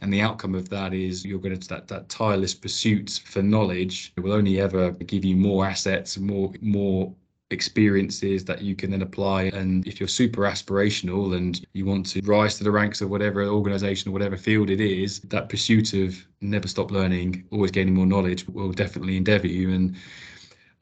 and 0.00 0.12
the 0.12 0.20
outcome 0.20 0.56
of 0.56 0.68
that 0.70 0.92
is 0.92 1.24
you're 1.24 1.38
going 1.38 1.56
to 1.56 1.68
that 1.68 1.86
that 1.86 2.08
tireless 2.08 2.54
pursuit 2.54 3.22
for 3.24 3.42
knowledge 3.42 4.12
will 4.16 4.32
only 4.32 4.60
ever 4.60 4.90
give 4.90 5.24
you 5.24 5.36
more 5.36 5.66
assets, 5.66 6.18
more 6.18 6.52
more 6.60 7.14
experiences 7.50 8.44
that 8.46 8.60
you 8.60 8.74
can 8.74 8.90
then 8.90 9.02
apply. 9.02 9.44
And 9.44 9.86
if 9.86 10.00
you're 10.00 10.08
super 10.08 10.42
aspirational 10.42 11.36
and 11.36 11.64
you 11.74 11.86
want 11.86 12.06
to 12.06 12.20
rise 12.22 12.58
to 12.58 12.64
the 12.64 12.72
ranks 12.72 13.00
of 13.00 13.08
whatever 13.08 13.44
organization 13.44 14.10
or 14.10 14.12
whatever 14.12 14.36
field 14.36 14.68
it 14.68 14.80
is, 14.80 15.20
that 15.20 15.48
pursuit 15.48 15.94
of 15.94 16.26
never 16.40 16.66
stop 16.66 16.90
learning, 16.90 17.44
always 17.52 17.70
gaining 17.70 17.94
more 17.94 18.04
knowledge 18.04 18.48
will 18.48 18.72
definitely 18.72 19.16
endeavor 19.16 19.46
you. 19.46 19.70
And 19.70 19.96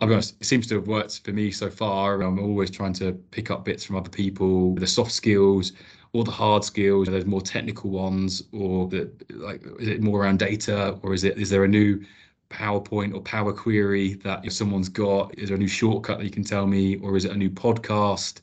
I'll 0.00 0.08
be 0.08 0.14
honest, 0.14 0.36
it 0.40 0.44
seems 0.46 0.66
to 0.68 0.74
have 0.74 0.88
worked 0.88 1.20
for 1.24 1.32
me 1.32 1.50
so 1.50 1.70
far. 1.70 2.20
I'm 2.20 2.38
always 2.38 2.70
trying 2.70 2.92
to 2.94 3.12
pick 3.30 3.50
up 3.50 3.64
bits 3.64 3.84
from 3.84 3.96
other 3.96 4.10
people, 4.10 4.74
the 4.74 4.86
soft 4.86 5.12
skills, 5.12 5.72
or 6.12 6.24
the 6.24 6.30
hard 6.30 6.64
skills. 6.64 7.08
There's 7.08 7.24
more 7.26 7.40
technical 7.40 7.90
ones, 7.90 8.42
or 8.52 8.88
the, 8.88 9.10
like, 9.30 9.62
is 9.80 9.88
it 9.88 10.02
more 10.02 10.22
around 10.22 10.38
data, 10.38 10.98
or 11.02 11.14
is 11.14 11.24
it 11.24 11.38
is 11.38 11.48
there 11.48 11.64
a 11.64 11.68
new 11.68 12.04
PowerPoint 12.50 13.14
or 13.14 13.20
Power 13.22 13.52
Query 13.52 14.14
that 14.24 14.44
if 14.44 14.52
someone's 14.52 14.90
got? 14.90 15.36
Is 15.38 15.48
there 15.48 15.56
a 15.56 15.60
new 15.60 15.68
shortcut 15.68 16.18
that 16.18 16.24
you 16.24 16.30
can 16.30 16.44
tell 16.44 16.66
me, 16.66 16.96
or 16.96 17.16
is 17.16 17.24
it 17.24 17.32
a 17.32 17.36
new 17.36 17.50
podcast? 17.50 18.40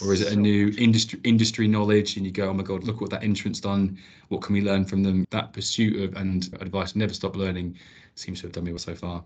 or 0.00 0.12
is 0.12 0.20
it 0.20 0.32
a 0.32 0.36
new 0.36 0.72
industry 0.78 1.18
industry 1.24 1.66
knowledge 1.66 2.16
and 2.16 2.24
you 2.24 2.30
go 2.30 2.48
oh 2.48 2.54
my 2.54 2.62
god 2.62 2.84
look 2.84 3.00
what 3.00 3.10
that 3.10 3.24
entrance 3.24 3.58
done 3.58 3.98
what 4.28 4.40
can 4.40 4.54
we 4.54 4.60
learn 4.60 4.84
from 4.84 5.02
them 5.02 5.26
that 5.30 5.52
pursuit 5.52 6.00
of 6.00 6.14
and 6.16 6.48
advice 6.60 6.94
never 6.94 7.12
stop 7.12 7.34
learning 7.34 7.76
seems 8.14 8.40
to 8.40 8.46
have 8.46 8.52
done 8.52 8.62
me 8.64 8.70
well 8.70 8.78
so 8.78 8.94
far 8.94 9.24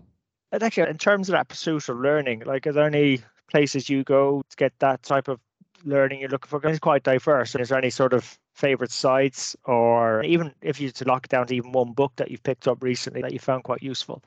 and 0.51 0.63
actually, 0.63 0.89
in 0.89 0.97
terms 0.97 1.29
of 1.29 1.33
that 1.33 1.47
pursuit 1.47 1.89
of 1.89 1.99
learning, 1.99 2.43
like, 2.45 2.67
are 2.67 2.71
there 2.71 2.85
any 2.85 3.21
places 3.49 3.89
you 3.89 4.03
go 4.03 4.41
to 4.49 4.55
get 4.57 4.73
that 4.79 5.03
type 5.03 5.27
of 5.27 5.39
learning 5.83 6.19
you're 6.19 6.29
looking 6.29 6.49
for? 6.49 6.65
It's 6.67 6.79
quite 6.79 7.03
diverse. 7.03 7.53
And 7.53 7.61
Is 7.61 7.69
there 7.69 7.77
any 7.77 7.89
sort 7.89 8.13
of 8.13 8.37
favorite 8.53 8.91
sites, 8.91 9.55
or 9.65 10.23
even 10.23 10.53
if 10.61 10.79
you 10.79 10.91
to 10.91 11.05
lock 11.05 11.25
it 11.25 11.29
down 11.29 11.47
to 11.47 11.55
even 11.55 11.71
one 11.71 11.91
book 11.91 12.13
that 12.15 12.31
you've 12.31 12.43
picked 12.43 12.67
up 12.67 12.81
recently 12.81 13.21
that 13.21 13.33
you 13.33 13.39
found 13.39 13.63
quite 13.63 13.83
useful? 13.83 14.23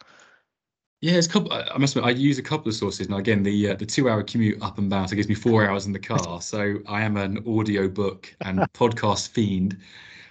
Yeah, 1.01 1.15
it's 1.15 1.29
a 1.29 1.31
couple. 1.31 1.53
I 1.53 1.79
must 1.79 1.95
admit, 1.95 2.09
I 2.09 2.19
use 2.19 2.39
a 2.39 2.43
couple 2.43 2.69
of 2.69 2.75
sources. 2.75 3.09
Now, 3.09 3.19
again, 3.19 3.45
the 3.45 3.71
uh, 3.71 3.75
the 3.75 3.87
two-hour 3.87 4.25
commute 4.25 4.61
up 4.61 4.79
and 4.79 4.91
down, 4.91 5.07
so 5.07 5.13
it 5.13 5.17
gives 5.17 5.29
me 5.29 5.37
four 5.37 5.69
hours 5.69 5.87
in 5.87 5.93
the 5.93 5.99
car. 6.11 6.43
So 6.43 6.79
I 6.89 7.03
am 7.03 7.17
an 7.17 7.39
audio 7.47 7.89
book 7.89 8.35
and 8.41 8.59
podcast 8.75 9.29
fiend. 9.29 9.79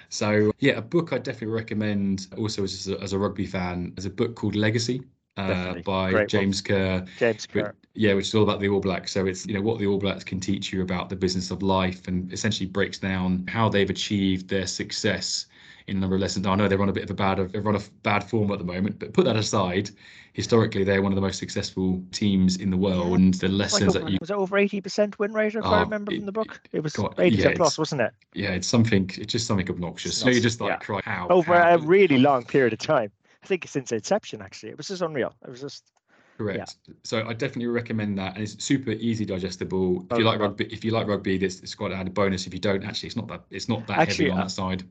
So 0.10 0.52
yeah, 0.60 0.74
a 0.74 0.82
book 0.82 1.14
I 1.14 1.18
definitely 1.18 1.56
recommend. 1.56 2.28
Also, 2.38 2.64
as 2.64 2.88
a, 2.90 3.00
as 3.02 3.14
a 3.14 3.18
rugby 3.18 3.46
fan, 3.46 3.94
is 3.98 4.06
a 4.06 4.10
book 4.10 4.36
called 4.36 4.56
Legacy 4.56 5.04
uh, 5.38 5.76
by 5.86 6.12
Great 6.12 6.30
James 6.30 6.62
Kerr. 6.62 7.06
James 7.18 7.46
Kerr. 7.46 7.74
yeah, 7.94 8.14
which 8.14 8.28
is 8.28 8.36
all 8.36 8.44
about 8.44 8.60
the 8.60 8.70
All 8.70 8.80
Blacks. 8.80 9.12
So 9.12 9.26
it's 9.26 9.46
you 9.46 9.54
know 9.54 9.62
what 9.62 9.80
the 9.80 9.88
All 9.88 9.98
Blacks 9.98 10.24
can 10.24 10.40
teach 10.40 10.74
you 10.74 10.82
about 10.82 11.10
the 11.10 11.16
business 11.16 11.52
of 11.52 11.64
life, 11.64 12.08
and 12.08 12.32
essentially 12.34 12.68
breaks 12.68 13.00
down 13.00 13.46
how 13.48 13.70
they've 13.70 13.90
achieved 13.90 14.50
their 14.50 14.68
success 14.68 15.46
in 15.88 15.98
a 15.98 16.00
number 16.00 16.16
of 16.16 16.22
lessons. 16.22 16.46
I 16.46 16.56
know 16.56 16.68
they're 16.68 16.82
on 16.82 16.90
a 16.90 16.94
bit 16.94 17.04
of 17.04 17.10
a 17.10 17.14
bad 17.14 17.38
they're 17.52 17.68
on 17.68 17.76
a 17.76 17.82
bad 18.04 18.24
form 18.24 18.52
at 18.52 18.60
the 18.60 18.66
moment, 18.66 19.00
but 19.00 19.14
put 19.14 19.26
that 19.26 19.38
aside, 19.38 19.90
historically 20.34 20.84
they're 20.84 21.02
one 21.02 21.12
of 21.12 21.16
the 21.16 21.22
most 21.22 21.40
successful 21.40 22.04
teams 22.12 22.58
in 22.58 22.70
the 22.70 22.78
world, 22.78 23.10
yeah. 23.10 23.16
and 23.16 23.34
the 23.36 23.48
lessons 23.48 23.96
like 23.96 24.04
that 24.04 24.12
you 24.12 24.18
was 24.20 24.30
it 24.30 24.36
over 24.36 24.58
eighty 24.58 24.82
percent 24.82 25.18
win 25.18 25.34
rate 25.34 25.56
if 25.56 25.64
oh, 25.64 25.70
I 25.70 25.82
remember 25.82 26.12
it, 26.12 26.18
from 26.18 26.26
the 26.26 26.32
book. 26.32 26.62
It 26.74 26.82
was 26.82 26.96
eighty 27.20 27.38
yeah, 27.38 27.54
plus, 27.56 27.78
wasn't 27.78 28.02
it? 28.02 28.12
Yeah, 28.34 28.52
it's 28.52 28.68
something. 28.68 29.10
It's 29.18 29.32
just 29.32 29.48
something 29.48 29.70
obnoxious. 29.70 30.18
So 30.18 30.30
you 30.30 30.42
just 30.42 30.60
like 30.60 30.72
yeah. 30.72 30.78
cry 30.78 31.02
how 31.04 31.28
over 31.30 31.56
how? 31.56 31.76
a 31.76 31.78
really 31.78 32.18
long 32.18 32.44
period 32.44 32.74
of 32.74 32.80
time 32.80 33.12
I 33.44 33.48
think 33.48 33.68
since 33.68 33.92
inception. 33.92 34.42
Actually, 34.42 34.70
it 34.70 34.78
was 34.78 34.88
just 34.88 35.02
unreal. 35.02 35.34
It 35.44 35.50
was 35.50 35.62
just 35.62 35.92
Correct. 36.38 36.76
Yeah. 36.88 36.94
So 37.04 37.28
I 37.28 37.34
definitely 37.34 37.68
recommend 37.68 38.18
that, 38.20 38.36
and 38.36 38.44
it's 38.44 38.64
super 38.64 38.92
easy 38.92 39.26
digestible. 39.26 40.06
If 40.12 40.20
you 40.20 40.24
like 40.24 40.40
rugby, 40.40 40.66
if 40.66 40.86
you 40.86 40.92
like 40.92 41.08
rugby, 41.08 41.38
this 41.38 41.60
it's 41.62 41.74
got 41.74 41.92
a 41.92 42.10
bonus. 42.12 42.46
If 42.46 42.54
you 42.54 42.60
don't, 42.60 42.84
actually, 42.84 43.08
it's 43.08 43.16
not 43.16 43.28
that 43.30 43.44
it's 43.50 43.68
not 43.68 43.88
that 43.88 43.98
actually, 43.98 44.26
heavy 44.26 44.32
on 44.32 44.40
uh, 44.40 44.44
that 44.44 44.52
side. 44.52 44.84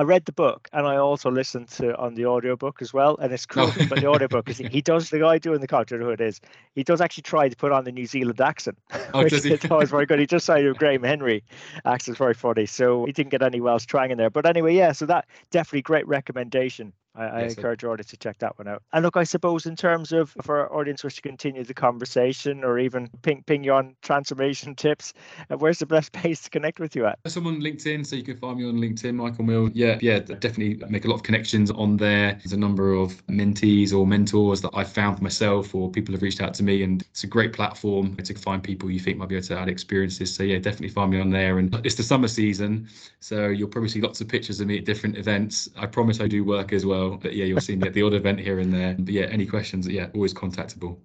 I 0.00 0.02
read 0.02 0.24
the 0.24 0.32
book 0.32 0.66
and 0.72 0.86
I 0.86 0.96
also 0.96 1.30
listened 1.30 1.68
to 1.72 1.94
on 1.98 2.14
the 2.14 2.24
audiobook 2.24 2.80
as 2.80 2.94
well. 2.94 3.18
And 3.18 3.32
it's 3.32 3.44
cool 3.44 3.64
oh. 3.66 3.86
but 3.88 4.00
the 4.00 4.06
audiobook 4.06 4.48
is 4.48 4.56
he 4.56 4.80
does 4.80 5.10
the 5.10 5.18
guy 5.18 5.36
doing 5.36 5.60
the 5.60 5.66
content 5.66 6.00
who 6.00 6.08
it 6.08 6.22
is. 6.22 6.40
He 6.74 6.82
does 6.82 7.02
actually 7.02 7.24
try 7.24 7.50
to 7.50 7.56
put 7.56 7.70
on 7.70 7.84
the 7.84 7.92
New 7.92 8.06
Zealand 8.06 8.40
accent. 8.40 8.78
Oh, 9.12 9.22
which 9.22 9.32
does 9.32 9.44
he? 9.44 9.58
was 9.68 9.90
very 9.90 10.06
good. 10.06 10.18
He 10.18 10.26
just 10.26 10.48
with 10.48 10.78
Graham 10.78 11.02
Henry 11.02 11.44
accent's 11.84 12.16
very 12.16 12.32
funny. 12.32 12.64
So 12.64 13.04
he 13.04 13.12
didn't 13.12 13.30
get 13.30 13.42
any 13.42 13.60
Welsh 13.60 13.86
twang 13.86 14.10
in 14.10 14.16
there. 14.16 14.30
But 14.30 14.46
anyway, 14.46 14.74
yeah, 14.74 14.92
so 14.92 15.04
that 15.06 15.26
definitely 15.50 15.82
great 15.82 16.08
recommendation. 16.08 16.92
I, 17.14 17.24
I 17.24 17.40
encourage 17.42 17.82
your 17.82 17.92
audience 17.92 18.10
to 18.10 18.16
check 18.16 18.38
that 18.38 18.56
one 18.58 18.68
out. 18.68 18.82
And 18.92 19.04
look, 19.04 19.16
I 19.16 19.24
suppose 19.24 19.66
in 19.66 19.74
terms 19.74 20.12
of 20.12 20.30
for 20.42 20.60
our 20.60 20.74
audience 20.74 21.02
wish 21.02 21.16
to 21.16 21.22
continue 21.22 21.64
the 21.64 21.74
conversation 21.74 22.62
or 22.62 22.78
even 22.78 23.10
ping 23.22 23.42
ping 23.46 23.64
you 23.64 23.72
on 23.72 23.96
transformation 24.02 24.74
tips, 24.76 25.12
uh, 25.50 25.56
where's 25.56 25.78
the 25.78 25.86
best 25.86 26.12
place 26.20 26.42
to 26.42 26.50
connect 26.50 26.78
with 26.78 26.94
you 26.94 27.06
at? 27.06 27.18
I'm 27.24 27.46
on 27.46 27.60
LinkedIn, 27.60 28.06
so 28.06 28.16
you 28.16 28.22
can 28.22 28.36
find 28.36 28.58
me 28.58 28.68
on 28.68 28.74
LinkedIn, 28.76 29.14
Michael 29.14 29.44
Mill. 29.44 29.70
Yeah, 29.72 29.98
yeah, 30.00 30.18
definitely 30.18 30.82
make 30.88 31.04
a 31.04 31.08
lot 31.08 31.16
of 31.16 31.22
connections 31.22 31.70
on 31.70 31.96
there. 31.96 32.34
There's 32.34 32.52
a 32.52 32.58
number 32.58 32.92
of 32.92 33.26
mentees 33.28 33.92
or 33.92 34.06
mentors 34.06 34.60
that 34.60 34.70
I've 34.74 34.92
found 34.92 35.16
for 35.16 35.22
myself, 35.22 35.74
or 35.74 35.90
people 35.90 36.12
have 36.14 36.22
reached 36.22 36.40
out 36.40 36.54
to 36.54 36.62
me, 36.62 36.82
and 36.82 37.02
it's 37.02 37.24
a 37.24 37.26
great 37.26 37.52
platform 37.52 38.16
to 38.16 38.34
find 38.34 38.62
people 38.62 38.90
you 38.90 39.00
think 39.00 39.18
might 39.18 39.28
be 39.28 39.36
able 39.36 39.46
to 39.46 39.58
add 39.58 39.68
experiences. 39.68 40.34
So 40.34 40.42
yeah, 40.42 40.58
definitely 40.58 40.90
find 40.90 41.10
me 41.10 41.20
on 41.20 41.30
there. 41.30 41.58
And 41.58 41.74
it's 41.84 41.94
the 41.94 42.02
summer 42.02 42.28
season, 42.28 42.88
so 43.20 43.48
you'll 43.48 43.68
probably 43.68 43.88
see 43.88 44.00
lots 44.00 44.20
of 44.20 44.28
pictures 44.28 44.60
of 44.60 44.66
me 44.66 44.78
at 44.78 44.84
different 44.84 45.16
events. 45.16 45.68
I 45.76 45.86
promise 45.86 46.20
I 46.20 46.28
do 46.28 46.44
work 46.44 46.72
as 46.72 46.84
well 46.84 46.99
well. 47.00 47.18
But 47.18 47.34
yeah, 47.34 47.44
you'll 47.44 47.60
see 47.60 47.76
me 47.76 47.88
at 47.88 47.94
the 47.94 48.02
odd 48.02 48.14
event 48.14 48.40
here 48.40 48.58
and 48.58 48.72
there. 48.72 48.94
But 48.98 49.12
yeah, 49.12 49.24
any 49.26 49.46
questions, 49.46 49.88
yeah, 49.88 50.08
always 50.14 50.34
contactable. 50.34 50.98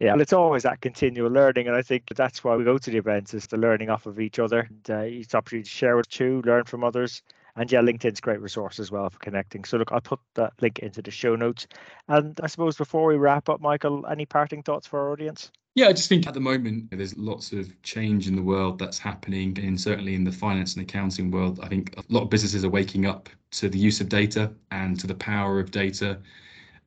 Yeah, 0.00 0.12
well, 0.12 0.20
it's 0.20 0.32
always 0.32 0.62
that 0.62 0.80
continual 0.80 1.30
learning, 1.30 1.66
and 1.66 1.74
I 1.74 1.82
think 1.82 2.04
that's 2.14 2.44
why 2.44 2.54
we 2.54 2.62
go 2.62 2.78
to 2.78 2.90
the 2.90 2.98
events 2.98 3.34
is 3.34 3.48
the 3.48 3.56
learning 3.56 3.90
off 3.90 4.06
of 4.06 4.20
each 4.20 4.38
other. 4.38 4.68
And, 4.68 4.90
uh, 4.90 4.98
it's 4.98 5.34
opportunity 5.34 5.64
to 5.64 5.70
share 5.70 5.96
with 5.96 6.20
you, 6.20 6.40
learn 6.42 6.64
from 6.64 6.84
others, 6.84 7.22
and 7.56 7.70
yeah, 7.72 7.80
LinkedIn's 7.80 8.20
great 8.20 8.40
resource 8.40 8.78
as 8.78 8.92
well 8.92 9.10
for 9.10 9.18
connecting. 9.18 9.64
So 9.64 9.76
look, 9.76 9.90
I'll 9.90 10.00
put 10.00 10.20
that 10.34 10.52
link 10.60 10.78
into 10.78 11.02
the 11.02 11.10
show 11.10 11.34
notes. 11.34 11.66
And 12.06 12.38
I 12.40 12.46
suppose 12.46 12.76
before 12.76 13.06
we 13.06 13.16
wrap 13.16 13.48
up, 13.48 13.60
Michael, 13.60 14.06
any 14.06 14.24
parting 14.24 14.62
thoughts 14.62 14.86
for 14.86 15.00
our 15.00 15.10
audience? 15.10 15.50
Yeah, 15.78 15.86
I 15.86 15.92
just 15.92 16.08
think 16.08 16.26
at 16.26 16.34
the 16.34 16.40
moment 16.40 16.90
there's 16.90 17.16
lots 17.16 17.52
of 17.52 17.70
change 17.84 18.26
in 18.26 18.34
the 18.34 18.42
world 18.42 18.80
that's 18.80 18.98
happening, 18.98 19.56
and 19.60 19.80
certainly 19.80 20.16
in 20.16 20.24
the 20.24 20.32
finance 20.32 20.74
and 20.74 20.82
accounting 20.82 21.30
world. 21.30 21.60
I 21.62 21.68
think 21.68 21.94
a 21.96 22.02
lot 22.08 22.24
of 22.24 22.30
businesses 22.30 22.64
are 22.64 22.68
waking 22.68 23.06
up 23.06 23.28
to 23.52 23.68
the 23.68 23.78
use 23.78 24.00
of 24.00 24.08
data 24.08 24.50
and 24.72 24.98
to 24.98 25.06
the 25.06 25.14
power 25.14 25.60
of 25.60 25.70
data. 25.70 26.18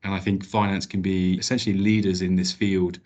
And 0.04 0.14
I 0.14 0.20
think 0.20 0.44
finance 0.44 0.86
can 0.86 1.02
be 1.02 1.36
essentially 1.36 1.78
leaders 1.78 2.22
in 2.22 2.36
this 2.36 2.52
field 2.52 3.00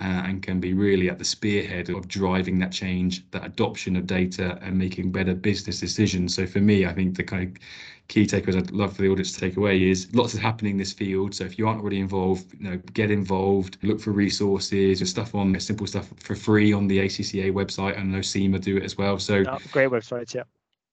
uh, 0.00 0.24
and 0.26 0.42
can 0.42 0.58
be 0.58 0.72
really 0.72 1.08
at 1.08 1.20
the 1.20 1.24
spearhead 1.24 1.88
of 1.88 2.08
driving 2.08 2.58
that 2.58 2.72
change, 2.72 3.30
that 3.30 3.44
adoption 3.44 3.94
of 3.94 4.08
data 4.08 4.58
and 4.60 4.76
making 4.76 5.12
better 5.12 5.36
business 5.36 5.78
decisions. 5.78 6.34
So 6.34 6.48
for 6.48 6.58
me, 6.58 6.84
I 6.84 6.92
think 6.92 7.16
the 7.16 7.22
kind 7.22 7.56
of 7.56 7.62
key 8.08 8.26
takeaways 8.26 8.56
I'd 8.56 8.70
love 8.70 8.96
for 8.96 9.02
the 9.02 9.08
audience 9.08 9.32
to 9.32 9.40
take 9.40 9.56
away 9.56 9.90
is 9.90 10.12
lots 10.14 10.34
is 10.34 10.40
happening 10.40 10.72
in 10.72 10.78
this 10.78 10.92
field. 10.92 11.34
So 11.34 11.44
if 11.44 11.58
you 11.58 11.68
aren't 11.68 11.80
already 11.80 12.00
involved, 12.00 12.54
you 12.58 12.70
know, 12.70 12.76
get 12.94 13.10
involved, 13.10 13.76
look 13.82 14.00
for 14.00 14.12
resources, 14.12 15.00
and 15.00 15.08
stuff 15.08 15.34
on 15.34 15.58
simple 15.60 15.86
stuff 15.86 16.08
for 16.18 16.34
free 16.34 16.72
on 16.72 16.88
the 16.88 16.98
ACCA 16.98 17.52
website. 17.52 17.98
and 17.98 18.10
know 18.10 18.22
CIMA 18.22 18.58
do 18.58 18.78
it 18.78 18.82
as 18.82 18.96
well. 18.96 19.18
So 19.18 19.44
oh, 19.46 19.58
great 19.72 19.90
websites, 19.90 20.34
yeah 20.34 20.44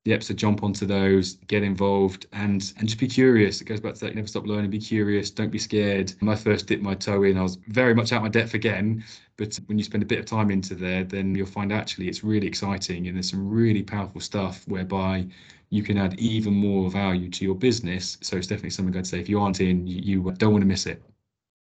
yep 0.05 0.23
so 0.23 0.33
jump 0.33 0.63
onto 0.63 0.85
those 0.85 1.33
get 1.47 1.63
involved 1.63 2.27
and 2.31 2.73
and 2.77 2.87
just 2.87 2.99
be 2.99 3.07
curious 3.07 3.59
it 3.59 3.65
goes 3.65 3.81
back 3.81 3.95
to 3.95 4.05
that 4.05 4.15
never 4.15 4.27
stop 4.27 4.45
learning 4.45 4.69
be 4.69 4.79
curious 4.79 5.29
don't 5.29 5.51
be 5.51 5.59
scared 5.59 6.13
when 6.19 6.29
i 6.29 6.35
first 6.35 6.67
dipped 6.67 6.83
my 6.83 6.93
toe 6.93 7.23
in 7.23 7.37
i 7.37 7.41
was 7.41 7.57
very 7.67 7.93
much 7.93 8.13
out 8.13 8.21
my 8.21 8.29
depth 8.29 8.53
again 8.53 9.03
but 9.37 9.59
when 9.65 9.77
you 9.77 9.83
spend 9.83 10.01
a 10.01 10.05
bit 10.05 10.19
of 10.19 10.25
time 10.25 10.49
into 10.51 10.75
there 10.75 11.03
then 11.03 11.35
you'll 11.35 11.45
find 11.45 11.73
actually 11.73 12.07
it's 12.07 12.23
really 12.23 12.47
exciting 12.47 13.07
and 13.07 13.17
there's 13.17 13.29
some 13.29 13.49
really 13.49 13.83
powerful 13.83 14.21
stuff 14.21 14.63
whereby 14.67 15.27
you 15.71 15.83
can 15.83 15.97
add 15.97 16.17
even 16.19 16.53
more 16.53 16.89
value 16.89 17.29
to 17.29 17.43
your 17.43 17.55
business 17.55 18.17
so 18.21 18.37
it's 18.37 18.47
definitely 18.47 18.69
something 18.69 18.95
i'd 18.95 19.07
say 19.07 19.19
if 19.19 19.27
you 19.27 19.39
aren't 19.41 19.59
in 19.59 19.85
you, 19.85 20.01
you 20.01 20.31
don't 20.37 20.53
want 20.53 20.61
to 20.61 20.67
miss 20.67 20.85
it 20.85 21.01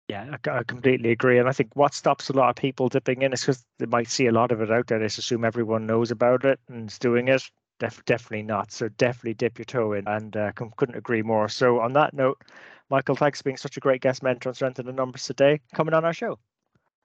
yeah, 0.07 0.37
I 0.47 0.61
completely 0.63 1.09
agree. 1.09 1.39
And 1.39 1.49
I 1.49 1.51
think 1.51 1.71
what 1.73 1.95
stops 1.95 2.29
a 2.29 2.33
lot 2.33 2.51
of 2.51 2.55
people 2.55 2.89
dipping 2.89 3.23
in 3.23 3.33
is 3.33 3.41
because 3.41 3.65
they 3.79 3.87
might 3.87 4.07
see 4.07 4.27
a 4.27 4.31
lot 4.31 4.51
of 4.51 4.61
it 4.61 4.71
out 4.71 4.85
there. 4.85 4.99
They 4.99 5.05
assume 5.05 5.43
everyone 5.43 5.87
knows 5.87 6.11
about 6.11 6.45
it 6.45 6.59
and 6.69 6.87
is 6.87 6.99
doing 6.99 7.27
it. 7.27 7.41
Def- 7.79 8.05
definitely 8.05 8.43
not. 8.43 8.71
So 8.71 8.87
definitely 8.89 9.33
dip 9.33 9.57
your 9.57 9.65
toe 9.65 9.93
in, 9.93 10.07
and 10.07 10.35
uh, 10.35 10.51
couldn't 10.53 10.95
agree 10.95 11.21
more. 11.21 11.49
So 11.49 11.79
on 11.79 11.93
that 11.93 12.13
note, 12.13 12.41
Michael, 12.89 13.15
thanks 13.15 13.39
for 13.39 13.45
being 13.45 13.57
such 13.57 13.77
a 13.77 13.79
great 13.79 14.01
guest 14.01 14.23
mentor 14.23 14.49
on 14.49 14.55
Strength 14.55 14.79
in 14.79 14.85
the 14.85 14.93
Numbers 14.93 15.25
today, 15.25 15.59
coming 15.73 15.93
on 15.93 16.05
our 16.05 16.13
show. 16.13 16.39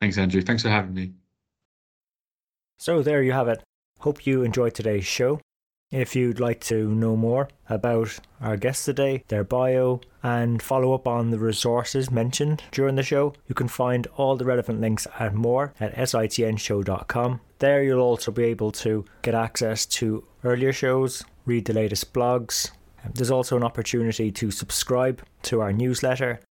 Thanks, 0.00 0.18
Andrew. 0.18 0.42
Thanks 0.42 0.62
for 0.62 0.68
having 0.68 0.94
me. 0.94 1.12
So 2.78 3.02
there 3.02 3.22
you 3.22 3.32
have 3.32 3.48
it. 3.48 3.62
Hope 4.00 4.26
you 4.26 4.42
enjoyed 4.42 4.74
today's 4.74 5.04
show. 5.04 5.40
If 5.90 6.14
you'd 6.14 6.38
like 6.38 6.60
to 6.64 6.88
know 6.94 7.16
more 7.16 7.48
about 7.68 8.20
our 8.40 8.56
guests 8.56 8.84
today, 8.84 9.24
their 9.26 9.42
bio, 9.42 10.00
and 10.22 10.62
follow 10.62 10.94
up 10.94 11.08
on 11.08 11.30
the 11.30 11.38
resources 11.38 12.12
mentioned 12.12 12.62
during 12.70 12.94
the 12.94 13.02
show, 13.02 13.34
you 13.48 13.56
can 13.56 13.66
find 13.66 14.06
all 14.16 14.36
the 14.36 14.44
relevant 14.44 14.80
links 14.80 15.08
and 15.18 15.34
more 15.34 15.74
at 15.80 15.94
sitnshow.com. 15.96 17.40
There 17.58 17.82
you'll 17.82 18.00
also 18.00 18.30
be 18.30 18.44
able 18.44 18.70
to 18.72 19.04
get 19.22 19.34
access 19.34 19.84
to 19.86 20.24
earlier 20.44 20.72
shows, 20.72 21.24
read 21.46 21.64
the 21.64 21.72
latest 21.72 22.12
blogs. 22.12 22.70
Um, 23.04 23.12
there's 23.14 23.30
also 23.30 23.56
an 23.56 23.64
opportunity 23.64 24.30
to 24.30 24.50
subscribe 24.50 25.22
to 25.42 25.60
our 25.60 25.72
newsletter 25.72 26.40